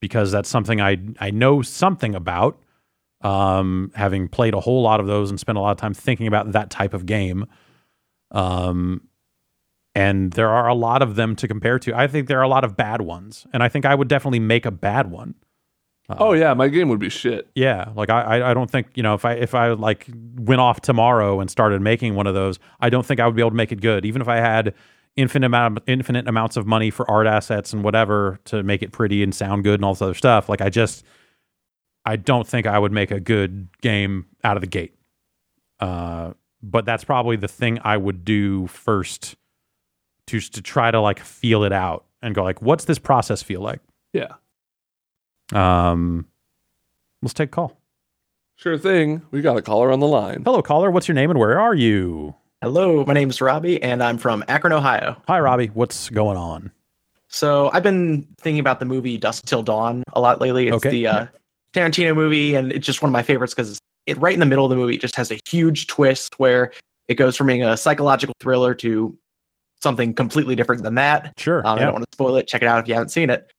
because 0.00 0.30
that's 0.30 0.48
something 0.48 0.80
I 0.80 0.98
I 1.20 1.30
know 1.30 1.62
something 1.62 2.14
about, 2.14 2.60
um, 3.20 3.90
having 3.94 4.28
played 4.28 4.54
a 4.54 4.60
whole 4.60 4.82
lot 4.82 5.00
of 5.00 5.06
those 5.06 5.30
and 5.30 5.38
spent 5.38 5.58
a 5.58 5.60
lot 5.60 5.72
of 5.72 5.78
time 5.78 5.94
thinking 5.94 6.26
about 6.26 6.52
that 6.52 6.70
type 6.70 6.94
of 6.94 7.04
game. 7.04 7.46
Um, 8.30 9.02
and 9.94 10.32
there 10.32 10.48
are 10.48 10.68
a 10.68 10.74
lot 10.74 11.02
of 11.02 11.16
them 11.16 11.36
to 11.36 11.48
compare 11.48 11.78
to. 11.80 11.94
I 11.96 12.06
think 12.06 12.28
there 12.28 12.38
are 12.38 12.42
a 12.44 12.48
lot 12.48 12.64
of 12.64 12.76
bad 12.76 13.02
ones, 13.02 13.46
and 13.52 13.62
I 13.62 13.68
think 13.68 13.84
I 13.84 13.94
would 13.94 14.08
definitely 14.08 14.40
make 14.40 14.64
a 14.66 14.70
bad 14.70 15.10
one. 15.10 15.34
oh 16.18 16.32
yeah, 16.34 16.52
my 16.54 16.68
game 16.68 16.88
would 16.88 16.98
be 16.98 17.08
shit. 17.08 17.48
Yeah, 17.54 17.90
like 17.94 18.10
I, 18.10 18.50
I- 18.50 18.54
don't 18.54 18.70
think 18.70 18.88
you 18.94 19.02
know 19.02 19.14
if 19.14 19.24
I 19.24 19.34
if 19.34 19.54
I 19.54 19.68
like 19.72 20.06
went 20.36 20.60
off 20.60 20.80
tomorrow 20.80 21.40
and 21.40 21.50
started 21.50 21.80
making 21.80 22.14
one 22.14 22.26
of 22.26 22.34
those, 22.34 22.58
I 22.80 22.90
don't 22.90 23.06
think 23.06 23.20
I 23.20 23.26
would 23.26 23.34
be 23.36 23.42
able 23.42 23.50
to 23.50 23.56
make 23.56 23.72
it 23.72 23.80
good, 23.80 24.04
even 24.04 24.20
if 24.20 24.28
I 24.28 24.36
had 24.36 24.74
infinite 25.16 25.46
amount 25.46 25.78
infinite 25.86 26.26
amounts 26.28 26.56
of 26.56 26.66
money 26.66 26.90
for 26.90 27.10
art 27.10 27.26
assets 27.26 27.72
and 27.72 27.84
whatever 27.84 28.38
to 28.46 28.62
make 28.62 28.82
it 28.82 28.92
pretty 28.92 29.22
and 29.22 29.34
sound 29.34 29.62
good 29.64 29.74
and 29.74 29.84
all 29.84 29.92
this 29.94 30.02
other 30.02 30.14
stuff. 30.14 30.48
Like 30.48 30.60
I 30.62 30.70
just, 30.70 31.04
I 32.04 32.16
don't 32.16 32.46
think 32.48 32.66
I 32.66 32.78
would 32.78 32.92
make 32.92 33.10
a 33.10 33.20
good 33.20 33.68
game 33.82 34.26
out 34.42 34.56
of 34.56 34.62
the 34.62 34.66
gate. 34.66 34.94
Uh, 35.80 36.32
but 36.62 36.84
that's 36.84 37.04
probably 37.04 37.36
the 37.36 37.48
thing 37.48 37.78
I 37.84 37.96
would 37.96 38.24
do 38.24 38.66
first, 38.68 39.36
to 40.28 40.40
to 40.40 40.62
try 40.62 40.90
to 40.90 41.00
like 41.00 41.20
feel 41.20 41.64
it 41.64 41.72
out 41.72 42.04
and 42.22 42.34
go 42.34 42.42
like, 42.44 42.62
what's 42.62 42.84
this 42.84 42.98
process 42.98 43.42
feel 43.42 43.60
like? 43.60 43.80
Yeah, 44.12 44.34
Um, 45.52 46.26
let's 47.22 47.34
take 47.34 47.48
a 47.48 47.52
call. 47.52 47.78
sure 48.56 48.78
thing. 48.78 49.22
We 49.30 49.40
got 49.42 49.56
a 49.56 49.62
caller 49.62 49.90
on 49.92 50.00
the 50.00 50.06
line. 50.06 50.42
Hello, 50.44 50.62
caller. 50.62 50.90
What's 50.90 51.08
your 51.08 51.14
name 51.14 51.30
and 51.30 51.38
where 51.38 51.58
are 51.58 51.74
you? 51.74 52.34
Hello, 52.60 53.04
my 53.04 53.12
name's 53.12 53.40
Robbie, 53.40 53.82
and 53.82 54.02
I'm 54.02 54.18
from 54.18 54.44
Akron, 54.46 54.72
Ohio. 54.72 55.16
Hi, 55.26 55.40
Robbie. 55.40 55.66
What's 55.74 56.08
going 56.10 56.36
on? 56.36 56.70
So 57.28 57.70
I've 57.72 57.82
been 57.82 58.26
thinking 58.38 58.60
about 58.60 58.78
the 58.78 58.84
movie 58.84 59.16
Dusk 59.18 59.46
Till 59.46 59.62
Dawn 59.62 60.04
a 60.12 60.20
lot 60.20 60.40
lately. 60.40 60.68
It's 60.68 60.76
Okay. 60.76 60.90
the 60.90 61.06
uh, 61.08 61.26
Tarantino 61.74 62.14
movie, 62.14 62.54
and 62.54 62.70
it's 62.70 62.86
just 62.86 63.02
one 63.02 63.08
of 63.08 63.12
my 63.12 63.22
favorites 63.22 63.52
because 63.54 63.80
it 64.06 64.16
right 64.18 64.34
in 64.34 64.40
the 64.40 64.46
middle 64.46 64.64
of 64.64 64.70
the 64.70 64.76
movie 64.76 64.94
it 64.94 65.00
just 65.00 65.16
has 65.16 65.32
a 65.32 65.38
huge 65.48 65.86
twist 65.88 66.38
where 66.38 66.70
it 67.08 67.14
goes 67.14 67.36
from 67.36 67.46
being 67.48 67.62
a 67.64 67.76
psychological 67.76 68.34
thriller 68.40 68.74
to 68.74 69.16
something 69.82 70.14
completely 70.14 70.54
different 70.54 70.82
than 70.82 70.94
that. 70.94 71.34
Sure. 71.36 71.66
Um, 71.66 71.78
I 71.78 71.82
don't 71.82 71.92
want 71.92 72.04
to 72.04 72.14
spoil 72.14 72.36
it. 72.36 72.46
Check 72.46 72.62
it 72.62 72.68
out 72.68 72.78
if 72.78 72.88
you 72.88 72.94
haven't 72.94 73.10
seen 73.10 73.30
it. 73.30 73.52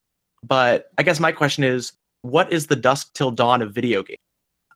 But 0.43 0.87
I 0.97 1.03
guess 1.03 1.19
my 1.19 1.31
question 1.31 1.63
is, 1.63 1.93
what 2.21 2.51
is 2.51 2.67
the 2.67 2.75
dusk 2.75 3.13
till 3.13 3.31
dawn 3.31 3.61
of 3.61 3.73
video 3.73 4.03
game? 4.03 4.17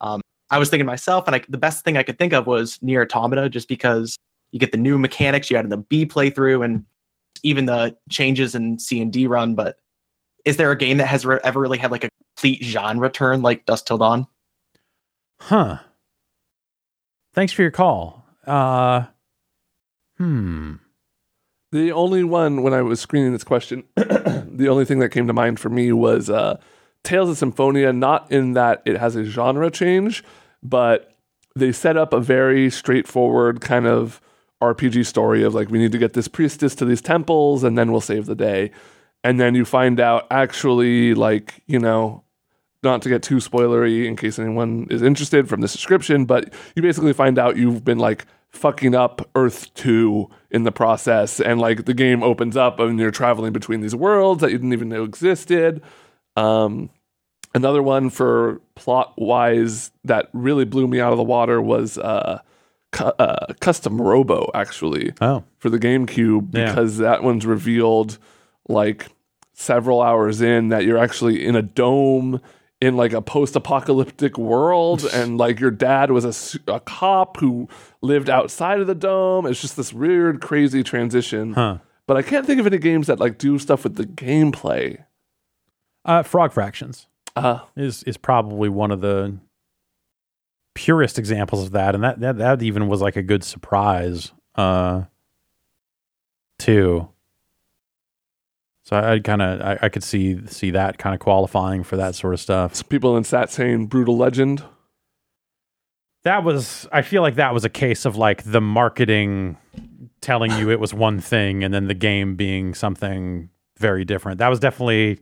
Um, 0.02 0.22
I 0.50 0.60
was 0.60 0.70
thinking 0.70 0.86
myself, 0.86 1.28
and 1.28 1.36
I, 1.36 1.42
the 1.50 1.58
best 1.58 1.84
thing 1.84 1.98
I 1.98 2.04
could 2.04 2.18
think 2.18 2.34
of 2.34 2.48
was 2.48 2.80
Nier 2.82 3.04
Automata, 3.04 3.50
just 3.50 3.68
because 3.68 4.16
you 4.52 4.60
get 4.60 4.72
the 4.72 4.78
new 4.78 4.98
mechanics 4.98 5.50
you 5.50 5.56
had 5.56 5.66
in 5.66 5.70
the 5.70 5.78
B 5.78 6.06
playthrough, 6.06 6.64
and 6.64 6.86
even 7.44 7.66
the 7.66 7.98
changes 8.10 8.56
in 8.56 8.80
C 8.80 9.02
and 9.02 9.12
D 9.12 9.28
run. 9.28 9.56
But 9.56 9.78
is 10.46 10.58
there 10.58 10.72
a 10.72 10.78
game 10.78 10.98
that 10.98 11.08
has 11.08 11.26
re- 11.26 11.40
ever 11.44 11.60
really 11.60 11.78
had 11.78 11.92
like 11.92 12.04
a 12.06 12.10
complete 12.36 12.64
genre 12.64 13.10
turn 13.10 13.42
like 13.42 13.66
Dusk 13.66 13.86
Till 13.86 13.98
Dawn? 13.98 14.28
Huh. 15.40 15.80
Thanks 17.34 17.54
for 17.54 17.62
your 17.62 17.72
call. 17.72 18.26
Uh, 18.46 19.06
hmm. 20.18 20.76
The 21.72 21.92
only 21.92 22.24
one 22.24 22.64
when 22.64 22.74
I 22.74 22.82
was 22.82 23.00
screening 23.00 23.34
this 23.34 23.44
question, 23.44 23.84
the 23.96 24.68
only 24.70 24.86
thing 24.86 25.00
that 25.00 25.10
came 25.10 25.28
to 25.28 25.34
mind 25.34 25.60
for 25.60 25.70
me 25.70 25.92
was 25.92 26.30
uh, 26.30 26.60
Tales 27.04 27.30
of 27.30 27.38
Symphonia. 27.38 27.92
Not 27.92 28.32
in 28.32 28.54
that 28.54 28.82
it 28.86 28.98
has 28.98 29.16
a 29.16 29.26
genre 29.26 29.70
change, 29.70 30.24
but 30.64 31.14
they 31.56 31.72
set 31.72 31.98
up 31.98 32.14
a 32.14 32.20
very 32.20 32.70
straightforward 32.70 33.62
kind 33.62 33.86
of 33.86 34.22
RPG 34.62 35.06
story 35.06 35.44
of 35.44 35.54
like 35.54 35.70
we 35.70 35.78
need 35.78 35.92
to 35.92 35.98
get 35.98 36.14
this 36.14 36.28
priestess 36.28 36.74
to 36.76 36.86
these 36.86 37.02
temples 37.02 37.64
and 37.64 37.78
then 37.78 37.92
we'll 37.92 38.02
save 38.02 38.26
the 38.26 38.36
day. 38.36 38.72
And 39.24 39.40
then 39.40 39.56
you 39.56 39.66
find 39.66 40.00
out 40.00 40.26
actually 40.32 41.14
like, 41.14 41.62
you 41.68 41.80
know, 41.80 42.24
not 42.84 43.02
to 43.02 43.10
get 43.10 43.24
too 43.24 43.38
spoilery 43.38 44.06
in 44.06 44.16
case 44.16 44.40
anyone 44.40 44.88
is 44.90 45.02
interested 45.02 45.50
from 45.50 45.62
this 45.62 45.74
description, 45.74 46.26
but 46.26 46.54
you 46.76 46.82
basically 46.82 47.14
find 47.14 47.38
out 47.38 47.58
you've 47.58 47.84
been 47.84 47.98
like 48.00 48.26
fucking 48.50 48.96
up 48.96 49.30
Earth 49.36 49.74
2 49.76 50.30
in 50.52 50.64
the 50.64 50.72
process 50.72 51.40
and 51.40 51.60
like 51.60 51.86
the 51.86 51.94
game 51.94 52.24
opens 52.24 52.58
up 52.58 52.80
and 52.80 53.00
you're 53.00 53.12
traveling 53.12 53.54
between 53.54 53.82
these 53.82 53.96
worlds 53.96 54.42
that 54.42 54.52
you 54.52 54.58
didn't 54.58 54.74
even 54.74 54.90
know 54.90 55.04
existed. 55.04 55.82
Um 56.36 56.90
another 57.56 57.82
one 57.84 58.10
for 58.10 58.62
plot 58.76 59.14
wise 59.18 59.92
that 60.04 60.30
really 60.34 60.66
blew 60.66 60.88
me 60.88 61.00
out 61.00 61.12
of 61.12 61.18
the 61.18 61.24
water 61.24 61.62
was 61.62 61.98
uh, 61.98 62.40
cu- 62.92 63.06
uh 63.20 63.54
custom 63.60 64.00
robo 64.02 64.50
actually 64.54 65.14
Oh, 65.22 65.44
for 65.58 65.70
the 65.70 65.80
GameCube 65.80 66.54
Yeah. 66.56 66.68
because 66.68 66.98
that 66.98 67.24
one's 67.24 67.46
revealed 67.46 68.18
like 68.70 69.08
several 69.54 70.02
hours 70.02 70.42
in 70.42 70.70
that 70.70 70.84
you're 70.86 70.98
actually 71.00 71.44
in 71.46 71.56
a 71.56 71.62
dome 71.64 72.42
in 72.80 72.96
like 72.96 73.14
a 73.14 73.22
post-apocalyptic 73.22 74.38
world 74.38 75.04
and 75.14 75.38
like 75.38 75.60
your 75.60 75.72
dad 75.72 76.12
was 76.12 76.58
a, 76.68 76.72
a 76.72 76.80
cop 76.80 77.38
who 77.38 77.68
lived 78.02 78.30
outside 78.30 78.80
of 78.80 78.88
the 78.88 78.96
dome 78.96 79.46
it's 79.46 79.62
just 79.62 79.76
this 79.78 79.92
weird 79.94 80.42
crazy 80.42 80.84
transition 80.84 81.54
huh. 81.54 81.78
but 82.06 82.18
i 82.18 82.22
can't 82.22 82.46
think 82.46 82.60
of 82.60 82.68
any 82.68 82.78
games 82.78 83.08
that 83.08 83.20
like 83.20 83.38
do 83.38 83.58
stuff 83.58 83.84
with 83.84 83.96
the 83.96 84.06
gameplay 84.06 85.04
Uh, 86.06 86.24
Frog 86.24 86.52
Fractions 86.52 87.08
uh 87.36 87.60
is 87.76 88.04
is 88.04 88.18
probably 88.18 88.70
one 88.70 88.92
of 88.92 89.02
the 89.02 89.38
purest 90.74 91.18
examples 91.18 91.64
of 91.64 91.72
that, 91.72 91.96
and 91.96 92.04
that 92.04 92.20
that, 92.20 92.38
that 92.38 92.62
even 92.62 92.88
was 92.88 93.02
like 93.02 93.16
a 93.16 93.24
good 93.24 93.44
surprise. 93.44 94.32
Uh, 94.54 95.06
too. 96.60 97.10
So 98.88 98.96
I, 98.96 99.16
I 99.16 99.20
kind 99.20 99.42
of 99.42 99.60
I, 99.60 99.78
I 99.82 99.90
could 99.90 100.04
see 100.04 100.40
see 100.48 100.72
that 100.72 100.98
kind 100.98 101.14
of 101.14 101.20
qualifying 101.20 101.84
for 101.84 101.98
that 101.98 102.16
sort 102.16 102.34
of 102.34 102.40
stuff. 102.40 102.74
some 102.74 102.88
people 102.88 103.18
in 103.18 103.26
sat 103.26 103.52
saying 103.52 103.88
brutal 103.88 104.16
legend 104.16 104.64
that 106.24 106.46
was 106.46 106.88
I 106.90 107.02
feel 107.02 107.22
like 107.22 107.36
that 107.36 107.54
was 107.54 107.66
a 107.66 107.70
case 107.70 108.06
of 108.06 108.16
like 108.16 108.44
the 108.44 108.62
marketing 108.62 109.58
telling 110.22 110.54
you 110.54 110.72
it 110.72 110.80
was 110.80 110.94
one 110.94 111.20
thing 111.20 111.66
and 111.66 111.74
then 111.74 111.90
the 111.90 111.94
game 111.94 112.38
being 112.38 112.74
something 112.74 113.50
very 113.78 114.06
different. 114.06 114.38
That 114.38 114.48
was 114.48 114.62
definitely 114.62 115.20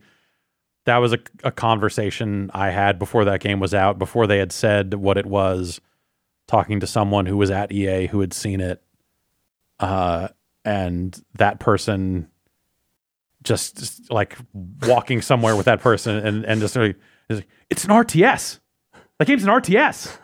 that 0.85 0.97
was 0.97 1.13
a, 1.13 1.19
a 1.43 1.51
conversation 1.51 2.51
I 2.53 2.69
had 2.69 2.99
before 2.99 3.25
that 3.25 3.39
game 3.39 3.59
was 3.59 3.73
out, 3.73 3.97
before 3.97 4.27
they 4.27 4.37
had 4.37 4.51
said 4.51 4.93
what 4.93 5.17
it 5.17 5.25
was, 5.25 5.81
talking 6.47 6.81
to 6.81 6.87
someone 6.87 7.25
who 7.25 7.37
was 7.37 7.49
at 7.49 7.71
EA 7.71 8.05
who 8.05 8.19
had 8.19 8.31
seen 8.31 8.61
it. 8.61 8.83
Uh 9.79 10.27
and 10.63 11.19
that 11.33 11.59
person 11.59 12.29
just, 13.45 13.77
just 13.77 14.11
like 14.11 14.37
walking 14.85 15.21
somewhere 15.21 15.55
with 15.55 15.65
that 15.65 15.79
person 15.79 16.17
and, 16.17 16.43
and 16.45 16.59
just 16.59 16.75
like, 16.75 16.97
it's 17.69 17.83
an 17.85 17.91
RTS. 17.91 18.59
That 19.17 19.27
game's 19.27 19.43
an 19.43 19.49
RTS 19.49 20.17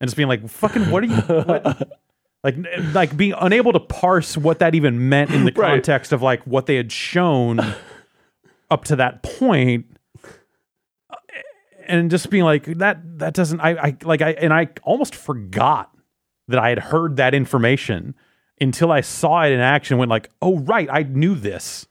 and 0.00 0.08
just 0.08 0.16
being 0.16 0.28
like, 0.28 0.46
"Fucking, 0.48 0.90
what 0.90 1.04
are 1.04 1.06
you?" 1.06 1.14
What? 1.16 1.88
like, 2.42 2.56
like 2.92 3.16
being 3.16 3.32
unable 3.38 3.72
to 3.72 3.80
parse 3.80 4.36
what 4.36 4.58
that 4.58 4.74
even 4.74 5.08
meant 5.08 5.30
in 5.30 5.44
the 5.44 5.52
Right. 5.52 5.70
context 5.70 6.12
of 6.12 6.20
like 6.20 6.42
what 6.44 6.66
they 6.66 6.74
had 6.76 6.90
shown 6.92 7.60
up 8.70 8.84
to 8.86 8.96
that 8.96 9.22
point, 9.22 9.86
and 11.86 12.10
just 12.10 12.30
being 12.30 12.44
like, 12.44 12.64
"That 12.64 13.18
that 13.18 13.34
doesn't." 13.34 13.60
I, 13.60 13.70
I 13.76 13.96
like 14.02 14.20
I 14.22 14.30
and 14.32 14.52
I 14.52 14.68
almost 14.82 15.14
forgot 15.14 15.90
that 16.48 16.58
I 16.58 16.68
had 16.70 16.78
heard 16.80 17.16
that 17.16 17.32
information 17.34 18.14
until 18.60 18.90
I 18.92 19.00
saw 19.00 19.42
it 19.44 19.52
in 19.52 19.60
action. 19.60 19.98
Went 19.98 20.10
like, 20.10 20.30
"Oh 20.42 20.58
right, 20.58 20.88
I 20.90 21.02
knew 21.04 21.34
this." 21.34 21.86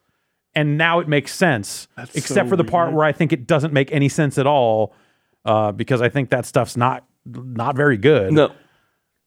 And 0.55 0.77
now 0.77 0.99
it 0.99 1.07
makes 1.07 1.33
sense, 1.33 1.87
That's 1.95 2.15
except 2.15 2.45
so 2.47 2.49
for 2.49 2.55
the 2.55 2.63
part 2.63 2.89
weird. 2.89 2.97
where 2.97 3.05
I 3.05 3.11
think 3.11 3.33
it 3.33 3.47
doesn't 3.47 3.73
make 3.73 3.91
any 3.91 4.07
sense 4.07 4.37
at 4.37 4.45
all, 4.45 4.93
uh, 5.45 5.71
because 5.71 6.01
I 6.01 6.09
think 6.09 6.29
that 6.29 6.45
stuff's 6.45 6.77
not 6.77 7.05
not 7.25 7.75
very 7.75 7.97
good. 7.97 8.33
no 8.33 8.51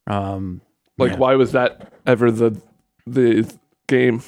Um, 0.07 0.61
like 0.99 1.12
yeah. 1.12 1.19
why 1.19 1.35
was 1.35 1.53
that 1.53 1.93
ever 2.07 2.31
the 2.31 2.61
the 3.07 3.53
game 3.89 4.23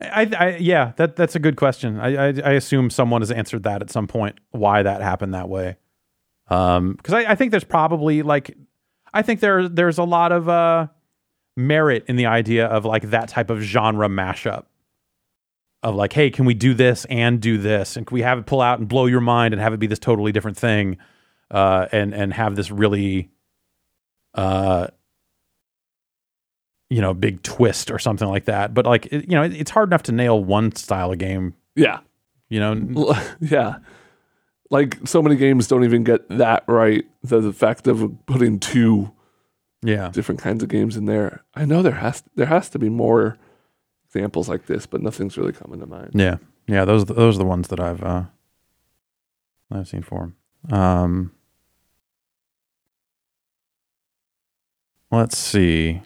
I, 0.00 0.28
I 0.38 0.56
yeah, 0.58 0.92
that 0.96 1.16
that's 1.16 1.34
a 1.36 1.38
good 1.38 1.56
question. 1.56 1.98
I, 1.98 2.16
I 2.16 2.26
I 2.44 2.52
assume 2.52 2.90
someone 2.90 3.22
has 3.22 3.30
answered 3.30 3.62
that 3.62 3.80
at 3.80 3.90
some 3.90 4.06
point. 4.06 4.38
Why 4.50 4.82
that 4.82 5.00
happened 5.00 5.32
that 5.34 5.48
way? 5.48 5.76
Um, 6.48 6.92
because 6.94 7.14
I, 7.14 7.32
I 7.32 7.34
think 7.34 7.50
there's 7.50 7.64
probably 7.64 8.22
like, 8.22 8.54
I 9.14 9.22
think 9.22 9.40
there 9.40 9.68
there's 9.68 9.96
a 9.98 10.04
lot 10.04 10.32
of 10.32 10.48
uh 10.50 10.88
merit 11.56 12.04
in 12.08 12.16
the 12.16 12.26
idea 12.26 12.66
of 12.66 12.84
like 12.84 13.08
that 13.10 13.28
type 13.30 13.48
of 13.48 13.60
genre 13.62 14.08
mashup. 14.08 14.64
Of 15.86 15.94
like, 15.94 16.12
hey, 16.12 16.30
can 16.30 16.46
we 16.46 16.54
do 16.54 16.74
this 16.74 17.04
and 17.04 17.40
do 17.40 17.58
this, 17.58 17.96
and 17.96 18.04
can 18.04 18.14
we 18.16 18.22
have 18.22 18.40
it 18.40 18.46
pull 18.46 18.60
out 18.60 18.80
and 18.80 18.88
blow 18.88 19.06
your 19.06 19.20
mind 19.20 19.54
and 19.54 19.62
have 19.62 19.72
it 19.72 19.78
be 19.78 19.86
this 19.86 20.00
totally 20.00 20.32
different 20.32 20.56
thing, 20.56 20.96
uh, 21.52 21.86
and 21.92 22.12
and 22.12 22.32
have 22.32 22.56
this 22.56 22.72
really, 22.72 23.30
uh, 24.34 24.88
you 26.90 27.00
know, 27.00 27.14
big 27.14 27.40
twist 27.44 27.92
or 27.92 28.00
something 28.00 28.26
like 28.26 28.46
that. 28.46 28.74
But 28.74 28.84
like, 28.84 29.06
it, 29.06 29.30
you 29.30 29.36
know, 29.36 29.44
it, 29.44 29.54
it's 29.54 29.70
hard 29.70 29.88
enough 29.88 30.02
to 30.04 30.12
nail 30.12 30.42
one 30.42 30.74
style 30.74 31.12
of 31.12 31.18
game. 31.18 31.54
yeah 31.76 32.00
You 32.48 32.58
know, 32.58 33.16
yeah. 33.40 33.76
Like 34.70 34.98
so 35.06 35.22
many 35.22 35.36
games 35.36 35.68
don't 35.68 35.84
even 35.84 36.02
get 36.02 36.28
that 36.30 36.64
right. 36.66 37.06
The, 37.22 37.40
the 37.40 37.52
fact 37.52 37.86
of 37.86 38.12
putting 38.26 38.58
two 38.58 39.12
yeah. 39.84 40.08
different 40.08 40.40
kinds 40.40 40.64
of 40.64 40.68
games 40.68 40.96
in 40.96 41.04
there. 41.04 41.44
I 41.54 41.64
know 41.64 41.80
there 41.80 41.92
has 41.92 42.24
there 42.34 42.46
has 42.46 42.68
to 42.70 42.78
be 42.80 42.88
more 42.88 43.38
examples 44.16 44.48
like 44.48 44.66
this, 44.66 44.86
but 44.86 45.02
nothing's 45.02 45.36
really 45.36 45.52
coming 45.52 45.80
to 45.80 45.86
mind. 45.86 46.10
Yeah, 46.14 46.36
yeah. 46.66 46.84
Those 46.84 47.04
those 47.04 47.36
are 47.36 47.38
the 47.38 47.44
ones 47.44 47.68
that 47.68 47.80
I've 47.80 48.02
uh, 48.02 48.24
I've 49.70 49.88
seen 49.88 50.02
for 50.02 50.24
him. 50.24 50.76
Um, 50.76 51.32
let's 55.10 55.36
see. 55.36 56.02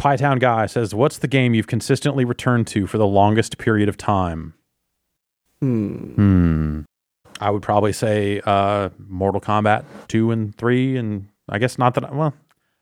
Pytown 0.00 0.38
guy 0.38 0.66
says, 0.66 0.94
"What's 0.94 1.18
the 1.18 1.28
game 1.28 1.54
you've 1.54 1.66
consistently 1.66 2.24
returned 2.24 2.66
to 2.68 2.86
for 2.86 2.98
the 2.98 3.06
longest 3.06 3.58
period 3.58 3.88
of 3.88 3.96
time?" 3.96 4.54
Hmm. 5.60 5.96
Hmm. 6.14 6.80
I 7.40 7.50
would 7.50 7.62
probably 7.62 7.92
say 7.92 8.40
uh, 8.44 8.90
Mortal 8.98 9.40
Kombat 9.40 9.84
two 10.08 10.30
and 10.30 10.54
three, 10.56 10.96
and 10.96 11.28
I 11.48 11.58
guess 11.58 11.78
not 11.78 11.94
that. 11.94 12.14
Well, 12.14 12.34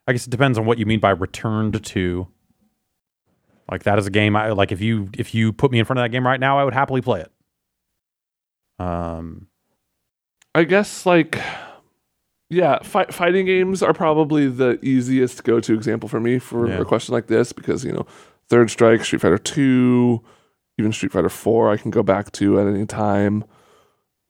I 0.06 0.12
guess 0.12 0.26
it 0.26 0.30
depends 0.30 0.58
on 0.58 0.66
what 0.66 0.78
you 0.78 0.86
mean 0.86 1.00
by 1.00 1.10
returned 1.10 1.84
to. 1.84 2.26
Like 3.72 3.84
that 3.84 3.98
is 3.98 4.06
a 4.06 4.10
game. 4.10 4.36
I 4.36 4.50
like 4.52 4.70
if 4.70 4.80
you 4.80 5.08
if 5.16 5.34
you 5.34 5.52
put 5.52 5.70
me 5.72 5.78
in 5.78 5.84
front 5.84 5.98
of 5.98 6.04
that 6.04 6.10
game 6.10 6.26
right 6.26 6.38
now, 6.38 6.58
I 6.58 6.64
would 6.64 6.74
happily 6.74 7.00
play 7.00 7.20
it. 7.22 7.32
Um. 8.78 9.48
I 10.54 10.64
guess 10.64 11.06
like 11.06 11.40
yeah, 12.50 12.78
fi- 12.82 13.06
fighting 13.06 13.46
games 13.46 13.82
are 13.82 13.94
probably 13.94 14.46
the 14.48 14.78
easiest 14.82 15.42
go-to 15.44 15.72
example 15.72 16.06
for 16.10 16.20
me 16.20 16.38
for 16.38 16.68
Yeah. 16.68 16.80
a 16.80 16.84
question 16.84 17.14
like 17.14 17.26
this 17.26 17.52
because 17.52 17.82
you 17.84 17.92
know, 17.92 18.06
Third 18.50 18.70
Strike, 18.70 19.02
Street 19.06 19.22
Fighter 19.22 19.38
Two, 19.38 20.22
even 20.78 20.92
Street 20.92 21.12
Fighter 21.12 21.30
Four, 21.30 21.70
I 21.72 21.78
can 21.78 21.90
go 21.90 22.02
back 22.02 22.30
to 22.32 22.60
at 22.60 22.66
any 22.66 22.84
time. 22.84 23.44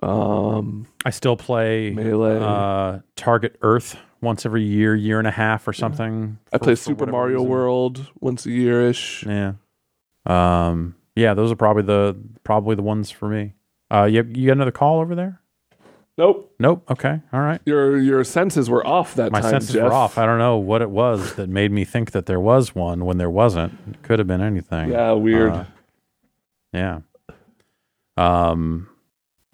Um, 0.00 0.86
I 1.04 1.10
still 1.10 1.36
play 1.36 1.90
Melee. 1.90 2.38
uh, 2.40 3.00
Target 3.16 3.56
Earth 3.62 3.96
once 4.22 4.46
every 4.46 4.62
year, 4.62 4.94
year 4.94 5.18
and 5.18 5.28
a 5.28 5.32
half 5.32 5.68
or 5.68 5.72
something. 5.74 6.38
I 6.52 6.56
for- 6.58 6.64
play 6.64 6.74
for 6.74 6.80
Super 6.82 7.06
Mario 7.06 7.38
reason. 7.38 7.50
World 7.50 8.10
once 8.20 8.46
a 8.46 8.50
year 8.50 8.88
ish. 8.88 9.24
Yeah. 9.26 9.54
Um. 10.24 10.94
Yeah, 11.14 11.34
those 11.34 11.52
are 11.52 11.56
probably 11.56 11.82
the 11.82 12.16
probably 12.44 12.74
the 12.76 12.82
ones 12.82 13.10
for 13.10 13.28
me. 13.28 13.52
Uh, 13.90 14.04
you 14.04 14.22
you 14.34 14.46
got 14.46 14.52
another 14.52 14.70
call 14.70 15.00
over 15.00 15.14
there? 15.14 15.40
Nope. 16.16 16.54
Nope. 16.58 16.90
Okay. 16.90 17.20
All 17.32 17.40
right. 17.40 17.60
Your 17.66 17.98
your 17.98 18.22
senses 18.24 18.70
were 18.70 18.86
off 18.86 19.14
that 19.16 19.32
My 19.32 19.40
time. 19.40 19.48
My 19.48 19.50
senses 19.58 19.72
Jeff. 19.74 19.84
were 19.84 19.92
off. 19.92 20.16
I 20.18 20.24
don't 20.26 20.38
know 20.38 20.56
what 20.56 20.80
it 20.82 20.90
was 20.90 21.34
that 21.34 21.48
made 21.48 21.72
me 21.72 21.84
think 21.84 22.12
that 22.12 22.26
there 22.26 22.40
was 22.40 22.74
one 22.74 23.04
when 23.04 23.18
there 23.18 23.30
wasn't. 23.30 23.72
It 23.90 24.02
could 24.02 24.18
have 24.18 24.28
been 24.28 24.40
anything. 24.42 24.90
Yeah, 24.90 25.12
weird. 25.12 25.52
Uh, 25.52 25.64
yeah. 26.72 27.00
Um, 28.16 28.88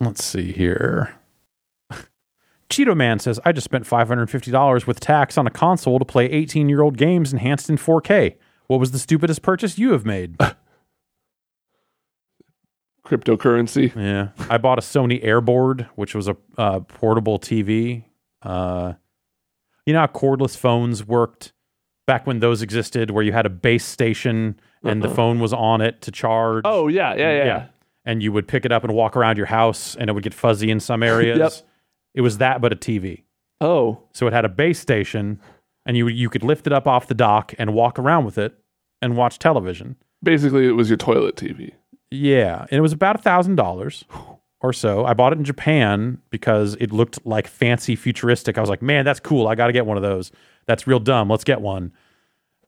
let's 0.01 0.25
see 0.25 0.53
here. 0.53 1.15
Cheeto 2.71 2.97
Man 2.97 3.19
says, 3.19 3.41
I 3.45 3.53
just 3.53 3.65
spent 3.65 3.85
$550 3.85 4.87
with 4.87 5.01
tax 5.01 5.39
on 5.39 5.47
a 5.47 5.51
console 5.51 5.99
to 5.99 6.05
play 6.05 6.27
18 6.27 6.69
year 6.69 6.83
old 6.83 6.97
games 6.97 7.33
enhanced 7.33 7.71
in 7.71 7.77
4K. 7.79 8.37
What 8.67 8.79
was 8.81 8.91
the 8.91 8.99
stupidest 8.99 9.41
purchase 9.43 9.79
you 9.79 9.93
have 9.93 10.05
made? 10.05 10.37
Cryptocurrency. 13.07 13.95
yeah. 13.97 14.29
I 14.51 14.59
bought 14.59 14.79
a 14.79 14.83
Sony 14.83 15.25
Airboard, 15.25 15.89
which 15.95 16.15
was 16.15 16.29
a 16.29 16.37
uh, 16.59 16.81
portable 16.81 17.39
TV. 17.39 18.05
Uh, 18.43 18.95
you 19.87 19.95
know 19.95 20.01
how 20.01 20.07
cordless 20.09 20.57
phones 20.57 21.07
worked 21.07 21.53
back 22.07 22.27
when 22.27 22.41
those 22.41 22.61
existed, 22.61 23.11
where 23.11 23.25
you 23.25 23.33
had 23.33 23.47
a 23.47 23.51
base 23.51 23.87
station 23.87 24.61
and 24.85 25.03
the 25.03 25.09
Uh-uh. 25.09 25.15
phone 25.15 25.41
was 25.41 25.55
on 25.55 25.81
it 25.81 26.03
to 26.03 26.11
charge? 26.11 26.63
Oh 26.67 26.89
yeah, 26.89 27.15
yeah, 27.15 27.33
yeah. 27.33 27.45
Yeah. 27.47 27.67
and 28.05 28.23
you 28.23 28.31
would 28.33 28.47
pick 28.47 28.67
it 28.67 28.73
up 28.73 28.85
and 28.85 28.93
walk 28.93 29.17
around 29.17 29.39
your 29.39 29.47
house 29.47 29.97
and 29.97 30.11
it 30.11 30.13
would 30.13 30.23
get 30.23 30.35
fuzzy 30.35 30.71
in 30.71 30.79
some 30.79 31.03
areas. 31.03 31.39
Yep. 31.39 31.53
It 32.19 32.23
was 32.23 32.39
that 32.39 32.61
but 32.61 32.73
a 32.73 32.77
TV. 32.77 33.23
Oh, 33.61 34.03
So 34.13 34.27
it 34.27 34.33
had 34.33 34.45
a 34.45 34.49
base 34.49 34.81
station 34.81 35.41
and 35.87 35.97
you 35.97 36.09
you 36.09 36.29
could 36.29 36.43
lift 36.43 36.67
it 36.67 36.73
up 36.73 36.89
off 36.89 37.07
the 37.07 37.15
dock 37.15 37.55
and 37.59 37.73
walk 37.75 37.97
around 37.97 38.25
with 38.25 38.37
it 38.39 38.59
and 39.01 39.17
watch 39.17 39.39
television. 39.39 39.95
basically 40.21 40.67
it 40.67 40.73
was 40.73 40.91
your 40.91 40.97
toilet 40.97 41.37
TV. 41.37 41.75
Yeah, 42.11 42.63
and 42.63 42.73
it 42.73 42.81
was 42.81 42.93
about 42.93 43.15
a 43.15 43.23
thousand 43.23 43.55
dollars 43.55 44.05
or 44.61 44.73
so. 44.73 45.05
I 45.05 45.15
bought 45.15 45.33
it 45.33 45.39
in 45.39 45.45
Japan 45.45 46.19
because 46.31 46.75
it 46.81 46.91
looked 46.93 47.25
like 47.25 47.47
fancy 47.47 47.95
futuristic. 47.95 48.59
I 48.59 48.61
was 48.61 48.71
like, 48.71 48.83
man, 48.83 49.05
that's 49.05 49.21
cool. 49.21 49.47
I 49.47 49.55
got 49.55 49.69
to 49.69 49.73
get 49.73 49.87
one 49.87 49.97
of 49.97 50.03
those. 50.03 50.33
That's 50.67 50.89
real 50.89 50.99
dumb. 50.99 51.31
Let's 51.31 51.45
get 51.45 51.61
one. 51.61 51.93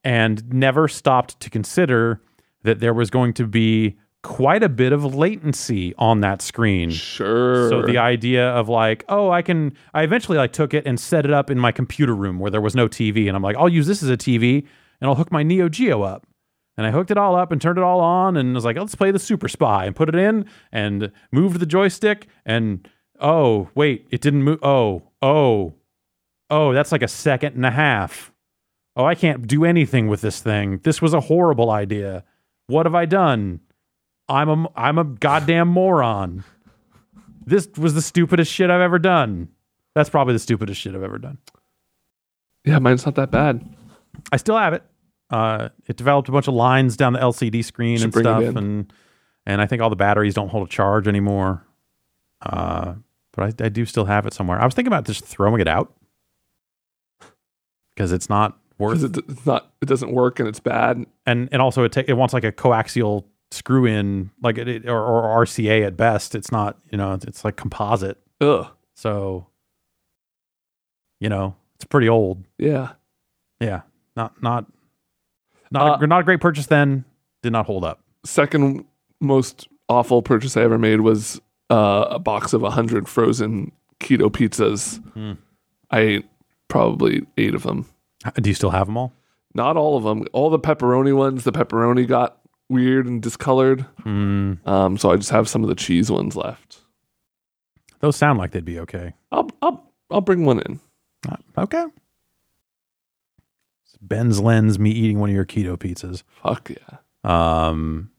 And 0.05 0.49
never 0.53 0.87
stopped 0.87 1.41
to 1.41 1.51
consider 1.51 2.23
that 2.63 2.79
there 2.79 2.95
was 2.95 3.11
going 3.11 3.33
to 3.35 3.47
be 3.47 3.97
quite 4.23 4.63
a 4.63 4.69
bit 4.69 4.93
of 4.93 5.15
latency 5.15 5.95
on 5.97 6.21
that 6.21 6.43
screen. 6.43 6.91
Sure. 6.91 7.69
So 7.69 7.83
the 7.83 7.99
idea 7.99 8.49
of 8.51 8.69
like, 8.69 9.05
oh, 9.09 9.31
I 9.31 9.43
can. 9.43 9.73
I 9.95 10.03
eventually 10.03 10.39
like 10.39 10.53
took 10.53 10.75
it 10.75 10.87
and 10.87 10.99
set 10.99 11.25
it 11.25 11.33
up 11.33 11.51
in 11.51 11.59
my 11.59 11.73
computer 11.73 12.15
room 12.15 12.39
where 12.39 12.51
there 12.51 12.61
was 12.61 12.75
no 12.75 12.89
TV, 12.89 13.29
and 13.29 13.37
I'm 13.37 13.43
like, 13.43 13.57
I'll 13.57 13.69
use 13.69 13.87
this 13.87 14.03
as 14.03 14.11
a 14.11 14.17
TV, 14.17 14.67
and 15.01 15.09
I'll 15.09 15.15
hook 15.15 15.33
my 15.33 15.43
Neo 15.43 15.69
Geo 15.69 16.03
up. 16.03 16.27
And 16.77 16.87
I 16.87 16.93
hooked 16.93 17.11
it 17.11 17.19
all 17.19 17.37
up 17.37 17.53
and 17.53 17.61
turned 17.61 17.79
it 17.79 17.85
all 17.85 18.01
on, 18.01 18.37
and 18.37 18.55
was 18.55 18.65
like, 18.65 18.77
let's 18.77 18.95
play 18.95 19.11
the 19.11 19.19
Super 19.19 19.49
Spy, 19.49 19.85
and 19.85 19.95
put 19.95 20.09
it 20.09 20.15
in, 20.15 20.47
and 20.73 21.13
moved 21.33 21.61
the 21.61 21.67
joystick, 21.67 22.27
and 22.45 22.89
oh 23.19 23.69
wait, 23.75 24.07
it 24.11 24.21
didn't 24.21 24.43
move. 24.43 24.59
Oh 24.63 25.03
oh 25.23 25.75
oh, 26.51 26.73
that's 26.73 26.93
like 26.93 27.03
a 27.03 27.09
second 27.09 27.55
and 27.55 27.65
a 27.65 27.71
half. 27.71 28.33
Oh, 28.97 29.05
I 29.05 29.15
can't 29.15 29.47
do 29.47 29.65
anything 29.65 30.09
with 30.09 30.21
this 30.21 30.41
thing. 30.41 30.81
This 30.83 31.01
was 31.01 31.15
a 31.15 31.21
horrible 31.21 31.71
idea. 31.71 32.25
What 32.67 32.87
have 32.87 32.95
I 32.95 33.07
done? 33.07 33.61
I'm 34.31 34.49
a 34.49 34.69
I'm 34.77 34.97
a 34.97 35.05
goddamn 35.05 35.69
moron. 35.69 36.45
This 37.45 37.69
was 37.77 37.95
the 37.95 38.03
stupidest 38.03 38.53
shit 38.53 38.71
I've 38.71 38.81
ever 38.81 38.99
done. 38.99 39.49
That's 39.95 40.09
probably 40.09 40.35
the 40.35 40.39
stupidest 40.39 40.81
shit 40.81 40.95
I've 40.95 41.03
ever 41.03 41.19
done. 41.19 41.39
yeah, 42.65 42.79
mine's 42.79 43.05
not 43.05 43.17
that 43.17 43.33
bad. 43.33 43.69
I 44.31 44.37
still 44.37 44.57
have 44.57 44.73
it. 44.73 44.85
Uh, 45.31 45.71
it 45.87 45.97
developed 45.97 46.29
a 46.29 46.33
bunch 46.33 46.47
of 46.49 46.55
lines 46.55 46.97
down 46.97 47.13
the 47.13 47.19
LCD 47.19 47.65
screen 47.65 47.99
Should 47.99 48.05
and 48.05 48.15
stuff, 48.15 48.57
and 48.57 48.93
and 49.47 49.61
I 49.61 49.67
think 49.67 49.83
all 49.83 49.91
the 49.91 49.97
batteries 49.97 50.35
don't 50.35 50.49
hold 50.49 50.69
a 50.69 50.71
charge 50.71 51.09
anymore. 51.09 51.67
Uh, 52.41 52.95
but 53.33 53.61
I, 53.61 53.67
I 53.67 53.69
do 53.69 53.85
still 53.85 54.05
have 54.05 54.27
it 54.27 54.33
somewhere. 54.35 54.61
I 54.61 54.65
was 54.65 54.75
thinking 54.75 54.93
about 54.93 55.07
just 55.07 55.25
throwing 55.25 55.61
it 55.61 55.69
out 55.69 55.93
because 57.95 58.13
it's 58.13 58.31
not 58.31 58.59
worth 58.79 59.03
it, 59.03 59.17
it's 59.29 59.45
not, 59.45 59.73
it 59.83 59.87
doesn't 59.87 60.13
work 60.13 60.39
and 60.39 60.49
it's 60.49 60.61
bad. 60.61 61.05
and 61.27 61.49
and 61.51 61.61
also 61.61 61.85
it 61.85 61.93
ta- 61.93 62.05
it 62.07 62.15
wants 62.15 62.33
like 62.33 62.45
a 62.45 62.53
coaxial 62.53 63.25
screw 63.51 63.85
in 63.87 64.31
like 64.43 64.59
it, 64.59 64.89
or, 64.89 64.99
or 65.03 65.45
RCA 65.45 65.87
at 65.87 65.97
best. 65.97 66.35
It's 66.35 66.53
not 66.53 66.79
you 66.91 66.99
know 66.99 67.15
it's, 67.15 67.45
like 67.45 67.57
composite, 67.57 68.19
Ugh. 68.41 68.67
so 68.95 69.47
you 71.21 71.29
know 71.29 71.55
it's 71.77 71.85
pretty 71.85 72.09
old. 72.09 72.45
Yeah. 72.59 72.93
Yeah, 73.61 73.83
not 74.17 74.43
not 74.43 74.65
not 75.71 76.01
Uh, 76.01 76.05
a, 76.05 76.07
not 76.07 76.21
a 76.21 76.25
great 76.25 76.41
purchase. 76.41 76.67
Then 76.67 77.05
did 77.43 77.53
not 77.53 77.67
hold 77.67 77.85
up. 77.85 78.01
Second 78.25 78.85
most 79.21 79.69
awful 79.89 80.23
purchase 80.23 80.57
I 80.57 80.63
ever 80.63 80.79
made 80.79 81.01
was 81.03 81.41
uh, 81.69 82.07
a 82.09 82.19
box 82.19 82.55
of 82.55 82.63
hundred 82.63 83.07
frozen 83.07 83.73
keto 84.01 84.31
pizzas. 84.31 84.97
Hmm. 85.13 85.33
I 85.91 86.01
ate 86.01 86.27
probably 86.69 87.27
eight 87.37 87.55
of 87.55 87.65
them. 87.65 87.85
Do 88.37 88.49
you 88.49 88.55
still 88.55 88.71
have 88.71 88.87
them 88.87 88.97
all? 88.97 89.13
Not 89.55 89.77
all 89.77 89.97
of 89.99 90.05
them. 90.05 90.25
All 90.33 90.49
the 90.49 90.59
pepperoni 90.59 91.15
ones. 91.15 91.45
The 91.45 91.53
pepperoni 91.53 92.07
got 92.09 92.39
weird 92.71 93.07
and 93.07 93.21
discolored. 93.21 93.85
Mm, 94.05 94.67
Um, 94.67 94.97
so 94.97 95.11
I 95.11 95.17
just 95.17 95.31
have 95.31 95.49
some 95.49 95.63
of 95.63 95.69
the 95.69 95.75
cheese 95.75 96.11
ones 96.11 96.37
left. 96.37 96.81
those 98.01 98.17
sound 98.17 98.39
like 98.39 98.53
they'd 98.53 98.65
be 98.65 98.79
okay. 98.81 99.13
I'll 99.33 99.51
I'll 99.61 99.93
I'll 100.11 100.21
bring 100.23 100.45
one 100.47 100.61
in. 100.61 100.81
Uh, 101.29 101.37
Okay. 101.59 101.85
It's 103.85 103.97
Ben's 104.01 104.41
lens. 104.41 104.79
Me 104.79 104.91
eating 104.91 105.19
one 105.19 105.29
of 105.31 105.35
your 105.35 105.45
keto 105.45 105.77
pizzas. 105.77 106.23
Fuck 106.43 106.71
yeah. 106.71 106.99
Um, 107.69 108.11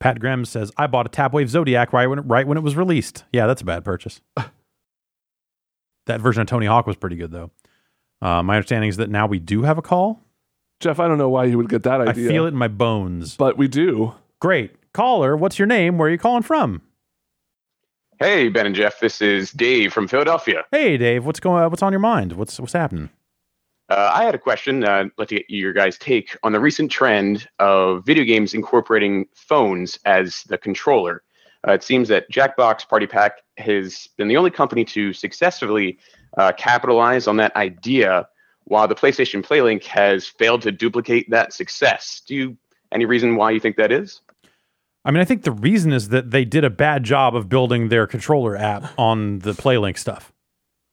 Pat 0.00 0.18
Graham 0.18 0.44
says, 0.44 0.72
"I 0.76 0.88
bought 0.88 1.06
a 1.06 1.10
Tapwave 1.10 1.48
Zodiac 1.48 1.92
right 1.92 2.08
when 2.08 2.18
it, 2.18 2.22
right 2.22 2.46
when 2.46 2.58
it 2.58 2.62
was 2.62 2.74
released. 2.76 3.24
Yeah, 3.32 3.46
that's 3.46 3.62
a 3.62 3.64
bad 3.64 3.84
purchase. 3.84 4.20
that 6.06 6.20
version 6.20 6.40
of 6.42 6.48
Tony 6.48 6.66
Hawk 6.66 6.86
was 6.86 6.96
pretty 6.96 7.16
good 7.16 7.30
though. 7.30 7.50
Uh, 8.20 8.42
my 8.42 8.56
understanding 8.56 8.88
is 8.90 8.96
that 8.96 9.10
now 9.10 9.26
we 9.26 9.38
do 9.38 9.62
have 9.62 9.78
a 9.78 9.82
call. 9.82 10.20
Jeff, 10.82 10.98
I 10.98 11.06
don't 11.06 11.16
know 11.18 11.28
why 11.28 11.44
you 11.44 11.56
would 11.56 11.68
get 11.68 11.84
that 11.84 12.00
idea. 12.00 12.28
I 12.28 12.32
feel 12.32 12.44
it 12.44 12.48
in 12.48 12.56
my 12.56 12.68
bones. 12.68 13.36
but 13.36 13.56
we 13.56 13.68
do. 13.68 14.14
Great 14.40 14.72
caller. 14.92 15.36
What's 15.36 15.58
your 15.58 15.66
name? 15.66 15.96
Where 15.96 16.08
are 16.08 16.10
you 16.10 16.18
calling 16.18 16.42
from? 16.42 16.82
Hey, 18.18 18.48
Ben 18.48 18.66
and 18.66 18.74
Jeff, 18.74 19.00
this 19.00 19.20
is 19.22 19.52
Dave 19.52 19.92
from 19.92 20.06
Philadelphia. 20.08 20.64
Hey, 20.72 20.96
Dave. 20.96 21.24
What's 21.24 21.40
going? 21.40 21.68
What's 21.70 21.82
on 21.82 21.92
your 21.92 22.00
mind? 22.00 22.32
What's 22.32 22.58
what's 22.60 22.72
happening? 22.72 23.10
Uh, 23.88 24.10
I 24.14 24.24
had 24.24 24.34
a 24.34 24.38
question. 24.38 24.84
Uh, 24.84 25.04
let's 25.18 25.30
get 25.32 25.44
your 25.48 25.72
guys' 25.72 25.98
take 25.98 26.36
on 26.42 26.52
the 26.52 26.60
recent 26.60 26.90
trend 26.90 27.48
of 27.58 28.04
video 28.04 28.24
games 28.24 28.52
incorporating 28.54 29.26
phones 29.34 29.98
as 30.04 30.42
the 30.44 30.58
controller. 30.58 31.22
Uh, 31.66 31.72
it 31.72 31.82
seems 31.82 32.08
that 32.08 32.28
Jackbox 32.30 32.88
Party 32.88 33.06
Pack 33.06 33.38
has 33.58 34.08
been 34.16 34.28
the 34.28 34.36
only 34.36 34.50
company 34.50 34.84
to 34.86 35.12
successfully 35.12 35.98
uh, 36.38 36.52
capitalize 36.56 37.26
on 37.28 37.36
that 37.36 37.54
idea, 37.54 38.26
while 38.64 38.88
the 38.88 38.94
PlayStation 38.94 39.44
PlayLink 39.44 39.84
has 39.84 40.26
failed 40.26 40.62
to 40.62 40.72
duplicate 40.72 41.28
that 41.30 41.52
success. 41.52 42.22
Do 42.26 42.34
you 42.34 42.56
any 42.92 43.04
reason 43.04 43.36
why 43.36 43.50
you 43.50 43.60
think 43.60 43.76
that 43.76 43.90
is? 43.90 44.20
I 45.04 45.10
mean, 45.10 45.20
I 45.20 45.24
think 45.24 45.42
the 45.42 45.52
reason 45.52 45.92
is 45.92 46.10
that 46.10 46.30
they 46.30 46.44
did 46.44 46.64
a 46.64 46.70
bad 46.70 47.02
job 47.02 47.34
of 47.34 47.48
building 47.48 47.88
their 47.88 48.06
controller 48.06 48.56
app 48.56 48.92
on 48.98 49.40
the 49.40 49.52
PlayLink 49.52 49.98
stuff. 49.98 50.32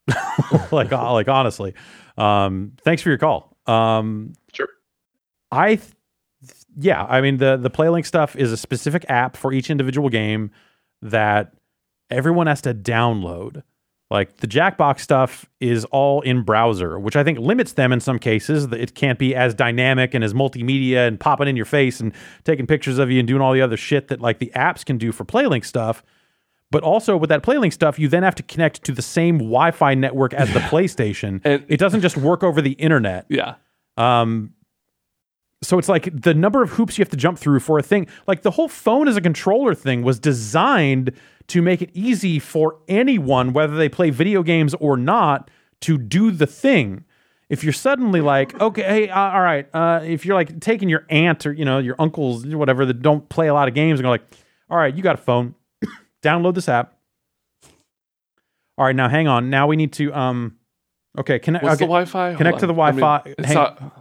like, 0.72 0.92
uh, 0.92 1.14
like 1.14 1.28
honestly, 1.28 1.76
um, 2.18 2.74
thanks 2.84 3.02
for 3.02 3.10
your 3.10 3.20
call. 3.20 3.56
Um, 3.68 4.34
Sure. 4.52 4.70
I, 5.52 5.76
th- 5.76 5.92
yeah, 6.78 7.04
I 7.04 7.22
mean 7.22 7.38
the 7.38 7.58
the 7.58 7.70
PlayLink 7.70 8.06
stuff 8.06 8.36
is 8.36 8.52
a 8.52 8.58
specific 8.58 9.06
app 9.10 9.36
for 9.36 9.52
each 9.54 9.70
individual 9.70 10.10
game 10.10 10.52
that 11.02 11.54
everyone 12.10 12.48
has 12.48 12.62
to 12.62 12.74
download. 12.74 13.64
Like 14.10 14.38
the 14.38 14.48
Jackbox 14.48 15.02
stuff 15.02 15.46
is 15.60 15.86
all 15.86 16.22
in 16.22 16.42
browser, 16.42 16.98
which 16.98 17.16
I 17.16 17.24
think 17.24 17.38
limits 17.38 17.74
them 17.74 17.92
in 17.94 18.00
some 18.00 18.18
cases. 18.18 18.66
It 18.72 18.96
can't 18.96 19.20
be 19.20 19.36
as 19.36 19.54
dynamic 19.54 20.16
and 20.16 20.24
as 20.24 20.34
multimedia 20.34 21.08
and 21.08 21.20
popping 21.20 21.48
in 21.48 21.56
your 21.56 21.66
face 21.66 22.00
and 22.00 22.12
taking 22.44 22.66
pictures 22.66 22.98
of 22.98 23.12
you 23.12 23.20
and 23.20 23.28
doing 23.28 23.42
all 23.42 23.54
the 23.54 23.62
other 23.62 23.78
shit 23.78 24.08
that 24.08 24.20
like 24.20 24.40
the 24.40 24.52
apps 24.56 24.84
can 24.84 24.98
do 24.98 25.12
for 25.12 25.26
PlayLink 25.26 25.64
stuff. 25.64 26.04
But 26.72 26.82
also 26.84 27.18
with 27.18 27.30
that 27.30 27.44
PlayLink 27.44 27.72
stuff, 27.72 28.00
you 28.00 28.08
then 28.08 28.24
have 28.24 28.36
to 28.36 28.44
connect 28.44 28.84
to 28.86 28.92
the 28.92 29.02
same 29.04 29.38
Wi-Fi 29.38 29.94
network 29.94 30.34
as 30.34 30.52
the 30.54 30.60
PlayStation. 30.72 31.42
And- 31.44 31.64
it 31.68 31.78
doesn't 31.78 32.02
just 32.02 32.18
work 32.18 32.44
over 32.44 32.62
the 32.62 32.74
internet. 32.74 33.26
Yeah. 33.30 33.56
Um, 33.98 34.54
so 35.62 35.78
it's 35.78 35.90
like 35.90 36.10
the 36.20 36.34
number 36.34 36.64
of 36.64 36.72
hoops 36.72 36.98
you 36.98 37.04
have 37.04 37.10
to 37.10 37.18
jump 37.18 37.38
through 37.38 37.60
for 37.60 37.78
a 37.78 37.84
thing. 37.84 38.08
Like 38.28 38.42
the 38.42 38.52
whole 38.52 38.70
phone 38.70 39.08
as 39.08 39.18
a 39.18 39.22
controller 39.22 39.76
thing 39.76 40.04
was 40.04 40.20
designed 40.20 41.12
to 41.50 41.62
make 41.62 41.82
it 41.82 41.90
easy 41.94 42.40
for 42.40 42.78
anyone, 42.88 43.54
whether 43.54 43.76
they 43.76 43.90
play 43.90 44.10
video 44.10 44.44
games 44.44 44.74
or 44.76 44.96
not, 44.96 45.50
to 45.82 45.98
do 45.98 46.32
the 46.32 46.48
thing. 46.48 47.04
If 47.50 47.64
you're 47.64 47.74
suddenly 47.74 48.22
like, 48.22 48.60
okay, 48.62 48.84
hey, 48.84 49.10
uh, 49.10 49.20
all 49.20 49.42
right, 49.42 49.68
uh, 49.74 50.02
if 50.04 50.26
you're 50.26 50.36
like 50.36 50.60
taking 50.60 50.88
your 50.88 51.06
aunt 51.10 51.46
or 51.48 51.52
you 51.52 51.66
know 51.66 51.80
your 51.80 51.96
uncles, 51.98 52.46
whatever, 52.46 52.86
that 52.86 53.02
don't 53.02 53.28
play 53.28 53.48
a 53.48 53.54
lot 53.54 53.68
of 53.68 53.74
games, 53.74 54.00
and 54.00 54.06
go 54.06 54.10
like, 54.10 54.24
all 54.70 54.78
right, 54.78 54.96
you 54.96 55.02
got 55.02 55.16
a 55.16 55.22
phone, 55.22 55.56
download 56.24 56.54
this 56.54 56.70
app. 56.70 56.94
All 58.78 58.86
right, 58.86 58.96
now 58.96 59.10
hang 59.10 59.28
on. 59.28 59.50
Now 59.50 59.66
we 59.68 59.76
need 59.76 59.94
to 59.94 60.14
um, 60.14 60.58
okay, 61.18 61.40
connect. 61.40 61.64
What's 61.64 61.76
okay. 61.76 61.86
the 61.86 61.88
Wi-Fi? 61.88 62.36
Connect 62.36 62.54
Hold 62.54 62.60
to 62.62 62.68
the 62.68 62.74
on. 62.74 62.80
I 62.80 62.92
mean, 62.92 63.00
Wi-Fi. 63.00 63.44
Hang- 63.44 63.56
not- 63.56 63.96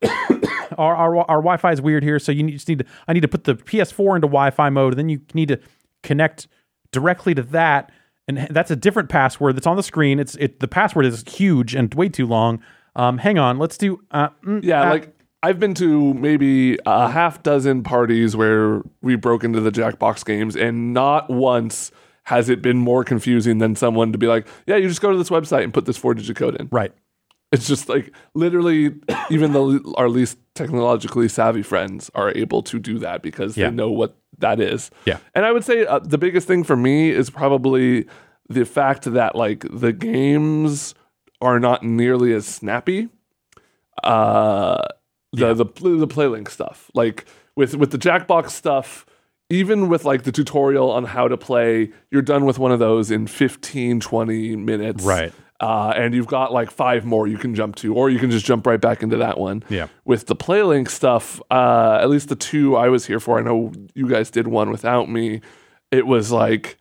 our, 0.78 0.94
our 0.94 1.16
our 1.16 1.38
Wi-Fi 1.38 1.72
is 1.72 1.80
weird 1.80 2.02
here, 2.02 2.18
so 2.18 2.30
you 2.30 2.42
need, 2.42 2.52
just 2.52 2.68
need 2.68 2.80
to. 2.80 2.84
I 3.08 3.14
need 3.14 3.22
to 3.22 3.28
put 3.28 3.44
the 3.44 3.54
PS4 3.54 4.16
into 4.16 4.28
Wi-Fi 4.28 4.68
mode, 4.68 4.92
and 4.92 4.98
then 4.98 5.08
you 5.08 5.22
need 5.32 5.48
to 5.48 5.58
connect 6.02 6.48
directly 6.92 7.34
to 7.34 7.42
that, 7.42 7.90
and 8.26 8.46
that's 8.50 8.70
a 8.70 8.76
different 8.76 9.08
password 9.08 9.56
that's 9.56 9.66
on 9.66 9.76
the 9.76 9.82
screen. 9.82 10.18
It's 10.18 10.36
it 10.36 10.60
the 10.60 10.68
password 10.68 11.06
is 11.06 11.24
huge 11.26 11.74
and 11.74 11.92
way 11.94 12.08
too 12.08 12.26
long. 12.26 12.62
Um, 12.96 13.18
hang 13.18 13.38
on, 13.38 13.58
let's 13.58 13.78
do. 13.78 14.00
Uh, 14.10 14.28
mm, 14.44 14.62
Yeah, 14.62 14.82
uh, 14.82 14.90
like 14.90 15.14
I've 15.42 15.60
been 15.60 15.74
to 15.74 16.14
maybe 16.14 16.78
a 16.84 17.08
half 17.08 17.42
dozen 17.42 17.82
parties 17.82 18.34
where 18.34 18.82
we 19.02 19.16
broke 19.16 19.44
into 19.44 19.60
the 19.60 19.70
Jackbox 19.70 20.24
games, 20.24 20.56
and 20.56 20.92
not 20.92 21.30
once 21.30 21.92
has 22.24 22.48
it 22.48 22.60
been 22.60 22.76
more 22.76 23.04
confusing 23.04 23.58
than 23.58 23.74
someone 23.74 24.12
to 24.12 24.18
be 24.18 24.26
like, 24.26 24.46
"Yeah, 24.66 24.76
you 24.76 24.88
just 24.88 25.00
go 25.00 25.12
to 25.12 25.16
this 25.16 25.30
website 25.30 25.64
and 25.64 25.72
put 25.72 25.86
this 25.86 25.96
four-digit 25.96 26.36
code 26.36 26.56
in." 26.60 26.68
right. 26.70 26.92
It's 27.50 27.66
just 27.66 27.88
like 27.88 28.12
literally, 28.34 28.94
even 29.30 29.52
the 29.52 29.94
our 29.96 30.08
least 30.08 30.38
technologically 30.54 31.28
savvy 31.28 31.62
friends 31.62 32.10
are 32.14 32.30
able 32.36 32.62
to 32.64 32.78
do 32.78 32.98
that 32.98 33.22
because 33.22 33.56
Yeah. 33.56 33.70
they 33.70 33.76
know 33.76 33.90
what 33.90 34.16
that 34.38 34.60
is. 34.60 34.90
Yeah. 35.06 35.18
And 35.34 35.44
I 35.46 35.52
would 35.52 35.64
say 35.64 35.86
uh, 35.86 35.98
the 36.00 36.18
biggest 36.18 36.46
thing 36.46 36.62
for 36.64 36.76
me 36.76 37.10
is 37.10 37.30
probably 37.30 38.06
the 38.48 38.64
fact 38.64 39.04
that 39.04 39.34
like 39.34 39.64
the 39.70 39.92
games 39.92 40.94
are 41.40 41.58
not 41.58 41.82
nearly 41.82 42.32
as 42.34 42.46
snappy. 42.46 43.08
Uh, 44.04 44.82
the 45.32 45.54
the 45.54 45.64
the 45.64 46.06
playlink 46.06 46.48
stuff, 46.50 46.90
like 46.94 47.24
with 47.56 47.74
with 47.74 47.90
the 47.90 47.98
Jackbox 47.98 48.50
stuff, 48.50 49.04
even 49.50 49.88
with 49.88 50.04
like 50.04 50.22
the 50.22 50.32
tutorial 50.32 50.90
on 50.90 51.04
how 51.04 51.28
to 51.28 51.36
play, 51.36 51.90
you're 52.10 52.22
done 52.22 52.44
with 52.44 52.58
one 52.58 52.72
of 52.72 52.78
those 52.78 53.10
in 53.10 53.26
15, 53.26 54.00
20 54.00 54.56
minutes. 54.56 55.04
Right. 55.04 55.32
Uh, 55.60 55.92
and 55.96 56.14
you've 56.14 56.28
got 56.28 56.52
like 56.52 56.70
five 56.70 57.04
more 57.04 57.26
you 57.26 57.36
can 57.36 57.52
jump 57.54 57.74
to, 57.76 57.92
or 57.94 58.08
you 58.10 58.18
can 58.20 58.30
just 58.30 58.46
jump 58.46 58.64
right 58.66 58.80
back 58.80 59.02
into 59.02 59.16
that 59.16 59.38
one. 59.38 59.64
Yeah. 59.68 59.88
With 60.04 60.26
the 60.26 60.36
playlink 60.36 60.88
stuff, 60.88 61.40
uh, 61.50 61.98
at 62.00 62.08
least 62.08 62.28
the 62.28 62.36
two 62.36 62.76
I 62.76 62.88
was 62.88 63.06
here 63.06 63.18
for, 63.18 63.38
I 63.38 63.42
know 63.42 63.72
you 63.94 64.08
guys 64.08 64.30
did 64.30 64.46
one 64.46 64.70
without 64.70 65.10
me. 65.10 65.40
It 65.90 66.06
was 66.06 66.30
like 66.30 66.76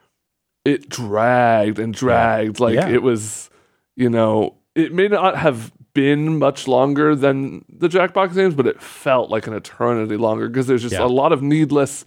it 0.63 0.89
dragged 0.89 1.79
and 1.79 1.91
dragged. 1.93 2.59
Like 2.59 2.75
Yeah. 2.75 2.87
it 2.89 3.01
was, 3.01 3.49
you 3.95 4.09
know, 4.11 4.57
it 4.75 4.93
may 4.93 5.07
not 5.07 5.37
have 5.37 5.71
been 5.95 6.37
much 6.37 6.67
longer 6.67 7.15
than 7.15 7.65
the 7.67 7.87
Jackbox 7.87 8.35
games, 8.35 8.53
but 8.53 8.67
it 8.67 8.79
felt 8.79 9.31
like 9.31 9.47
an 9.47 9.53
eternity 9.53 10.17
longer 10.17 10.47
because 10.47 10.67
there's 10.67 10.83
just 10.83 10.93
Yeah. 10.93 11.03
a 11.03 11.07
lot 11.07 11.31
of 11.31 11.41
needless, 11.41 12.05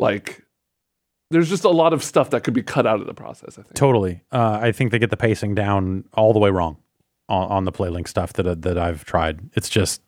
like, 0.00 0.42
there's 1.30 1.48
just 1.48 1.64
a 1.64 1.70
lot 1.70 1.92
of 1.92 2.02
stuff 2.02 2.30
that 2.30 2.42
could 2.42 2.54
be 2.54 2.62
cut 2.62 2.86
out 2.86 3.00
of 3.00 3.06
the 3.06 3.14
process. 3.14 3.58
I 3.58 3.62
think. 3.62 3.74
Totally. 3.74 4.22
Uh, 4.32 4.58
I 4.62 4.72
think 4.72 4.90
they 4.92 4.98
get 4.98 5.10
the 5.10 5.16
pacing 5.16 5.54
down 5.54 6.04
all 6.14 6.32
the 6.32 6.38
way 6.38 6.50
wrong 6.50 6.78
on, 7.28 7.48
on 7.48 7.64
the 7.64 7.72
PlayLink 7.72 8.08
stuff 8.08 8.32
that 8.34 8.62
that 8.62 8.78
I've 8.78 9.04
tried. 9.04 9.40
It's 9.54 9.68
just 9.68 10.02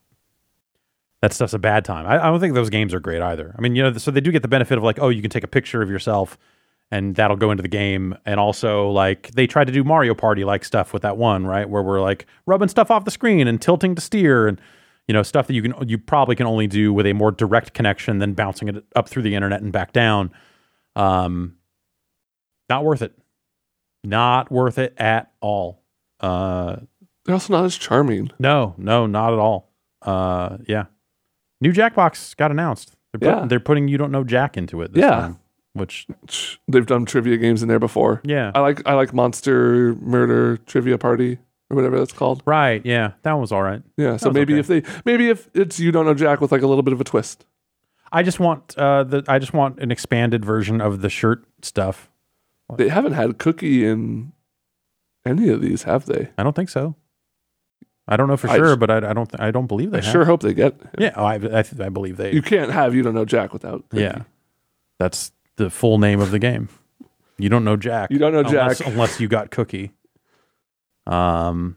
that 1.22 1.32
stuff's 1.32 1.54
a 1.54 1.58
bad 1.58 1.84
time. 1.84 2.06
I, 2.06 2.18
I 2.18 2.30
don't 2.30 2.40
think 2.40 2.54
those 2.54 2.70
games 2.70 2.94
are 2.94 3.00
great 3.00 3.20
either. 3.20 3.54
I 3.56 3.60
mean, 3.60 3.76
you 3.76 3.82
know, 3.82 3.92
so 3.92 4.10
they 4.10 4.20
do 4.20 4.32
get 4.32 4.42
the 4.42 4.48
benefit 4.48 4.78
of 4.78 4.84
like, 4.84 4.98
oh, 5.00 5.10
you 5.10 5.20
can 5.20 5.30
take 5.30 5.44
a 5.44 5.48
picture 5.48 5.82
of 5.82 5.90
yourself, 5.90 6.38
and 6.90 7.14
that'll 7.14 7.36
go 7.36 7.50
into 7.50 7.62
the 7.62 7.68
game. 7.68 8.16
And 8.24 8.40
also, 8.40 8.88
like, 8.88 9.30
they 9.32 9.46
tried 9.46 9.66
to 9.66 9.72
do 9.72 9.84
Mario 9.84 10.14
Party 10.14 10.44
like 10.44 10.64
stuff 10.64 10.92
with 10.92 11.02
that 11.02 11.18
one, 11.18 11.46
right, 11.46 11.68
where 11.68 11.82
we're 11.82 12.00
like 12.00 12.26
rubbing 12.46 12.68
stuff 12.68 12.90
off 12.90 13.04
the 13.04 13.10
screen 13.10 13.46
and 13.46 13.60
tilting 13.60 13.94
to 13.94 14.00
steer 14.00 14.48
and 14.48 14.60
you 15.08 15.12
know 15.12 15.22
stuff 15.22 15.46
that 15.48 15.54
you 15.54 15.62
can 15.62 15.88
you 15.88 15.98
probably 15.98 16.36
can 16.36 16.46
only 16.46 16.66
do 16.66 16.92
with 16.92 17.04
a 17.04 17.12
more 17.12 17.32
direct 17.32 17.74
connection 17.74 18.18
than 18.18 18.32
bouncing 18.32 18.68
it 18.68 18.84
up 18.94 19.08
through 19.08 19.22
the 19.22 19.34
internet 19.34 19.60
and 19.60 19.72
back 19.72 19.92
down. 19.92 20.30
Um, 21.00 21.56
not 22.68 22.84
worth 22.84 23.02
it. 23.02 23.16
Not 24.04 24.50
worth 24.50 24.78
it 24.78 24.94
at 24.96 25.32
all. 25.40 25.82
Uh, 26.20 26.76
They're 27.24 27.34
also 27.34 27.52
not 27.52 27.64
as 27.64 27.76
charming. 27.76 28.30
no, 28.38 28.74
no, 28.78 29.06
not 29.06 29.32
at 29.32 29.38
all. 29.38 29.70
Uh, 30.02 30.58
yeah. 30.66 30.84
New 31.60 31.72
Jackbox 31.72 32.36
got 32.36 32.50
announced. 32.50 32.96
They're, 33.12 33.18
put, 33.32 33.38
Yeah. 33.40 33.46
they're 33.46 33.60
putting 33.60 33.88
you 33.88 33.98
don't 33.98 34.10
know 34.12 34.24
Jack 34.24 34.56
into 34.56 34.80
it. 34.82 34.92
This 34.94 35.02
Yeah. 35.02 35.10
time, 35.10 35.38
which 35.74 36.06
They've 36.68 36.86
done 36.86 37.04
trivia 37.04 37.36
games 37.36 37.62
in 37.62 37.68
there 37.68 37.78
before. 37.78 38.20
yeah, 38.24 38.50
I 38.54 38.60
like 38.60 38.82
I 38.86 38.94
like 38.94 39.12
Monster 39.12 39.94
Murder 39.96 40.56
Trivia 40.58 40.96
Party 40.96 41.38
or 41.68 41.76
whatever 41.76 41.98
that's 41.98 42.12
called. 42.12 42.42
right, 42.46 42.80
yeah, 42.84 43.12
that 43.22 43.32
one 43.32 43.40
was 43.42 43.52
all 43.52 43.62
right. 43.62 43.82
Yeah, 43.96 44.16
so 44.16 44.30
maybe 44.30 44.54
okay. 44.54 44.60
if 44.60 44.66
they 44.68 44.82
maybe 45.04 45.28
if 45.28 45.48
it's 45.54 45.78
you 45.78 45.92
don't 45.92 46.06
know 46.06 46.14
Jack 46.14 46.40
with 46.40 46.50
like 46.52 46.62
a 46.62 46.66
little 46.66 46.82
bit 46.82 46.92
of 46.94 47.00
a 47.00 47.04
twist. 47.04 47.44
I 48.12 48.22
just 48.22 48.40
want 48.40 48.76
uh 48.76 49.04
the 49.04 49.24
I 49.28 49.38
just 49.38 49.52
want 49.52 49.78
an 49.80 49.90
expanded 49.90 50.44
version 50.44 50.80
of 50.80 51.00
the 51.00 51.10
shirt 51.10 51.44
stuff. 51.62 52.10
They 52.76 52.88
haven't 52.88 53.12
had 53.14 53.38
Cookie 53.38 53.84
in 53.86 54.32
any 55.26 55.48
of 55.48 55.60
these, 55.60 55.82
have 55.84 56.06
they? 56.06 56.30
I 56.38 56.42
don't 56.42 56.54
think 56.54 56.68
so. 56.68 56.94
I 58.08 58.16
don't 58.16 58.28
know 58.28 58.36
for 58.36 58.48
I 58.48 58.56
sure, 58.56 58.76
but 58.76 58.90
I, 58.90 58.96
I 59.10 59.12
don't 59.12 59.28
th- 59.30 59.40
I 59.40 59.50
don't 59.50 59.66
believe 59.66 59.90
they 59.92 59.98
I 59.98 60.02
have. 60.02 60.12
sure 60.12 60.24
hope 60.24 60.42
they 60.42 60.54
get. 60.54 60.74
Yeah, 60.98 61.12
oh, 61.16 61.24
I 61.24 61.34
I, 61.34 61.38
th- 61.62 61.80
I 61.80 61.88
believe 61.88 62.16
they. 62.16 62.32
You 62.32 62.42
can't 62.42 62.70
have 62.72 62.94
you 62.94 63.02
don't 63.02 63.14
know 63.14 63.24
Jack 63.24 63.52
without. 63.52 63.88
Cookie. 63.88 64.02
yeah, 64.02 64.22
that's 64.98 65.30
the 65.56 65.70
full 65.70 65.98
name 65.98 66.20
of 66.20 66.30
the 66.30 66.38
game. 66.38 66.68
You 67.38 67.48
don't 67.48 67.64
know 67.64 67.76
Jack. 67.76 68.10
You 68.10 68.18
don't 68.18 68.32
know 68.32 68.40
unless, 68.40 68.78
Jack. 68.78 68.86
unless 68.88 69.20
you 69.20 69.28
got 69.28 69.50
Cookie. 69.50 69.92
Um, 71.06 71.76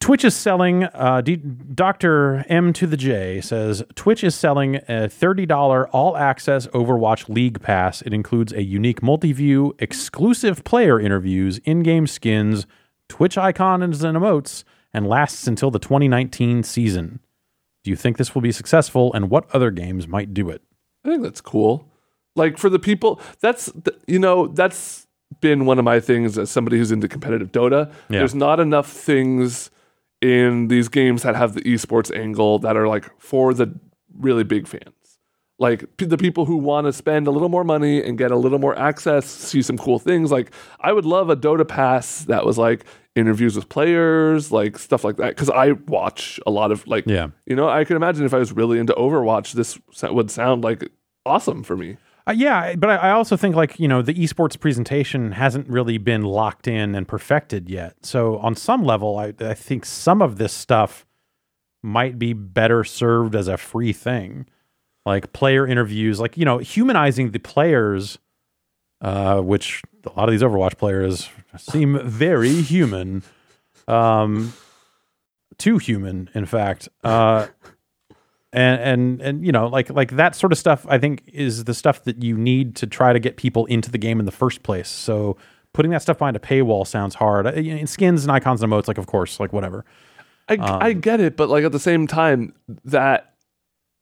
Twitch 0.00 0.24
is 0.24 0.36
selling. 0.36 0.84
Uh, 0.84 1.20
D- 1.20 1.36
Doctor 1.36 2.44
M 2.48 2.72
to 2.74 2.86
the 2.86 2.96
J 2.96 3.40
says 3.40 3.82
Twitch 3.94 4.22
is 4.22 4.34
selling 4.34 4.80
a 4.88 5.08
thirty 5.08 5.46
dollar 5.46 5.88
all 5.88 6.16
access 6.16 6.66
Overwatch 6.68 7.28
League 7.28 7.60
Pass. 7.60 8.02
It 8.02 8.12
includes 8.12 8.52
a 8.52 8.62
unique 8.62 9.02
multi 9.02 9.32
view, 9.32 9.74
exclusive 9.78 10.64
player 10.64 11.00
interviews, 11.00 11.58
in 11.64 11.82
game 11.82 12.06
skins, 12.06 12.66
Twitch 13.08 13.36
icons 13.38 14.04
and 14.04 14.16
emotes, 14.16 14.64
and 14.92 15.08
lasts 15.08 15.46
until 15.46 15.70
the 15.70 15.78
2019 15.78 16.62
season. 16.62 17.20
Do 17.82 17.90
you 17.90 17.96
think 17.96 18.16
this 18.16 18.34
will 18.34 18.42
be 18.42 18.52
successful, 18.52 19.12
and 19.14 19.30
what 19.30 19.48
other 19.54 19.70
games 19.70 20.06
might 20.06 20.34
do 20.34 20.50
it? 20.50 20.62
I 21.04 21.08
think 21.08 21.22
that's 21.22 21.40
cool. 21.40 21.88
Like 22.34 22.58
for 22.58 22.68
the 22.68 22.78
people, 22.78 23.20
that's 23.40 23.72
th- 23.72 23.96
you 24.06 24.18
know 24.18 24.48
that's 24.48 25.06
been 25.40 25.66
one 25.66 25.78
of 25.78 25.84
my 25.84 26.00
things 26.00 26.36
as 26.38 26.50
somebody 26.50 26.78
who's 26.78 26.92
into 26.92 27.08
competitive 27.08 27.50
Dota. 27.50 27.90
Yeah. 28.08 28.18
There's 28.20 28.34
not 28.34 28.60
enough 28.60 28.88
things 28.90 29.70
in 30.22 30.68
these 30.68 30.88
games 30.88 31.22
that 31.22 31.36
have 31.36 31.54
the 31.54 31.60
esports 31.62 32.14
angle 32.16 32.58
that 32.60 32.76
are 32.76 32.88
like 32.88 33.08
for 33.20 33.52
the 33.54 33.78
really 34.18 34.44
big 34.44 34.66
fans. 34.66 34.92
Like 35.58 35.96
p- 35.96 36.04
the 36.06 36.18
people 36.18 36.44
who 36.44 36.56
want 36.56 36.86
to 36.86 36.92
spend 36.92 37.26
a 37.26 37.30
little 37.30 37.48
more 37.48 37.64
money 37.64 38.02
and 38.02 38.18
get 38.18 38.30
a 38.30 38.36
little 38.36 38.58
more 38.58 38.78
access, 38.78 39.24
see 39.26 39.62
some 39.62 39.78
cool 39.78 39.98
things. 39.98 40.30
Like 40.30 40.50
I 40.80 40.92
would 40.92 41.04
love 41.06 41.30
a 41.30 41.36
Dota 41.36 41.66
pass 41.66 42.24
that 42.26 42.44
was 42.44 42.58
like 42.58 42.84
interviews 43.14 43.56
with 43.56 43.68
players, 43.70 44.52
like 44.52 44.78
stuff 44.78 45.02
like 45.04 45.16
that. 45.16 45.28
Because 45.30 45.48
I 45.48 45.72
watch 45.72 46.38
a 46.46 46.50
lot 46.50 46.72
of 46.72 46.86
like, 46.86 47.04
Yeah. 47.06 47.28
you 47.46 47.56
know, 47.56 47.68
I 47.68 47.84
can 47.84 47.96
imagine 47.96 48.26
if 48.26 48.34
I 48.34 48.38
was 48.38 48.52
really 48.52 48.78
into 48.78 48.92
Overwatch, 48.94 49.52
this 49.52 49.78
would 50.02 50.30
sound 50.30 50.62
like 50.62 50.90
awesome 51.24 51.62
for 51.62 51.76
me. 51.76 51.96
Uh, 52.28 52.32
yeah, 52.32 52.74
but 52.74 52.90
I, 52.90 52.96
I 52.96 53.10
also 53.12 53.36
think 53.36 53.54
like 53.54 53.78
you 53.78 53.86
know 53.86 54.02
the 54.02 54.14
esports 54.14 54.58
presentation 54.58 55.32
hasn't 55.32 55.68
really 55.68 55.98
been 55.98 56.22
locked 56.22 56.66
in 56.66 56.94
and 56.94 57.06
perfected 57.06 57.68
yet. 57.68 57.94
So 58.02 58.38
on 58.38 58.56
some 58.56 58.84
level, 58.84 59.18
I, 59.18 59.32
I 59.40 59.54
think 59.54 59.84
some 59.84 60.20
of 60.20 60.36
this 60.38 60.52
stuff 60.52 61.06
might 61.82 62.18
be 62.18 62.32
better 62.32 62.82
served 62.82 63.36
as 63.36 63.46
a 63.46 63.56
free 63.56 63.92
thing, 63.92 64.46
like 65.04 65.32
player 65.32 65.66
interviews, 65.66 66.18
like 66.18 66.36
you 66.36 66.44
know 66.44 66.58
humanizing 66.58 67.30
the 67.30 67.38
players, 67.38 68.18
uh, 69.00 69.40
which 69.40 69.82
a 70.04 70.18
lot 70.18 70.28
of 70.28 70.32
these 70.32 70.42
Overwatch 70.42 70.78
players 70.78 71.28
seem 71.56 72.00
very 72.08 72.60
human, 72.62 73.22
um, 73.86 74.52
too 75.58 75.78
human, 75.78 76.28
in 76.34 76.44
fact. 76.44 76.88
Uh, 77.04 77.46
and 78.56 78.80
and 78.80 79.20
and 79.20 79.46
you 79.46 79.52
know 79.52 79.68
like 79.68 79.90
like 79.90 80.12
that 80.12 80.34
sort 80.34 80.50
of 80.50 80.58
stuff 80.58 80.84
i 80.88 80.98
think 80.98 81.22
is 81.32 81.64
the 81.64 81.74
stuff 81.74 82.02
that 82.04 82.22
you 82.22 82.36
need 82.36 82.74
to 82.74 82.86
try 82.86 83.12
to 83.12 83.20
get 83.20 83.36
people 83.36 83.66
into 83.66 83.90
the 83.90 83.98
game 83.98 84.18
in 84.18 84.26
the 84.26 84.32
first 84.32 84.62
place 84.64 84.88
so 84.88 85.36
putting 85.72 85.90
that 85.90 86.02
stuff 86.02 86.18
behind 86.18 86.36
a 86.36 86.40
paywall 86.40 86.86
sounds 86.86 87.14
hard 87.14 87.46
in 87.46 87.86
skins 87.86 88.24
and 88.24 88.32
icons 88.32 88.62
and 88.62 88.72
emotes 88.72 88.88
like 88.88 88.98
of 88.98 89.06
course 89.06 89.38
like 89.38 89.52
whatever 89.52 89.84
I, 90.48 90.54
I 90.54 90.90
um, 90.92 91.00
get 91.00 91.20
it, 91.20 91.36
but 91.36 91.48
like 91.48 91.64
at 91.64 91.72
the 91.72 91.78
same 91.78 92.06
time, 92.06 92.54
that 92.84 93.34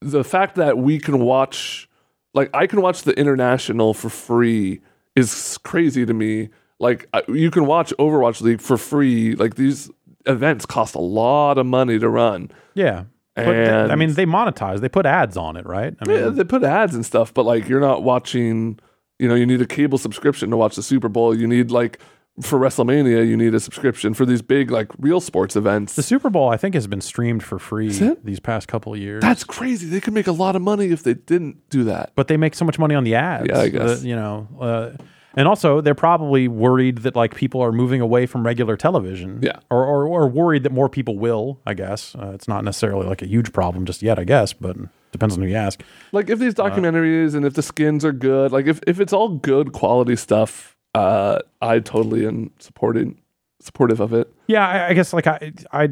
the 0.00 0.24
fact 0.24 0.57
that 0.57 0.76
we 0.76 0.98
can 0.98 1.20
watch, 1.20 1.88
like 2.34 2.50
I 2.52 2.66
can 2.66 2.82
watch 2.82 3.02
the 3.02 3.18
international 3.18 3.94
for 3.94 4.11
free 4.11 4.80
is 5.16 5.59
crazy 5.62 6.05
to 6.05 6.12
me. 6.12 6.50
Like 6.78 7.09
you 7.28 7.50
can 7.50 7.66
watch 7.66 7.92
Overwatch 7.98 8.42
League 8.42 8.61
for 8.61 8.76
free. 8.76 9.34
Like 9.34 9.55
these 9.55 9.90
events 10.26 10.66
cost 10.66 10.94
a 10.94 11.00
lot 11.00 11.57
of 11.57 11.66
money 11.66 11.98
to 11.98 12.09
run. 12.09 12.50
yeah 12.74 13.05
but 13.37 13.91
i 13.91 13.95
mean 13.97 14.14
they 14.14 14.26
monetize 14.26 14.80
they 14.80 14.89
put 14.89 15.07
ads 15.07 15.37
on 15.37 15.57
it 15.57 15.66
right 15.66 15.95
i 16.01 16.09
mean 16.09 16.18
Yeah, 16.18 16.28
they 16.30 16.45
put 16.45 16.62
ads 16.62 16.95
and 16.95 17.05
stuff, 17.05 17.32
but 17.35 17.45
like 17.45 17.68
you're 17.68 17.80
not 17.80 18.03
watching. 18.03 18.78
You 19.20 19.28
know, 19.28 19.37
you 19.37 19.47
need 19.47 19.61
a 19.62 19.66
cable 19.66 19.97
subscription 19.97 20.51
to 20.51 20.57
watch 20.57 20.74
the 20.74 20.82
Super 20.82 21.09
Bowl. 21.09 21.37
You 21.39 21.47
need 21.47 21.70
like 21.70 22.01
for 22.43 22.59
WrestleMania, 22.59 23.26
you 23.28 23.37
need 23.37 23.55
a 23.55 23.61
subscription 23.61 24.12
for 24.12 24.26
these 24.26 24.43
big 24.43 24.68
like 24.72 24.89
real 24.99 25.20
sports 25.20 25.55
events. 25.55 25.95
the 25.95 26.03
super 26.03 26.30
bowl 26.30 26.49
i 26.49 26.57
think 26.57 26.74
has 26.74 26.89
been 26.89 27.01
streamed 27.01 27.41
for 27.45 27.61
free 27.61 27.91
these 28.24 28.41
past 28.41 28.66
couple 28.66 28.93
of 28.93 28.99
years 28.99 29.20
That's 29.22 29.45
crazy. 29.45 29.87
They 29.87 30.01
could 30.01 30.14
make 30.14 30.26
a 30.26 30.32
lot 30.32 30.57
of 30.57 30.62
money 30.62 30.87
if 30.91 31.05
they 31.05 31.14
didn't 31.14 31.68
do 31.70 31.85
that. 31.85 32.11
but 32.16 32.26
they 32.26 32.37
make 32.37 32.57
so 32.57 32.64
much 32.64 32.76
money 32.78 32.97
on 32.97 33.05
the 33.05 33.14
ads. 33.14 33.47
Yeah, 33.49 33.61
I 33.61 33.68
guess. 33.68 34.03
Uh, 34.03 34.07
you 34.07 34.16
know, 34.16 34.49
uh, 34.61 34.91
and 35.37 35.49
also 35.49 35.80
they're 35.80 35.95
probably 35.95 36.49
worried 36.49 36.99
that 36.99 37.16
like 37.16 37.35
people 37.35 37.61
are 37.61 37.72
moving 37.72 38.01
away 38.01 38.26
from 38.26 38.45
regular 38.45 38.76
television. 38.76 39.41
Yeah. 39.43 39.59
or 39.70 39.85
or, 39.85 40.07
or 40.07 40.28
worried 40.28 40.62
that 40.64 40.72
more 40.72 40.89
people 40.89 41.18
will. 41.18 41.61
I 41.66 41.74
guess 41.74 42.14
uh, 42.14 42.32
it's 42.35 42.49
not 42.49 42.64
necessarily 42.64 43.07
like 43.07 43.22
a 43.22 43.26
huge 43.26 43.53
problem 43.53 43.85
just 43.85 44.03
yet. 44.03 44.18
I 44.18 44.24
guess, 44.24 44.53
but 44.53 44.76
depends 45.14 45.37
on 45.37 45.43
who 45.43 45.49
you 45.49 45.57
ask. 45.57 45.82
Like 46.12 46.28
if 46.28 46.39
these 46.39 46.55
documentaries 46.55 47.35
and 47.35 47.47
if 47.47 47.55
the 47.55 47.62
skins 47.62 48.05
are 48.05 48.12
good, 48.12 48.53
like 48.53 48.66
if, 48.66 48.80
if 48.87 49.01
it's 49.01 49.12
all 49.12 49.28
good 49.28 49.72
quality 49.72 50.16
stuff, 50.16 50.76
uh, 50.95 51.39
I 51.62 51.78
totally 51.78 52.26
am 52.26 52.51
supporting 52.59 53.20
supportive 53.61 54.01
of 54.01 54.12
it. 54.12 54.32
Yeah, 54.47 54.66
I, 54.66 54.89
I 54.89 54.95
guess 54.95 55.12
like 55.12 55.26
I, 55.26 55.53
I, 55.72 55.89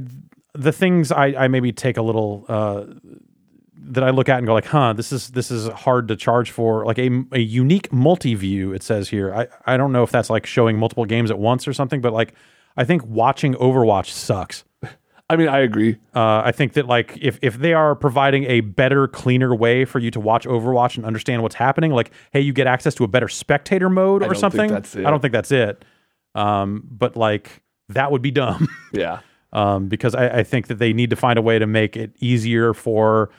the 0.55 0.73
things 0.73 1.11
I, 1.13 1.27
I 1.27 1.49
maybe 1.49 1.73
take 1.73 1.97
a 1.97 2.03
little 2.03 2.45
uh, 2.49 2.85
that 3.93 4.03
I 4.03 4.11
look 4.11 4.29
at 4.29 4.39
and 4.39 4.47
go 4.47 4.55
like, 4.55 4.67
huh, 4.67 4.93
this 4.95 5.13
is 5.13 5.29
this 5.29 5.51
is 5.51 5.69
hard 5.69 6.09
to 6.09 6.17
charge 6.17 6.51
for. 6.51 6.85
Like 6.85 6.99
a, 6.99 7.11
a 7.33 7.39
unique 7.39 7.93
multi 7.93 8.35
view, 8.35 8.73
it 8.73 8.83
says 8.83 9.09
here. 9.09 9.35
I 9.35 9.47
I 9.67 9.77
don't 9.77 9.93
know 9.93 10.03
if 10.03 10.11
that's 10.11 10.31
like 10.31 10.47
showing 10.47 10.79
multiple 10.79 11.05
games 11.05 11.31
at 11.31 11.39
once 11.39 11.69
or 11.69 11.73
something, 11.73 12.01
but 12.01 12.13
like 12.13 12.35
I 12.77 12.85
think 12.85 13.05
watching 13.07 13.55
Overwatch 13.55 14.07
sucks. 14.09 14.65
I 15.31 15.37
mean, 15.37 15.49
I 15.49 15.61
agree. 15.61 15.97
Uh, 16.15 16.43
I 16.45 16.53
think 16.53 16.73
that 16.75 16.87
like 16.87 17.19
if 17.21 17.39
if 17.43 17.59
they 17.59 17.75
are 17.75 17.95
providing 17.95 18.45
a 18.45 18.61
better, 18.61 19.09
cleaner 19.09 19.55
way 19.55 19.85
for 19.85 19.99
you 19.99 20.11
to 20.11 20.21
watch 20.21 20.47
Overwatch 20.47 20.97
and 20.97 21.07
understand 21.07 21.43
what's 21.43 21.55
happening, 21.55 21.93
like 21.93 22.11
hey, 22.33 22.41
you 22.41 22.53
get 22.53 22.67
access 22.67 22.95
to 22.97 23.05
a 23.05 23.09
better 23.09 23.29
spectator 23.29 23.89
mode 23.89 24.23
I 24.23 24.27
or 24.27 24.35
something. 24.35 24.71
that's 24.71 24.97
it. 24.97 25.07
I 25.07 25.11
don't 25.11 25.21
think 25.21 25.33
that's 25.33 25.53
it. 25.53 25.85
Um, 26.35 26.83
but 26.91 27.17
like 27.17 27.63
that 27.91 28.11
would 28.11 28.23
be 28.23 28.31
dumb. 28.31 28.69
Yeah. 28.93 29.21
um, 29.55 29.89
because 29.89 30.15
I, 30.15 30.41
I 30.41 30.43
think 30.45 30.67
that 30.69 30.79
they 30.79 30.93
need 30.93 31.11
to 31.11 31.17
find 31.17 31.39
a 31.39 31.43
way 31.43 31.59
to 31.59 31.67
make 31.67 31.97
it 31.97 32.15
easier 32.21 32.75
for 32.75 33.31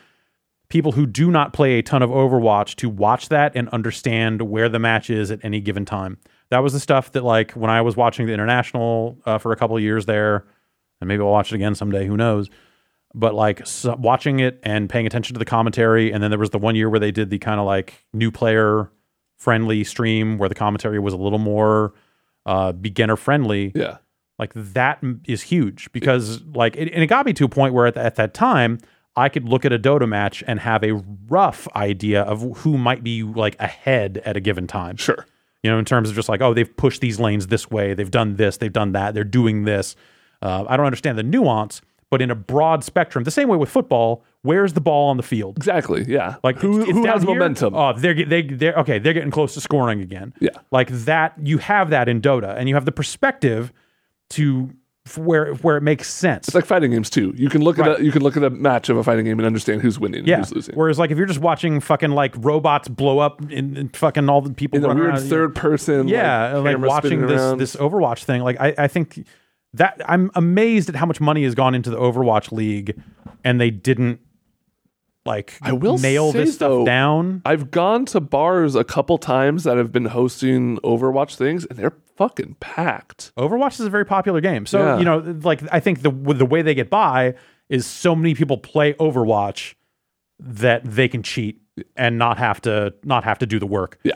people 0.74 0.92
who 0.92 1.06
do 1.06 1.30
not 1.32 1.54
play 1.54 1.78
a 1.80 1.84
ton 1.84 2.02
of 2.02 2.10
Overwatch 2.10 2.76
to 2.78 2.90
watch 2.90 3.30
that 3.30 3.56
and 3.56 3.70
understand 3.70 4.42
where 4.42 4.68
the 4.68 4.80
match 4.80 5.10
is 5.10 5.30
at 5.32 5.40
any 5.46 5.62
given 5.62 5.86
time. 5.86 6.18
That 6.50 6.60
was 6.64 6.74
the 6.74 6.80
stuff 6.80 7.12
that, 7.14 7.24
like, 7.24 7.52
when 7.52 7.70
I 7.70 7.82
was 7.82 7.96
watching 7.96 8.26
the 8.26 8.34
international 8.34 9.18
uh, 9.26 9.38
for 9.38 9.52
a 9.52 9.56
couple 9.56 9.78
of 9.78 9.84
years 9.84 10.06
there, 10.08 10.46
and 11.00 11.08
maybe 11.08 11.22
I'll 11.22 11.30
watch 11.30 11.52
it 11.52 11.56
again 11.56 11.76
someday, 11.76 12.06
who 12.08 12.18
knows? 12.18 12.50
But 13.16 13.36
like 13.36 13.66
so, 13.68 13.96
watching 14.00 14.40
it 14.40 14.60
and 14.64 14.90
paying 14.90 15.06
attention 15.06 15.36
to 15.36 15.40
the 15.40 15.46
commentary, 15.46 16.12
and 16.12 16.24
then 16.24 16.32
there 16.32 16.40
was 16.40 16.50
the 16.50 16.58
one 16.58 16.76
year 16.76 16.90
where 16.90 17.00
they 17.00 17.12
did 17.12 17.30
the 17.30 17.38
kind 17.38 17.60
of 17.60 17.66
like 17.68 18.04
new 18.12 18.32
player 18.32 18.90
friendly 19.38 19.84
stream 19.84 20.40
where 20.40 20.50
the 20.50 20.56
commentary 20.56 20.98
was 20.98 21.14
a 21.14 21.18
little 21.18 21.38
more 21.38 21.94
uh, 22.48 22.72
beginner 22.72 23.16
friendly 23.16 23.72
Yeah. 23.76 23.98
like 24.40 24.52
that 24.56 25.04
is 25.28 25.44
huge 25.44 25.92
because 25.92 26.42
like 26.56 26.76
it, 26.76 26.92
and 26.92 27.04
it 27.04 27.08
got 27.08 27.26
me 27.28 27.34
to 27.34 27.46
a 27.46 27.50
point 27.50 27.74
where 27.76 27.86
at, 27.86 27.96
at 27.98 28.16
that 28.16 28.34
time 28.34 28.80
i 29.16 29.30
could 29.30 29.48
look 29.48 29.66
at 29.66 29.72
a 29.74 29.80
dota 29.80 30.08
match 30.08 30.44
and 30.48 30.60
have 30.60 30.84
a 30.84 30.94
rough 31.30 31.68
idea 31.76 32.22
of 32.24 32.58
who 32.60 32.78
might 32.78 33.04
be 33.04 33.24
like 33.24 33.56
ahead 33.60 34.22
at 34.26 34.36
a 34.38 34.40
given 34.40 34.68
time 34.68 34.96
Sure. 34.98 35.26
you 35.64 35.70
know 35.72 35.78
in 35.80 35.86
terms 35.86 36.10
of 36.10 36.16
just 36.16 36.30
like 36.30 36.42
oh 36.42 36.54
they've 36.54 36.76
pushed 36.78 37.02
these 37.02 37.20
lanes 37.20 37.48
this 37.48 37.70
way 37.72 37.94
they've 37.94 38.12
done 38.12 38.36
this 38.36 38.58
they've 38.58 38.74
done 38.74 38.92
that 38.94 39.14
they're 39.14 39.24
doing 39.24 39.66
this 39.66 39.96
uh, 40.42 40.66
i 40.68 40.76
don't 40.78 40.86
understand 40.86 41.18
the 41.18 41.24
nuance 41.24 41.82
but 42.10 42.22
in 42.22 42.30
a 42.30 42.36
broad 42.36 42.84
spectrum 42.84 43.24
the 43.24 43.32
same 43.32 43.48
way 43.48 43.58
with 43.58 43.70
football 43.70 44.24
where's 44.44 44.74
the 44.74 44.82
ball 44.82 45.10
on 45.10 45.18
the 45.18 45.24
field 45.24 45.58
Exactly. 45.58 46.04
Yeah. 46.08 46.36
like 46.44 46.58
who, 46.58 46.82
it's- 46.82 46.90
it's 46.90 46.98
who 46.98 47.06
has 47.08 47.24
here. 47.24 47.34
momentum? 47.34 47.74
Oh, 47.76 47.94
they're 47.94 48.14
they 48.26 48.42
they're 48.44 48.76
okay. 48.76 49.00
They're 49.00 49.14
getting 49.14 49.32
close 49.32 49.54
to 49.54 49.62
scoring 49.62 50.02
again. 50.02 50.34
Yeah. 50.42 50.50
like 50.70 50.90
that. 50.90 51.34
You 51.42 51.60
have 51.60 51.90
that 51.92 52.10
in 52.10 52.20
Dota, 52.22 52.54
and 52.58 52.68
you 52.68 52.76
have 52.76 52.84
the 52.84 52.92
perspective 52.92 53.72
to 54.32 54.70
where 55.18 55.54
where 55.56 55.76
it 55.76 55.82
makes 55.82 56.12
sense. 56.12 56.48
It's 56.48 56.56
like 56.56 56.66
fighting 56.66 56.92
games 56.92 57.10
too. 57.10 57.34
You 57.36 57.50
can 57.50 57.62
look 57.62 57.78
Right. 57.78 57.90
at 57.92 58.00
a, 58.00 58.04
you 58.04 58.12
can 58.12 58.22
look 58.22 58.38
at 58.38 58.44
a 58.44 58.50
match 58.50 58.88
of 58.90 58.96
a 58.98 59.04
fighting 59.04 59.26
game 59.26 59.38
and 59.38 59.46
understand 59.46 59.82
who's 59.82 60.00
winning 60.00 60.20
and 60.20 60.28
yeah. 60.28 60.38
who's 60.38 60.54
losing. 60.54 60.76
Whereas, 60.76 60.98
like 60.98 61.12
if 61.12 61.18
you're 61.18 61.28
just 61.28 61.42
watching 61.42 61.80
fucking 61.82 62.12
like 62.12 62.34
robots 62.38 62.88
blow 62.88 63.20
up 63.20 63.42
and, 63.42 63.78
and 63.78 63.96
fucking 63.96 64.30
all 64.30 64.42
the 64.42 64.54
people 64.54 64.78
In 64.80 64.86
a 64.86 64.94
weird 64.94 65.10
around, 65.16 65.30
third 65.30 65.56
person, 65.56 66.08
yeah, 66.08 66.56
like, 66.58 66.78
like, 66.78 66.88
watching 66.88 67.28
this 67.28 67.42
around. 67.42 67.58
this 67.58 67.76
Overwatch 67.76 68.24
thing. 68.24 68.42
Like 68.44 68.60
I, 68.62 68.74
I 68.78 68.88
think 68.88 69.28
that 69.74 70.02
I'm 70.08 70.32
amazed 70.36 70.88
at 70.88 70.96
how 70.96 71.06
much 71.06 71.20
money 71.20 71.44
has 71.44 71.54
gone 71.54 71.76
into 71.76 71.90
the 71.90 71.98
Overwatch 71.98 72.52
League, 72.54 72.98
and 73.44 73.60
they 73.60 73.72
didn't 73.72 74.22
like 75.26 75.58
I 75.62 75.72
will 75.74 75.98
nail 75.98 76.32
this 76.32 76.56
stuff 76.56 76.86
down. 76.86 77.42
I've 77.46 77.72
gone 77.72 78.06
to 78.08 78.20
bars 78.22 78.76
a 78.76 78.84
couple 78.84 79.18
times 79.18 79.64
that 79.64 79.78
have 79.78 79.92
been 79.92 80.06
hosting 80.06 80.78
Overwatch 80.80 81.36
things, 81.36 81.66
and 81.66 81.78
they're 81.80 81.94
fucking 82.16 82.56
packed. 82.60 83.32
Overwatch 83.38 83.74
is 83.80 83.86
a 83.86 83.90
very 83.90 84.06
popular 84.06 84.42
game. 84.42 84.66
So, 84.66 84.80
Yeah. 84.80 84.98
you 85.00 85.06
know, 85.06 85.18
like 85.44 85.62
I 85.72 85.80
think 85.80 86.02
the 86.02 86.12
the 86.12 86.46
way 86.46 86.62
they 86.62 86.74
get 86.76 86.90
by 86.90 87.36
is 87.70 87.86
so 87.86 88.16
many 88.16 88.34
people 88.36 88.58
play 88.58 88.94
Overwatch 88.94 89.76
that 90.40 90.84
they 90.84 91.08
can 91.08 91.24
cheat 91.24 91.62
and 91.96 92.18
not 92.18 92.38
have 92.38 92.62
to 92.62 92.94
not 93.04 93.24
have 93.24 93.40
to 93.40 93.46
do 93.46 93.60
the 93.60 93.66
work. 93.68 94.00
Yeah. 94.04 94.14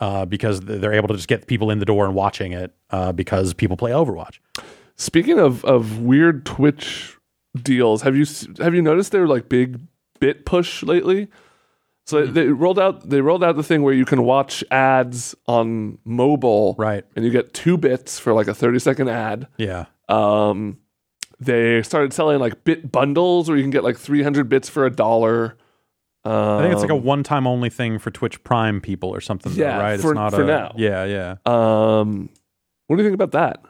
Uh, 0.00 0.24
because 0.24 0.60
they're 0.60 0.94
able 0.94 1.08
to 1.08 1.14
just 1.14 1.28
get 1.28 1.46
people 1.46 1.70
in 1.70 1.78
the 1.78 1.84
door 1.84 2.06
and 2.06 2.14
watching 2.14 2.52
it 2.52 2.72
uh, 2.90 3.12
because 3.12 3.52
people 3.52 3.76
play 3.76 3.90
Overwatch. 3.90 4.38
Speaking 4.96 5.38
of 5.38 5.64
of 5.64 6.00
weird 6.00 6.46
Twitch 6.46 7.16
deals, 7.62 8.02
have 8.02 8.16
you 8.16 8.24
have 8.60 8.74
you 8.74 8.82
noticed 8.82 9.12
their 9.12 9.26
like 9.26 9.48
big 9.48 9.80
bit 10.18 10.44
push 10.46 10.82
lately? 10.82 11.28
So 12.06 12.26
Hmm. 12.26 12.32
they 12.32 12.46
rolled 12.48 12.78
out 12.78 13.08
they 13.08 13.20
rolled 13.20 13.44
out 13.44 13.56
the 13.56 13.62
thing 13.62 13.82
where 13.82 13.94
you 13.94 14.04
can 14.04 14.22
watch 14.24 14.64
ads 14.70 15.34
on 15.46 15.98
mobile, 16.04 16.74
Right. 16.78 17.04
And 17.14 17.24
you 17.24 17.30
get 17.30 17.54
two 17.54 17.76
bits 17.76 18.18
for 18.18 18.32
like 18.32 18.48
a 18.48 18.54
thirty 18.54 18.78
second 18.78 19.08
ad. 19.08 19.46
Yeah. 19.58 19.84
Um, 20.08 20.78
they 21.38 21.82
started 21.82 22.12
selling 22.12 22.38
like 22.40 22.64
bit 22.64 22.90
bundles 22.90 23.48
where 23.48 23.56
you 23.56 23.62
can 23.62 23.70
get 23.70 23.84
like 23.84 23.96
three 23.96 24.22
hundred 24.22 24.48
bits 24.48 24.68
for 24.68 24.84
a 24.86 24.90
dollar. 24.90 25.56
Um, 26.24 26.32
I 26.32 26.62
think 26.62 26.72
it's 26.74 26.82
like 26.82 26.90
a 26.90 26.96
one 26.96 27.22
time 27.22 27.46
only 27.46 27.70
thing 27.70 27.98
for 27.98 28.10
Twitch 28.10 28.42
Prime 28.44 28.80
people 28.80 29.08
or 29.08 29.20
something. 29.22 29.54
though, 29.54 29.62
Yeah, 29.62 29.78
right? 29.80 29.98
for- 30.00 30.10
it's 30.10 30.16
not 30.16 30.34
for 30.34 30.42
a, 30.42 30.46
now. 30.46 30.74
Yeah, 30.76 31.04
yeah. 31.04 31.36
Um, 31.46 32.28
what 32.88 32.96
do 32.96 33.02
you 33.02 33.08
think 33.08 33.14
about 33.14 33.30
that? 33.32 33.62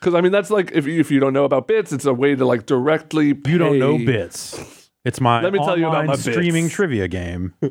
Because 0.00 0.14
I 0.14 0.20
mean, 0.20 0.32
that's 0.32 0.50
like 0.50 0.72
if 0.72 0.86
you, 0.86 0.98
if 0.98 1.10
you 1.12 1.20
don't 1.20 1.32
know 1.32 1.44
about 1.44 1.68
bits, 1.68 1.92
it's 1.92 2.04
a 2.06 2.12
way 2.14 2.34
to 2.34 2.44
like 2.44 2.66
directly. 2.66 3.28
You 3.28 3.58
don't 3.58 3.78
know 3.78 3.98
bits. 3.98 4.75
It's 5.06 5.20
my 5.20 5.40
Let 5.40 5.52
me 5.52 5.60
tell 5.60 5.78
you 5.78 5.86
about 5.86 6.04
my 6.06 6.14
bits. 6.16 6.22
streaming 6.24 6.68
trivia 6.68 7.06
game. 7.08 7.54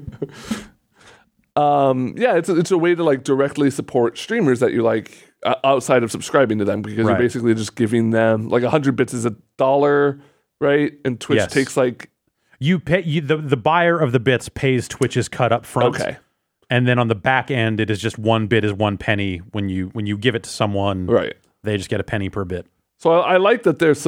Um, 1.57 2.15
yeah, 2.17 2.35
it's 2.35 2.49
a, 2.49 2.57
it's 2.59 2.71
a 2.71 2.77
way 2.77 2.95
to 2.95 3.03
like 3.03 3.23
directly 3.23 3.71
support 3.71 4.17
streamers 4.17 4.59
that 4.59 4.73
you 4.73 4.81
like 4.83 5.33
uh, 5.43 5.55
outside 5.63 6.03
of 6.03 6.11
subscribing 6.11 6.57
to 6.57 6.65
them 6.65 6.81
because 6.81 7.05
Right. 7.05 7.11
you're 7.13 7.19
basically 7.19 7.55
just 7.55 7.75
giving 7.77 8.09
them 8.09 8.49
like 8.49 8.63
a 8.63 8.69
hundred 8.69 8.97
bits 8.97 9.13
is 9.13 9.25
a 9.25 9.33
dollar, 9.57 10.19
right? 10.59 10.91
And 11.05 11.17
Twitch 11.17 11.37
Yes. 11.37 11.53
takes 11.53 11.77
like 11.77 12.09
You 12.59 12.77
pay 12.77 13.03
you, 13.03 13.21
the 13.21 13.37
the 13.37 13.55
buyer 13.55 13.97
of 13.97 14.11
the 14.11 14.19
bits 14.19 14.49
pays 14.49 14.89
Twitch's 14.89 15.29
cut 15.29 15.53
up 15.53 15.65
front. 15.65 15.95
okay, 15.95 16.17
and 16.69 16.85
then 16.85 16.99
on 16.99 17.07
the 17.07 17.15
back 17.15 17.49
end 17.49 17.79
it 17.79 17.89
is 17.89 18.01
just 18.01 18.19
one 18.19 18.47
bit 18.47 18.65
is 18.65 18.73
one 18.73 18.97
penny 18.97 19.37
when 19.53 19.69
you 19.69 19.87
when 19.93 20.05
you 20.05 20.17
give 20.17 20.35
it 20.35 20.43
to 20.43 20.49
someone 20.49 21.07
right. 21.07 21.35
they 21.63 21.77
just 21.77 21.89
get 21.89 22.01
a 22.01 22.03
penny 22.03 22.27
per 22.27 22.43
bit 22.43 22.65
So 22.97 23.13
I, 23.13 23.35
I 23.35 23.37
like 23.37 23.63
that 23.63 23.79
there's. 23.79 24.05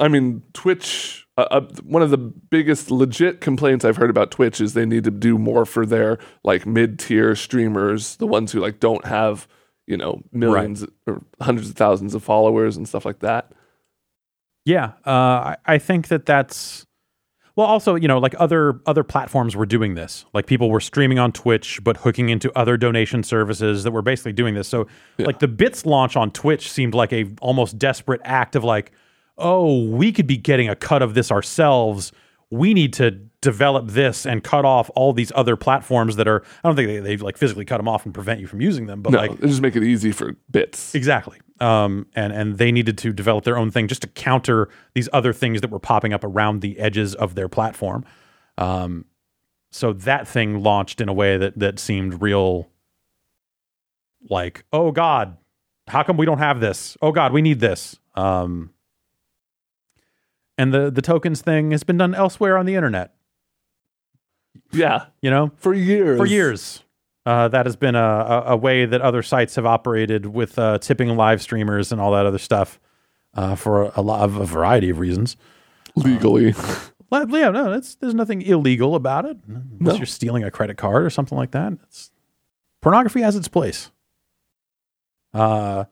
I 0.00 0.08
mean, 0.08 0.42
Twitch. 0.52 1.27
Uh, 1.38 1.46
uh, 1.52 1.60
one 1.84 2.02
of 2.02 2.10
the 2.10 2.18
biggest 2.18 2.90
legit 2.90 3.40
complaints 3.40 3.84
I've 3.84 3.96
heard 3.96 4.10
about 4.10 4.32
Twitch 4.32 4.60
is 4.60 4.74
they 4.74 4.84
need 4.84 5.04
to 5.04 5.10
do 5.12 5.38
more 5.38 5.64
for 5.64 5.86
their 5.86 6.18
like 6.42 6.66
mid 6.66 6.98
tier 6.98 7.36
streamers, 7.36 8.16
the 8.16 8.26
ones 8.26 8.50
who 8.50 8.58
like 8.58 8.80
don't 8.80 9.04
have 9.04 9.46
you 9.86 9.96
know 9.96 10.20
millions 10.32 10.84
or 11.06 11.22
hundreds 11.40 11.70
of 11.70 11.76
thousands 11.76 12.16
of 12.16 12.24
followers 12.24 12.76
and 12.76 12.88
stuff 12.88 13.04
like 13.04 13.20
that. 13.20 13.52
yeah 14.64 14.92
uh, 15.06 15.10
I, 15.10 15.56
I 15.64 15.78
think 15.78 16.08
that 16.08 16.26
that's 16.26 16.84
well 17.54 17.68
also 17.68 17.94
you 17.94 18.08
know 18.08 18.18
like 18.18 18.34
other 18.40 18.80
other 18.84 19.04
platforms 19.04 19.54
were 19.54 19.64
doing 19.64 19.94
this. 19.94 20.24
Like 20.34 20.46
people 20.46 20.70
were 20.70 20.80
streaming 20.80 21.20
on 21.20 21.30
twitch 21.30 21.78
but 21.84 21.98
hooking 21.98 22.30
into 22.30 22.52
other 22.58 22.76
donation 22.76 23.22
services 23.22 23.84
that 23.84 23.92
were 23.92 24.02
basically 24.02 24.32
doing 24.32 24.54
this. 24.54 24.66
So 24.66 24.88
like 25.18 25.38
the 25.38 25.48
bits 25.48 25.86
launch 25.86 26.16
on 26.16 26.32
twitch 26.32 26.70
seemed 26.70 26.94
like 26.94 27.12
a 27.12 27.26
almost 27.40 27.78
desperate 27.78 28.20
act 28.24 28.56
of 28.56 28.64
like 28.64 28.90
oh 29.38 29.84
we 29.84 30.12
could 30.12 30.26
be 30.26 30.36
getting 30.36 30.68
a 30.68 30.76
cut 30.76 31.02
of 31.02 31.14
this 31.14 31.30
ourselves 31.30 32.12
we 32.50 32.72
need 32.72 32.92
to 32.94 33.10
develop 33.40 33.88
this 33.88 34.26
and 34.26 34.42
cut 34.42 34.64
off 34.64 34.90
all 34.96 35.12
these 35.12 35.30
other 35.34 35.54
platforms 35.54 36.16
that 36.16 36.26
are 36.26 36.42
i 36.64 36.68
don't 36.68 36.76
think 36.76 36.88
they, 36.88 36.98
they 37.00 37.16
like 37.16 37.36
physically 37.36 37.64
cut 37.64 37.76
them 37.76 37.88
off 37.88 38.04
and 38.04 38.14
prevent 38.14 38.40
you 38.40 38.46
from 38.46 38.60
using 38.60 38.86
them 38.86 39.00
but 39.02 39.12
No, 39.12 39.18
like 39.18 39.38
they 39.38 39.46
just 39.46 39.60
make 39.62 39.76
it 39.76 39.82
easy 39.84 40.12
for 40.12 40.34
bits. 40.50 40.94
Exactly. 40.94 41.38
Um, 41.60 42.06
and 42.14 42.32
and 42.32 42.58
they 42.58 42.70
needed 42.70 42.96
to 42.98 43.12
develop 43.12 43.44
their 43.44 43.58
own 43.58 43.70
thing 43.70 43.88
just 43.88 44.02
to 44.02 44.08
counter 44.08 44.68
these 44.94 45.08
other 45.12 45.32
things 45.32 45.60
that 45.60 45.70
were 45.70 45.80
popping 45.80 46.12
up 46.12 46.22
around 46.22 46.60
the 46.60 46.78
edges 46.78 47.14
of 47.16 47.34
their 47.34 47.48
platform. 47.48 48.04
Um, 48.56 49.06
so 49.72 49.92
that 49.92 50.28
thing 50.28 50.62
launched 50.62 51.00
in 51.00 51.08
a 51.08 51.12
way 51.12 51.36
that 51.36 51.58
that 51.58 51.78
seemed 51.78 52.22
real. 52.22 52.68
Like, 54.30 54.64
oh 54.72 54.92
God, 54.92 55.36
how 55.88 56.02
come 56.02 56.16
we 56.16 56.26
don't 56.26 56.38
have 56.38 56.60
this? 56.60 56.96
Oh 57.02 57.12
God, 57.12 57.32
we 57.32 57.42
need 57.42 57.60
this. 57.60 57.98
Um, 58.14 58.70
and 60.58 60.74
the 60.74 60.90
the 60.90 61.00
tokens 61.00 61.40
thing 61.40 61.70
has 61.70 61.84
been 61.84 61.96
done 61.96 62.14
elsewhere 62.14 62.58
on 62.58 62.66
the 62.66 62.74
internet. 62.74 63.14
Yeah, 64.72 65.06
You 65.22 65.30
know, 65.30 65.52
for 65.56 65.72
years. 65.72 66.18
for 66.18 66.26
years. 66.26 66.82
Uh, 67.24 67.46
that 67.48 67.66
has 67.66 67.76
been 67.76 67.94
a, 67.94 67.98
a, 67.98 68.42
a 68.48 68.56
way 68.56 68.86
that 68.86 69.00
other 69.02 69.22
sites 69.22 69.54
have 69.56 69.66
operated 69.66 70.26
with 70.26 70.58
uh, 70.58 70.78
tipping 70.78 71.08
live 71.16 71.40
streamers 71.42 71.92
and 71.92 72.00
all 72.00 72.12
that 72.12 72.24
other 72.26 72.38
stuff 72.38 72.80
uh, 73.34 73.54
for 73.54 73.92
a 73.96 74.00
lot 74.00 74.22
of 74.24 74.36
a 74.36 74.46
variety 74.46 74.88
of 74.90 74.98
reasons. 74.98 75.36
legally. 75.94 76.54
Well, 77.10 77.26
yeah, 77.30 77.50
no, 77.50 77.70
there's 77.70 78.14
nothing 78.14 78.42
illegal 78.42 78.94
about 78.94 79.24
it 79.24 79.36
unless 79.46 79.68
No. 79.80 79.94
you're 79.94 80.06
stealing 80.06 80.44
a 80.44 80.50
credit 80.50 80.76
card 80.76 81.04
or 81.04 81.10
something 81.10 81.36
like 81.38 81.50
that. 81.52 81.72
It's, 81.84 82.10
pornography 82.82 83.20
has 83.22 83.36
its 83.36 83.48
place. 83.48 83.90
Uh, 85.34 85.84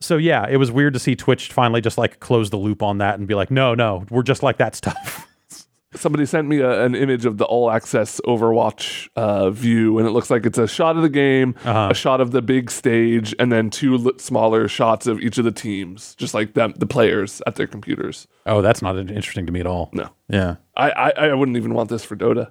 so 0.00 0.16
yeah, 0.16 0.46
it 0.48 0.56
was 0.56 0.70
weird 0.70 0.94
to 0.94 0.98
see 0.98 1.14
Twitch 1.16 1.52
finally 1.52 1.80
just 1.80 1.98
like 1.98 2.20
close 2.20 2.50
the 2.50 2.56
loop 2.56 2.82
on 2.82 2.98
that 2.98 3.18
and 3.18 3.28
be 3.28 3.34
like, 3.34 3.50
no, 3.50 3.74
no, 3.74 4.04
we're 4.10 4.22
just 4.22 4.42
like 4.42 4.58
that 4.58 4.74
stuff. 4.74 5.26
somebody 5.94 6.24
sent 6.24 6.46
me 6.46 6.60
a, 6.60 6.84
an 6.84 6.94
image 6.94 7.26
of 7.26 7.36
the 7.36 7.44
all 7.44 7.68
access 7.70 8.20
Overwatch 8.24 9.08
uh, 9.16 9.50
view, 9.50 9.98
and 9.98 10.06
it 10.06 10.12
looks 10.12 10.30
like 10.30 10.46
it's 10.46 10.56
a 10.58 10.68
shot 10.68 10.96
of 10.96 11.02
the 11.02 11.08
game, 11.08 11.54
Uh-huh. 11.64 11.88
a 11.90 11.94
shot 11.94 12.20
of 12.20 12.30
the 12.30 12.40
big 12.40 12.70
stage, 12.70 13.34
and 13.40 13.50
then 13.50 13.70
two 13.70 14.12
smaller 14.18 14.68
shots 14.68 15.06
of 15.08 15.20
each 15.20 15.36
of 15.38 15.44
the 15.44 15.50
teams, 15.52 16.14
just 16.14 16.32
like 16.32 16.54
them, 16.54 16.74
the 16.76 16.86
players 16.86 17.42
at 17.46 17.56
their 17.56 17.66
computers. 17.66 18.28
Oh, 18.46 18.62
that's 18.62 18.82
not 18.82 18.96
interesting 18.96 19.46
to 19.46 19.52
me 19.52 19.60
at 19.60 19.66
all. 19.66 19.90
No, 19.92 20.10
Yeah. 20.28 20.56
I, 20.76 20.90
I, 20.90 21.10
I 21.28 21.34
wouldn't 21.34 21.56
even 21.56 21.74
want 21.74 21.90
this 21.90 22.04
for 22.04 22.16
Dota. 22.16 22.50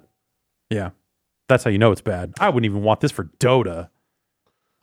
Yeah. 0.68 0.90
That's 1.48 1.64
how 1.64 1.70
you 1.70 1.78
know 1.78 1.90
it's 1.90 2.00
bad. 2.02 2.34
I 2.38 2.48
wouldn't 2.50 2.66
even 2.70 2.82
want 2.84 3.00
this 3.00 3.10
for 3.10 3.24
Dota. 3.40 3.88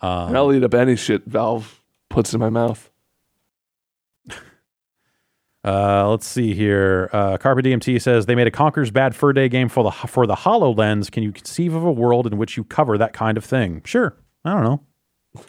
Um, 0.01 0.35
I'll 0.35 0.51
eat 0.53 0.63
up 0.63 0.73
any 0.73 0.95
shit 0.97 1.23
Valve 1.25 1.76
puts 2.09 2.33
in 2.33 2.39
my 2.39 2.49
mouth. 2.49 2.89
Uh, 5.63 6.07
let's 6.09 6.25
see 6.25 6.53
here. 6.53 7.09
Uh, 7.11 7.35
Carpe 7.35 7.57
DMT 7.57 8.01
says 8.01 8.25
they 8.25 8.35
made 8.35 8.47
a 8.47 8.51
Conker's 8.51 8.89
Bad 8.89 9.13
Fur 9.13 9.33
Day 9.33 9.49
game 9.49 9.67
for 9.67 9.83
the 9.83 9.91
for 9.91 10.25
the 10.25 10.35
Hololens. 10.35 11.11
Can 11.11 11.23
you 11.23 11.33
conceive 11.33 11.73
of 11.73 11.83
a 11.83 11.91
world 11.91 12.25
in 12.25 12.37
which 12.37 12.55
you 12.55 12.63
cover 12.63 12.97
that 12.97 13.11
kind 13.11 13.37
of 13.37 13.43
thing? 13.43 13.81
Sure. 13.83 14.15
I 14.45 14.53
don't 14.53 14.63
know. 14.63 14.83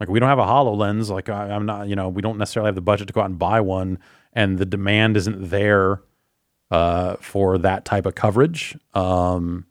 Like 0.00 0.10
we 0.10 0.18
don't 0.20 0.28
have 0.28 0.40
a 0.40 0.44
Hololens. 0.44 1.08
Like 1.08 1.30
I, 1.30 1.48
I'm 1.50 1.64
not. 1.64 1.88
You 1.88 1.96
know, 1.96 2.10
we 2.10 2.20
don't 2.20 2.36
necessarily 2.36 2.68
have 2.68 2.74
the 2.74 2.82
budget 2.82 3.06
to 3.06 3.14
go 3.14 3.22
out 3.22 3.30
and 3.30 3.38
buy 3.38 3.60
one, 3.62 3.98
and 4.34 4.58
the 4.58 4.66
demand 4.66 5.16
isn't 5.16 5.48
there 5.48 6.02
uh, 6.70 7.16
for 7.20 7.56
that 7.58 7.84
type 7.86 8.04
of 8.04 8.14
coverage. 8.14 8.76
Um, 8.92 9.64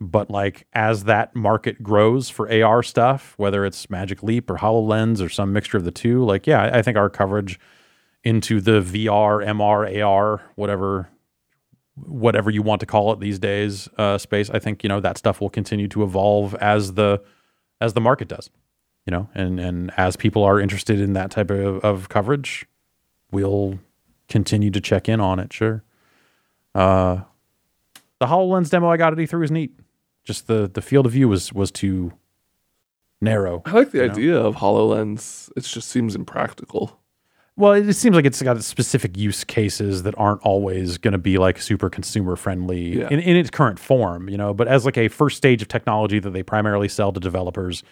but 0.00 0.30
like 0.30 0.66
as 0.72 1.04
that 1.04 1.34
market 1.34 1.82
grows 1.82 2.30
for 2.30 2.50
AR 2.50 2.82
stuff, 2.82 3.34
whether 3.36 3.64
it's 3.64 3.90
Magic 3.90 4.22
Leap 4.22 4.50
or 4.50 4.56
Hololens 4.56 5.24
or 5.24 5.28
some 5.28 5.52
mixture 5.52 5.76
of 5.76 5.84
the 5.84 5.90
two, 5.90 6.24
like 6.24 6.46
yeah, 6.46 6.70
I, 6.72 6.82
think 6.82 6.96
our 6.96 7.10
coverage 7.10 7.58
into 8.24 8.60
the 8.60 8.80
VR, 8.80 9.44
MR, 9.44 10.04
AR, 10.04 10.42
whatever 10.54 11.08
whatever 12.06 12.48
you 12.48 12.62
want 12.62 12.78
to 12.78 12.86
call 12.86 13.12
it 13.12 13.18
these 13.18 13.40
days 13.40 13.88
uh, 13.98 14.18
space. 14.18 14.50
I 14.50 14.60
think 14.60 14.82
you 14.82 14.88
know 14.88 15.00
that 15.00 15.18
stuff 15.18 15.40
will 15.40 15.50
continue 15.50 15.88
to 15.88 16.02
evolve 16.04 16.54
as 16.56 16.94
the 16.94 17.22
as 17.80 17.94
the 17.94 18.00
market 18.00 18.28
does. 18.28 18.50
You 19.06 19.10
know, 19.10 19.30
and 19.34 19.58
and 19.58 19.92
as 19.96 20.16
people 20.16 20.44
are 20.44 20.60
interested 20.60 21.00
in 21.00 21.14
that 21.14 21.30
type 21.30 21.50
of, 21.50 21.84
of 21.84 22.08
coverage, 22.08 22.66
we'll 23.30 23.78
continue 24.28 24.70
to 24.70 24.80
check 24.80 25.08
in 25.08 25.20
on 25.20 25.38
it. 25.38 25.52
Sure. 25.52 25.82
Uh, 26.74 27.22
the 28.20 28.26
Hololens 28.26 28.70
demo 28.70 28.90
I 28.90 28.96
got 28.96 29.12
at 29.12 29.18
E3 29.18 29.40
was 29.40 29.50
neat. 29.50 29.72
Just 30.28 30.46
the 30.46 30.70
the 30.72 30.82
field 30.82 31.06
of 31.06 31.12
view 31.12 31.26
was 31.28 31.52
was 31.54 31.70
too 31.70 32.12
narrow. 33.22 33.62
I 33.64 33.70
like 33.72 33.92
the 33.92 33.98
You 34.00 34.06
know? 34.06 34.12
idea 34.12 34.36
of 34.38 34.56
HoloLens. 34.56 35.50
It 35.56 35.62
just 35.64 35.88
seems 35.88 36.14
impractical. 36.14 37.00
Well, 37.56 37.72
it 37.72 37.94
seems 37.94 38.14
like 38.14 38.26
it's 38.26 38.42
got 38.42 38.62
specific 38.62 39.16
use 39.16 39.42
cases 39.42 40.02
that 40.02 40.14
aren't 40.18 40.42
always 40.42 40.98
going 40.98 41.12
to 41.12 41.18
be 41.18 41.38
like 41.38 41.60
super 41.62 41.88
consumer 41.90 42.36
friendly 42.36 42.98
Yeah. 43.00 43.08
in, 43.10 43.20
in 43.20 43.36
its 43.36 43.48
current 43.50 43.78
form, 43.80 44.28
you 44.28 44.36
know. 44.36 44.52
But 44.52 44.68
as 44.68 44.84
like 44.84 44.98
a 44.98 45.08
first 45.08 45.38
stage 45.38 45.62
of 45.62 45.68
technology 45.68 46.18
that 46.20 46.30
they 46.34 46.42
primarily 46.44 46.88
sell 46.88 47.10
to 47.10 47.18
developers, 47.18 47.82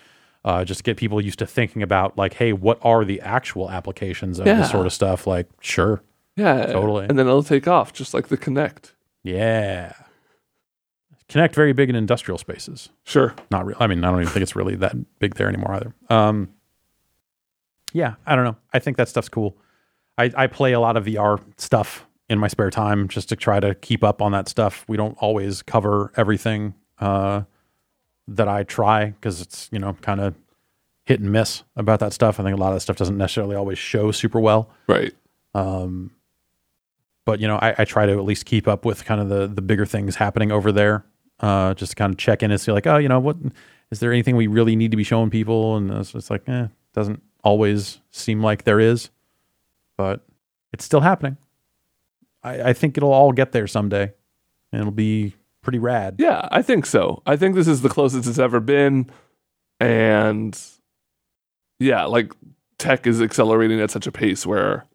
uh, 0.45 0.63
just 0.65 0.79
to 0.81 0.85
get 0.85 0.99
people 0.99 1.21
used 1.23 1.39
to 1.41 1.47
thinking 1.47 1.83
about 1.83 2.17
like, 2.19 2.35
hey, 2.35 2.53
what 2.53 2.79
are 2.83 3.03
the 3.05 3.19
actual 3.23 3.71
applications 3.71 4.39
of 4.39 4.47
Yeah. 4.47 4.59
this 4.61 4.71
sort 4.71 4.85
of 4.87 4.93
stuff? 4.93 5.27
Like, 5.27 5.49
sure, 5.61 6.03
Yeah, 6.37 6.67
Totally. 6.67 7.07
And 7.09 7.19
then 7.19 7.27
it'll 7.27 7.43
take 7.43 7.67
off, 7.67 7.93
just 7.95 8.13
like 8.15 8.29
the 8.29 8.37
Kinect. 8.37 8.93
yeah. 9.25 9.95
Kinect 11.29 11.55
very 11.55 11.73
big 11.73 11.91
in 11.91 11.97
industrial 11.97 12.39
spaces. 12.39 12.89
Sure. 13.05 13.35
Not 13.51 13.67
real. 13.67 13.77
I 13.81 13.87
mean, 13.89 14.05
I 14.05 14.11
don't 14.11 14.21
even 14.21 14.33
think 14.33 14.43
it's 14.43 14.55
really 14.55 14.77
that 14.77 14.95
big 15.19 15.35
there 15.35 15.49
anymore 15.49 15.75
either. 15.75 15.95
Um, 16.09 16.51
yeah, 17.93 18.15
I 18.27 18.37
don't 18.37 18.45
know. 18.45 18.57
I 18.73 18.79
think 18.79 18.97
that 18.99 19.09
stuff's 19.09 19.29
cool. 19.29 19.57
I, 20.19 20.31
I 20.37 20.47
play 20.47 20.73
a 20.73 20.81
lot 20.81 20.97
of 20.97 21.05
VR 21.05 21.41
stuff 21.57 22.07
in 22.29 22.39
my 22.39 22.49
spare 22.49 22.71
time 22.71 23.09
just 23.09 23.29
to 23.29 23.37
try 23.37 23.61
to 23.61 23.75
keep 23.75 24.03
up 24.03 24.21
on 24.23 24.33
that 24.33 24.49
stuff. 24.49 24.85
We 24.89 24.97
don't 24.97 25.17
always 25.19 25.63
cover 25.63 26.13
everything 26.17 26.75
uh, 26.99 27.43
that 28.29 28.49
I 28.49 28.65
try 28.65 29.07
because 29.07 29.41
it's 29.41 29.69
you 29.73 29.79
know 29.79 29.95
kind 30.01 30.21
of 30.21 30.35
hit 31.05 31.21
and 31.21 31.31
miss 31.31 31.63
about 31.77 32.01
that 32.01 32.13
stuff. 32.13 32.41
I 32.41 32.43
think 32.43 32.57
a 32.57 32.61
lot 32.61 32.69
of 32.69 32.75
that 32.75 32.81
stuff 32.81 32.97
doesn't 32.97 33.17
necessarily 33.17 33.57
always 33.57 33.79
show 33.79 34.11
super 34.11 34.41
well. 34.41 34.71
Right. 34.89 35.15
Um, 35.55 36.13
but 37.25 37.41
you 37.41 37.47
know, 37.47 37.57
I, 37.57 37.75
I 37.79 37.85
try 37.85 38.07
to 38.07 38.13
at 38.13 38.25
least 38.25 38.47
keep 38.47 38.67
up 38.67 38.85
with 38.85 39.05
kind 39.05 39.21
of 39.21 39.29
the 39.29 39.47
the 39.47 39.63
bigger 39.63 39.87
things 39.87 40.17
happening 40.17 40.51
over 40.51 40.73
there. 40.73 41.05
Uh, 41.41 41.75
just 41.75 41.91
to 41.91 41.97
kind 41.97 42.13
of 42.13 42.19
check 42.19 42.43
in 42.43 42.51
and 42.51 42.61
see 42.61 42.73
like, 42.73 42.87
oh, 42.87 42.97
you 42.97 43.09
know, 43.09 43.21
what 43.21 43.37
is 43.91 44.01
there 44.01 44.13
anything 44.13 44.37
we 44.37 44.47
really 44.47 44.75
need 44.75 44.91
to 44.91 44.97
be 44.97 45.05
showing 45.05 45.31
people? 45.31 45.77
And 45.77 45.91
it's 45.91 46.13
just 46.13 46.31
like, 46.31 46.49
eh, 46.49 46.69
doesn't 46.95 47.23
always 47.45 48.01
seem 48.11 48.43
like 48.43 48.65
there 48.65 48.81
is, 48.81 49.11
but 49.97 50.25
it's 50.73 50.85
still 50.85 51.01
happening. 51.01 51.37
I, 52.43 52.71
I 52.71 52.73
think 52.73 52.97
it'll 52.97 53.13
all 53.13 53.33
get 53.33 53.53
there 53.53 53.67
someday, 53.67 54.13
and 54.73 54.81
it'll 54.81 54.93
be 54.93 55.35
pretty 55.63 55.79
rad. 55.79 56.17
Yeah, 56.19 56.49
I 56.51 56.63
think 56.63 56.87
so. 56.87 57.23
I 57.27 57.37
think 57.37 57.55
this 57.55 57.69
is 57.69 57.83
the 57.83 57.89
closest 57.89 58.29
it's 58.29 58.39
ever 58.39 58.61
been. 58.61 59.11
And 59.81 60.59
yeah, 61.79 62.05
like 62.05 62.33
tech 62.79 63.07
is 63.07 63.21
accelerating 63.21 63.81
at 63.81 63.91
such 63.91 64.07
a 64.07 64.13
pace 64.13 64.47
where 64.47 64.87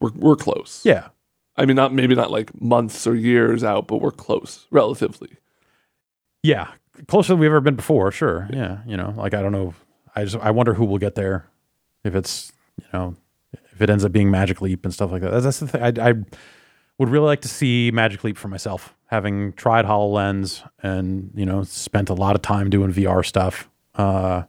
we're 0.00 0.12
we're 0.14 0.36
close. 0.36 0.82
Yeah, 0.84 1.08
I 1.56 1.66
mean 1.66 1.76
not 1.76 1.92
maybe 1.92 2.14
not 2.14 2.30
like 2.30 2.60
months 2.60 3.06
or 3.06 3.14
years 3.14 3.62
out, 3.62 3.86
but 3.86 3.98
we're 3.98 4.10
close 4.10 4.66
relatively. 4.70 5.36
Yeah, 6.42 6.72
closer 7.06 7.32
than 7.32 7.40
we've 7.40 7.48
ever 7.48 7.60
been 7.60 7.76
before. 7.76 8.10
Sure. 8.10 8.48
Yeah, 8.52 8.78
you 8.86 8.96
know, 8.96 9.14
like 9.16 9.34
I 9.34 9.42
don't 9.42 9.52
know. 9.52 9.74
I 10.14 10.24
just 10.24 10.36
I 10.36 10.50
wonder 10.50 10.74
who 10.74 10.84
will 10.84 10.98
get 10.98 11.14
there. 11.14 11.48
If 12.04 12.14
it's 12.14 12.52
you 12.78 12.86
know, 12.92 13.16
if 13.52 13.80
it 13.80 13.90
ends 13.90 14.04
up 14.04 14.12
being 14.12 14.30
Magic 14.30 14.60
Leap 14.60 14.84
and 14.84 14.92
stuff 14.92 15.10
like 15.10 15.22
that. 15.22 15.30
That's, 15.30 15.44
that's 15.44 15.60
the 15.60 15.68
thing. 15.68 15.82
I, 15.82 16.10
I 16.10 16.12
would 16.98 17.08
really 17.08 17.26
like 17.26 17.42
to 17.42 17.48
see 17.48 17.90
Magic 17.92 18.24
Leap 18.24 18.36
for 18.36 18.48
myself, 18.48 18.94
having 19.06 19.52
tried 19.54 19.84
Hololens 19.84 20.68
and 20.82 21.30
you 21.34 21.46
know 21.46 21.62
spent 21.62 22.10
a 22.10 22.14
lot 22.14 22.34
of 22.36 22.42
time 22.42 22.70
doing 22.70 22.92
VR 22.92 23.24
stuff. 23.24 23.68
Uh, 23.94 24.42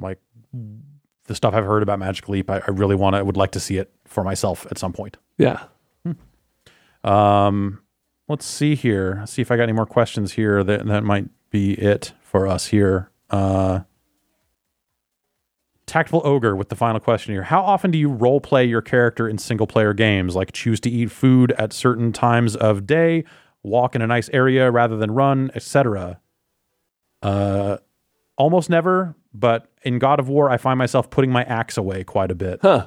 like 0.00 0.18
the 1.26 1.34
stuff 1.34 1.54
I've 1.54 1.64
heard 1.64 1.82
about 1.82 1.98
Magic 1.98 2.28
Leap, 2.28 2.50
I, 2.50 2.58
I 2.58 2.70
really 2.70 2.96
want 2.96 3.14
to. 3.14 3.18
I 3.18 3.22
would 3.22 3.36
like 3.36 3.52
to 3.52 3.60
see 3.60 3.76
it 3.76 3.92
for 4.04 4.24
myself 4.24 4.66
at 4.70 4.78
some 4.78 4.92
point. 4.92 5.16
Yeah. 5.38 5.64
Um, 7.02 7.80
let's 8.30 8.46
see 8.46 8.74
here. 8.74 9.16
Let's 9.20 9.32
see 9.32 9.42
if 9.42 9.50
I 9.50 9.56
got 9.56 9.64
any 9.64 9.72
more 9.72 9.86
questions 9.86 10.32
here. 10.32 10.64
That 10.64 10.86
that 10.86 11.04
might 11.04 11.28
be 11.50 11.74
it 11.74 12.12
for 12.22 12.46
us 12.46 12.68
here. 12.68 13.10
Uh, 13.28 13.80
Tactful 15.86 16.22
Ogre 16.24 16.54
with 16.54 16.68
the 16.68 16.76
final 16.76 17.00
question 17.00 17.34
here. 17.34 17.42
How 17.42 17.60
often 17.62 17.90
do 17.90 17.98
you 17.98 18.08
role 18.08 18.40
play 18.40 18.64
your 18.64 18.80
character 18.80 19.28
in 19.28 19.38
single 19.38 19.66
player 19.66 19.92
games? 19.92 20.36
Like 20.36 20.52
choose 20.52 20.78
to 20.80 20.90
eat 20.90 21.10
food 21.10 21.50
at 21.58 21.72
certain 21.72 22.12
times 22.12 22.54
of 22.54 22.86
day, 22.86 23.24
walk 23.64 23.96
in 23.96 24.02
a 24.02 24.06
nice 24.06 24.28
area 24.32 24.70
rather 24.70 24.96
than 24.96 25.10
run, 25.10 25.50
etc. 25.56 26.20
Uh, 27.22 27.78
almost 28.38 28.70
never, 28.70 29.16
but 29.34 29.66
in 29.82 29.98
God 29.98 30.20
of 30.20 30.28
War, 30.28 30.48
I 30.48 30.58
find 30.58 30.78
myself 30.78 31.10
putting 31.10 31.32
my 31.32 31.42
axe 31.42 31.76
away 31.76 32.04
quite 32.04 32.30
a 32.30 32.36
bit 32.36 32.60
Huh. 32.62 32.86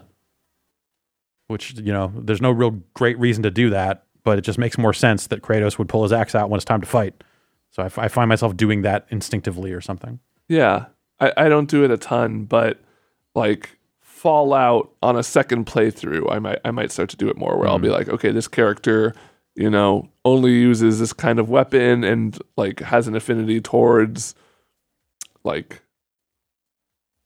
which 1.48 1.78
you 1.78 1.91
know 1.91 2.14
there's 2.16 2.41
no 2.41 2.52
real 2.52 2.80
great 2.94 3.20
reason 3.20 3.44
to 3.44 3.52
do 3.52 3.70
that 3.72 4.06
but 4.24 4.38
it 4.38 4.42
just 4.42 4.58
makes 4.58 4.78
more 4.78 4.94
sense 4.94 5.28
that 5.28 5.42
kratos 5.42 5.78
would 5.78 5.90
pull 5.90 6.04
his 6.04 6.12
axe 6.14 6.34
out 6.36 6.50
when 6.50 6.58
it's 6.58 6.66
time 6.66 6.82
to 6.82 6.88
fight 6.88 7.24
so 7.72 7.84
I, 7.84 7.88
f- 7.88 7.98
I 7.98 8.08
find 8.08 8.30
myself 8.30 8.56
doing 8.56 8.82
that 8.84 9.06
instinctively 9.10 9.72
or 9.74 9.82
something 9.82 10.20
Yeah. 10.48 10.86
I, 11.20 11.32
I 11.38 11.50
don't 11.50 11.70
do 11.70 11.84
it 11.84 11.92
a 11.92 11.98
ton, 11.98 12.44
but 12.46 12.80
like 13.36 13.78
Fallout 14.02 14.90
on 15.02 15.16
a 15.18 15.24
second 15.24 15.66
playthrough, 15.66 16.32
I 16.32 16.40
might 16.40 16.60
I 16.66 16.72
might 16.72 16.92
start 16.92 17.10
to 17.10 17.18
do 17.18 17.30
it 17.30 17.38
more 17.38 17.58
where 17.58 17.68
I'll 17.68 17.78
be 17.80 17.90
like, 17.90 18.08
okay, 18.10 18.32
this 18.32 18.48
character, 18.48 19.14
you 19.56 19.70
know, 19.70 20.10
only 20.26 20.52
uses 20.52 21.00
this 21.00 21.14
kind 21.14 21.40
of 21.40 21.50
weapon 21.50 22.04
and 22.04 22.38
like 22.58 22.80
has 22.80 23.08
an 23.08 23.16
affinity 23.16 23.60
towards 23.62 24.34
like 25.44 25.82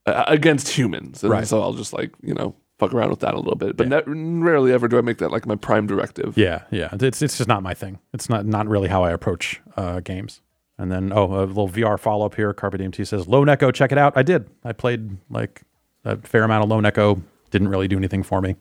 uh, 0.05 0.23
against 0.27 0.69
humans. 0.69 1.23
And 1.23 1.31
Right. 1.31 1.47
so 1.47 1.61
I'll 1.61 1.73
just 1.73 1.93
like, 1.93 2.11
you 2.21 2.33
know, 2.33 2.55
fuck 2.77 2.93
around 2.93 3.09
with 3.09 3.19
that 3.21 3.33
a 3.33 3.37
little 3.37 3.55
bit. 3.55 3.75
But 3.75 3.87
ne- 3.87 4.03
rarely 4.05 4.71
ever 4.71 4.87
do 4.87 4.97
I 4.97 5.01
make 5.01 5.17
that 5.17 5.31
like 5.31 5.45
my 5.45 5.55
prime 5.55 5.87
directive. 5.87 6.37
yeah 6.37 6.63
yeah. 6.71 6.89
It's, 6.93 7.21
it's 7.21 7.37
just 7.37 7.47
not 7.47 7.63
my 7.63 7.73
thing. 7.73 7.99
It's 8.13 8.29
not 8.29 8.45
not 8.45 8.67
really 8.67 8.87
how 8.87 9.03
i 9.03 9.11
approach 9.11 9.61
uh, 9.75 9.99
games. 9.99 10.41
And 10.77 10.91
then 10.91 11.11
oh 11.13 11.25
a 11.25 11.45
little 11.45 11.69
vr 11.69 11.99
follow-up 11.99 12.35
here. 12.35 12.53
Carpe 12.53 12.77
diem 12.77 12.91
t 12.91 13.03
says 13.03 13.27
lone 13.27 13.49
echo 13.49 13.71
check 13.71 13.91
it 13.91 13.97
out. 13.97 14.13
I 14.15 14.23
did. 14.23 14.49
I 14.63 14.73
played 14.73 15.17
like 15.29 15.63
a 16.05 16.17
fair 16.17 16.43
amount 16.43 16.63
of 16.63 16.69
lone 16.69 16.85
echo. 16.85 17.21
Didn't 17.51 17.69
really 17.69 17.87
do 17.87 17.97
anything 17.97 18.23
for 18.23 18.41
me. 18.41 18.55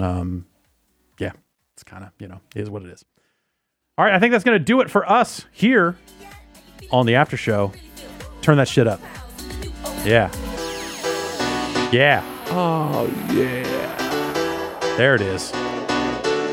Um 0.00 0.46
yeah. 1.18 1.32
It's 1.74 1.82
kind 1.82 2.04
of 2.04 2.10
you 2.18 2.28
know 2.28 2.40
it 2.54 2.62
is 2.62 2.70
what 2.70 2.82
it 2.82 2.88
is. 2.88 3.04
All 3.96 4.04
right 4.04 4.14
i 4.14 4.18
think 4.18 4.32
that's 4.32 4.44
gonna 4.44 4.58
do 4.58 4.80
it 4.80 4.90
for 4.90 5.08
us 5.10 5.44
here 5.52 5.96
on 6.90 7.06
the 7.06 7.14
after 7.14 7.36
show. 7.36 7.72
Turn 8.42 8.56
that 8.56 8.68
shit 8.68 8.86
up. 8.86 9.00
Yeah. 10.04 10.30
Yeah 11.92 12.33
Oh 12.56 13.06
yeah. 13.32 13.64
there 14.96 15.14
it 15.16 15.20
is. 15.20 15.50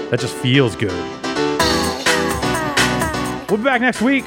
That 0.10 0.18
just 0.20 0.36
feels 0.36 0.76
good. 0.76 0.92
We'll 3.50 3.58
be 3.58 3.64
back 3.64 3.82
next 3.82 4.02
week. 4.02 4.26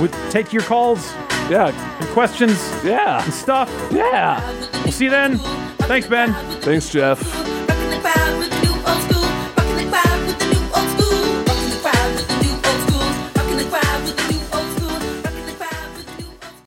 We'll 0.00 0.10
take 0.30 0.52
your 0.52 0.62
calls 0.62 1.12
Yeah. 1.48 1.68
and 2.00 2.08
questions 2.10 2.58
Yeah. 2.84 3.24
and 3.24 3.32
stuff. 3.32 3.70
Yeah. 3.90 4.40
We'll 4.82 4.92
see 4.92 5.04
you 5.04 5.10
then. 5.10 5.38
Thanks, 5.88 6.06
Ben. 6.08 6.34
Thanks, 6.60 6.90
Jeff. 6.90 7.22